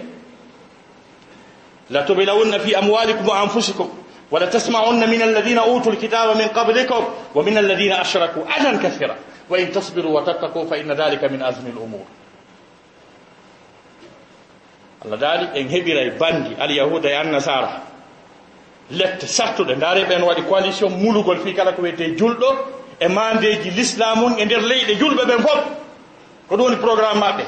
La 1.90 2.02
tobilawunna 2.02 2.58
fi 2.60 2.74
amwalikum 2.74 3.26
wa 3.28 3.40
anfusikum 3.42 3.88
wala 4.30 4.46
tasma'unna 4.48 5.06
min 5.06 5.22
alladina 5.22 5.62
utu 5.66 5.90
lkitaba 5.92 6.34
min 6.34 6.48
qablikum 6.48 7.04
wa 7.34 7.42
min 7.42 7.56
alladina 7.56 8.00
ashraku 8.00 8.40
adan 8.58 8.78
kathira. 8.80 9.14
Wa 9.48 9.56
in 9.58 9.70
tasbiru 9.70 10.10
wa 10.12 10.22
tattaku 10.24 10.66
fa 10.68 10.76
inna 10.78 10.94
dhalika 10.94 11.28
min 11.30 11.40
azmi 11.42 11.70
al 11.70 11.78
umur. 11.78 12.06
Allah 15.04 15.18
daali 15.18 15.46
en 15.60 15.68
heɓiray 15.68 16.18
bandi 16.18 16.56
alyahuda 16.58 17.08
e 17.10 17.14
annasara. 17.14 17.82
lette 18.90 19.26
sattuɗe 19.26 19.74
ndaare 19.76 20.04
ɓen 20.04 20.22
waɗi 20.22 20.42
coalition 20.42 20.90
mulugol 20.92 21.38
fii 21.44 21.54
kala 21.54 21.72
ko 21.72 21.82
wiyete 21.82 22.16
julɗo 22.16 22.46
e 23.00 23.08
mandeji 23.08 23.70
l'islam 23.70 24.22
um 24.24 24.38
e 24.38 24.44
nder 24.44 24.60
leyɗe 24.62 24.94
julɓe 24.98 25.24
ɓen 25.26 25.40
fof 25.42 25.64
ko 26.48 26.56
ɗum 26.56 26.64
woni 26.64 26.76
programme 26.76 27.20
maɓɓe. 27.20 27.44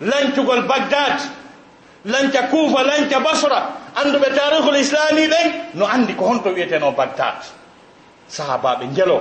Lancugol 0.00 0.62
bagdad 0.62 1.20
lanca 2.04 2.42
kuufa 2.48 2.82
lanca 2.84 3.20
basra 3.20 3.70
anduɓe 3.96 4.28
tarihul 4.34 4.76
islami 4.76 5.26
ɓen 5.28 5.52
no 5.74 5.86
andi 5.86 6.14
ko 6.14 6.24
honto 6.26 6.50
wiyeteno 6.50 6.92
bagdad 6.92 7.42
sahabaɓe 8.28 8.86
jelo 8.94 9.20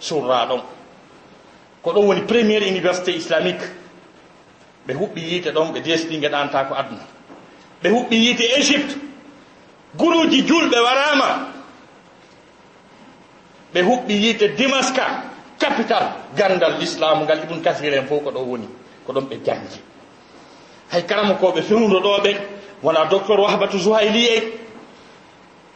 surra 0.00 0.46
ɗon 0.46 0.60
ko 1.82 1.92
ɗon 1.92 2.06
woni 2.06 2.20
premiére 2.22 2.66
université 2.68 3.12
islamique. 3.12 3.62
Ɓe 4.86 4.94
huɓɓi 4.94 5.20
yiite 5.20 5.52
ɗon 5.52 5.72
ɓe 5.72 5.80
desɗi 5.80 6.18
geɗanta 6.20 6.64
ko 6.64 6.74
aduna. 6.74 7.04
Ɓe 7.82 7.88
huɓɓi 7.88 8.16
yiite 8.16 8.44
égypte 8.58 9.09
guruji 9.96 10.42
julɓe 10.46 10.78
warama. 10.80 11.48
Ɓe 13.74 13.80
huɓɓi 13.82 14.12
yiite 14.14 14.48
dimaska 14.56 15.22
capital 15.58 16.04
gandal 16.36 16.78
l'islamu 16.78 17.24
ngal 17.24 17.38
ibne 17.44 17.62
kasir 17.62 17.94
en 17.94 18.06
fof 18.06 18.24
ko 18.24 18.30
ɗo 18.30 18.40
woni 18.40 18.68
ko 19.06 19.12
ɗon 19.12 19.26
ɓe 19.28 19.36
jangi 19.46 19.80
hay 20.90 21.02
karama 21.06 21.34
koɓe 21.34 21.62
fewdo 21.62 22.00
ɗo 22.00 22.18
ɓen 22.24 22.36
wona 22.82 23.04
docteur 23.04 23.38
wahbatu 23.40 23.78
jouhayli 23.78 24.26
en. 24.36 24.42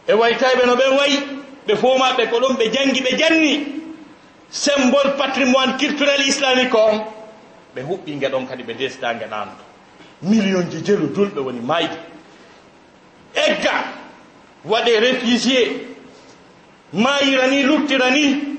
E 0.07 0.13
waytayɓe 0.13 0.65
no 0.65 0.75
ɓen 0.75 0.97
wayi 0.97 1.17
ɓe 1.67 1.75
fomaɓe 1.75 2.27
ko 2.29 2.39
ɗon 2.39 2.55
ɓe 2.57 2.65
jangi 2.73 3.01
ɓe 3.01 3.17
janni. 3.17 3.53
Symbole 4.49 5.11
patrimoine 5.17 5.77
culturel 5.77 6.21
islamique 6.27 6.73
on 6.75 7.03
ɓe 7.75 7.81
huɓɓi 7.81 8.19
gueɗon 8.19 8.45
kadi 8.47 8.63
ɓe 8.63 8.73
desda 8.73 9.13
gueɗanto 9.13 9.63
million 10.21 10.63
ji 10.71 10.81
jelu 10.83 11.07
dulɓe 11.15 11.39
woni 11.41 11.59
mayde. 11.61 11.97
Egga! 13.35 14.04
waɗe 14.67 14.99
réfugié 14.99 15.87
mayira 16.93 17.47
ni 17.47 17.63
luttira 17.63 18.09
ni 18.09 18.57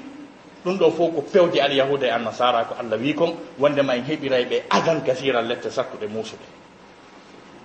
ɗum 0.64 0.78
ɗo 0.78 0.90
fof 0.90 1.14
ko 1.14 1.22
pewde 1.22 1.60
alyahuda 1.60 2.06
e 2.06 2.10
annasara 2.10 2.64
ko 2.64 2.74
allah 2.78 2.98
wi 2.98 3.14
kon 3.14 3.34
wondema 3.58 3.94
en 3.96 4.02
heɓiray 4.04 4.44
ɓe 4.44 4.62
adan 4.70 5.00
gasira 5.04 5.40
lette 5.42 5.70
sattuɗe 5.70 6.06
musuɓe 6.06 6.44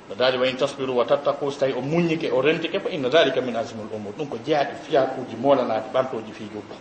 no 0.09 0.15
daali 0.15 0.37
wa 0.37 0.47
in 0.47 0.55
tasbiru 0.57 0.93
wa 0.97 1.05
tattaku 1.05 1.51
so 1.51 1.59
tawi 1.59 1.73
o 1.73 1.81
muññike 1.81 2.31
o 2.31 2.41
rentike 2.41 2.79
fa 2.79 2.89
inna 2.89 3.09
dalika 3.09 3.41
min 3.41 3.55
asimul 3.55 3.87
umur 3.93 4.13
ɗum 4.17 4.27
ko 4.29 4.37
jeyaɗe 4.45 4.73
fiyakuji 4.87 5.35
molanaɗe 5.39 5.89
ɓantoji 5.93 6.31
fi 6.33 6.43
jubba 6.53 6.75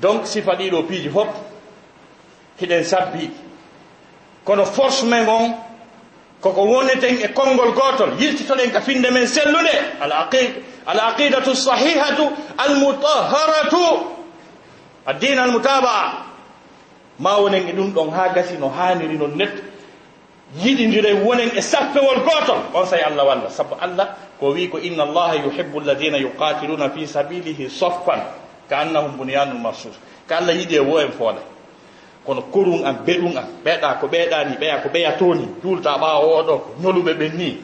donc 0.00 0.26
sifa 0.26 0.54
ɗiɗo 0.56 0.82
piiji 0.88 1.08
fof 1.10 1.28
hiɗen 2.60 2.84
sabbi 2.84 3.30
kono 4.44 4.64
force 4.64 5.02
men 5.04 5.28
on 5.28 5.54
koko 6.42 6.62
woneten 6.66 7.18
e 7.22 7.28
konngol 7.28 7.72
gootol 7.72 8.18
yiltitoɗen 8.18 8.70
ka 8.72 8.80
finde 8.80 9.10
men 9.10 9.26
sellude. 9.26 9.74
Al 10.00 10.12
aqida 10.12 10.60
al 10.86 10.98
aqidatu 11.00 11.54
sahihatu 11.54 12.24
almutahharatu. 12.58 13.84
Addine 15.06 15.38
almutabaa 15.40 16.26
ma 17.18 17.38
wonen 17.38 17.68
e 17.68 17.72
ɗum 17.72 17.92
ɗon 17.94 18.10
haa 18.10 18.28
gasi 18.34 18.58
no 18.58 18.68
haaniri 18.68 19.16
no 19.18 19.26
netto 19.28 19.62
yiɗidiren 20.58 21.22
wonen 21.24 21.50
e 21.56 21.60
sappewol 21.62 22.20
gootol. 22.26 22.58
On 22.74 22.86
say 22.86 23.00
allah 23.00 23.24
walla 23.24 23.50
sabu 23.50 23.74
allah 23.80 24.16
ko 24.40 24.50
wi 24.52 24.68
ko 24.68 24.78
inna 24.78 25.04
allaha 25.04 25.36
yuhibbu 25.36 25.80
alladina 25.80 26.18
yuqatiluna 26.18 26.90
fi 26.90 27.06
sabilihi 27.06 27.70
soffan 27.70 28.20
ka 28.68 28.78
annahum 28.82 29.16
bunyanun 29.16 29.62
marsus. 29.62 29.94
Ka 30.26 30.36
allah 30.38 30.52
yiɗi 30.54 30.74
e 30.74 30.80
wo 30.80 30.98
en 30.98 31.12
foolay 31.12 31.42
kono 32.26 32.42
korum 32.52 32.84
an 32.84 33.02
beɗum 33.06 33.36
an 33.36 33.46
ɓeeɗa 33.64 33.98
ko 34.00 34.06
ɓeeɗani 34.06 34.56
ɓeya 34.60 34.82
ko 34.82 34.88
ɓeya 34.88 35.12
toni 35.18 35.48
juulta 35.62 35.98
ɓawa 35.98 36.24
oɗo 36.40 36.58
ko 36.58 36.70
ñoluɓe 36.82 37.12
ɓen 37.14 37.36
ni. 37.36 37.60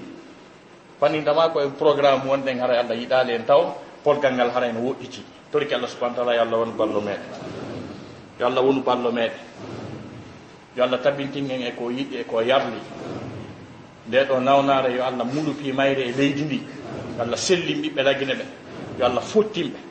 Fanindama 1.01 1.49
ko 1.53 1.61
en 1.61 1.71
programme 1.79 2.23
wonɗen 2.27 2.59
hara 2.61 2.81
allah 2.81 2.97
yiɗali 2.97 3.33
en 3.35 3.45
taw 3.47 3.75
polgal 4.05 4.35
ngal 4.35 4.51
hara 4.51 4.67
ene 4.69 4.79
woɗɗiti. 4.81 5.23
Torki 5.53 5.75
allah 5.75 5.89
subahana 5.89 6.17
taala 6.17 6.35
yo 6.35 6.43
allah 6.43 6.59
won 6.59 6.73
ballo 6.77 7.01
meɗen. 7.01 7.31
Yo 8.41 8.47
allah 8.47 8.63
wonu 8.63 8.83
ballo 8.83 9.13
meɗen. 9.13 9.39
Yo 10.77 10.83
allah 10.85 10.99
tabintingen 11.03 11.63
eko 11.63 11.91
yiɗi 11.91 12.17
eko 12.21 12.41
yarli 12.43 12.81
nde 14.09 14.25
ɗo 14.29 14.41
nawnare 14.41 14.91
yo 14.97 15.05
allah 15.05 15.25
mulupi 15.25 15.73
mayre 15.73 16.03
e 16.09 16.13
leydi 16.13 16.43
ndi. 16.43 16.61
Yo 17.17 17.23
allah 17.23 17.37
sellim 17.37 17.81
ɓiɓɓe 17.83 18.03
lagine 18.03 18.35
ɓe. 18.35 18.45
Yo 18.99 19.07
allah 19.07 19.23
fottinɓe. 19.23 19.88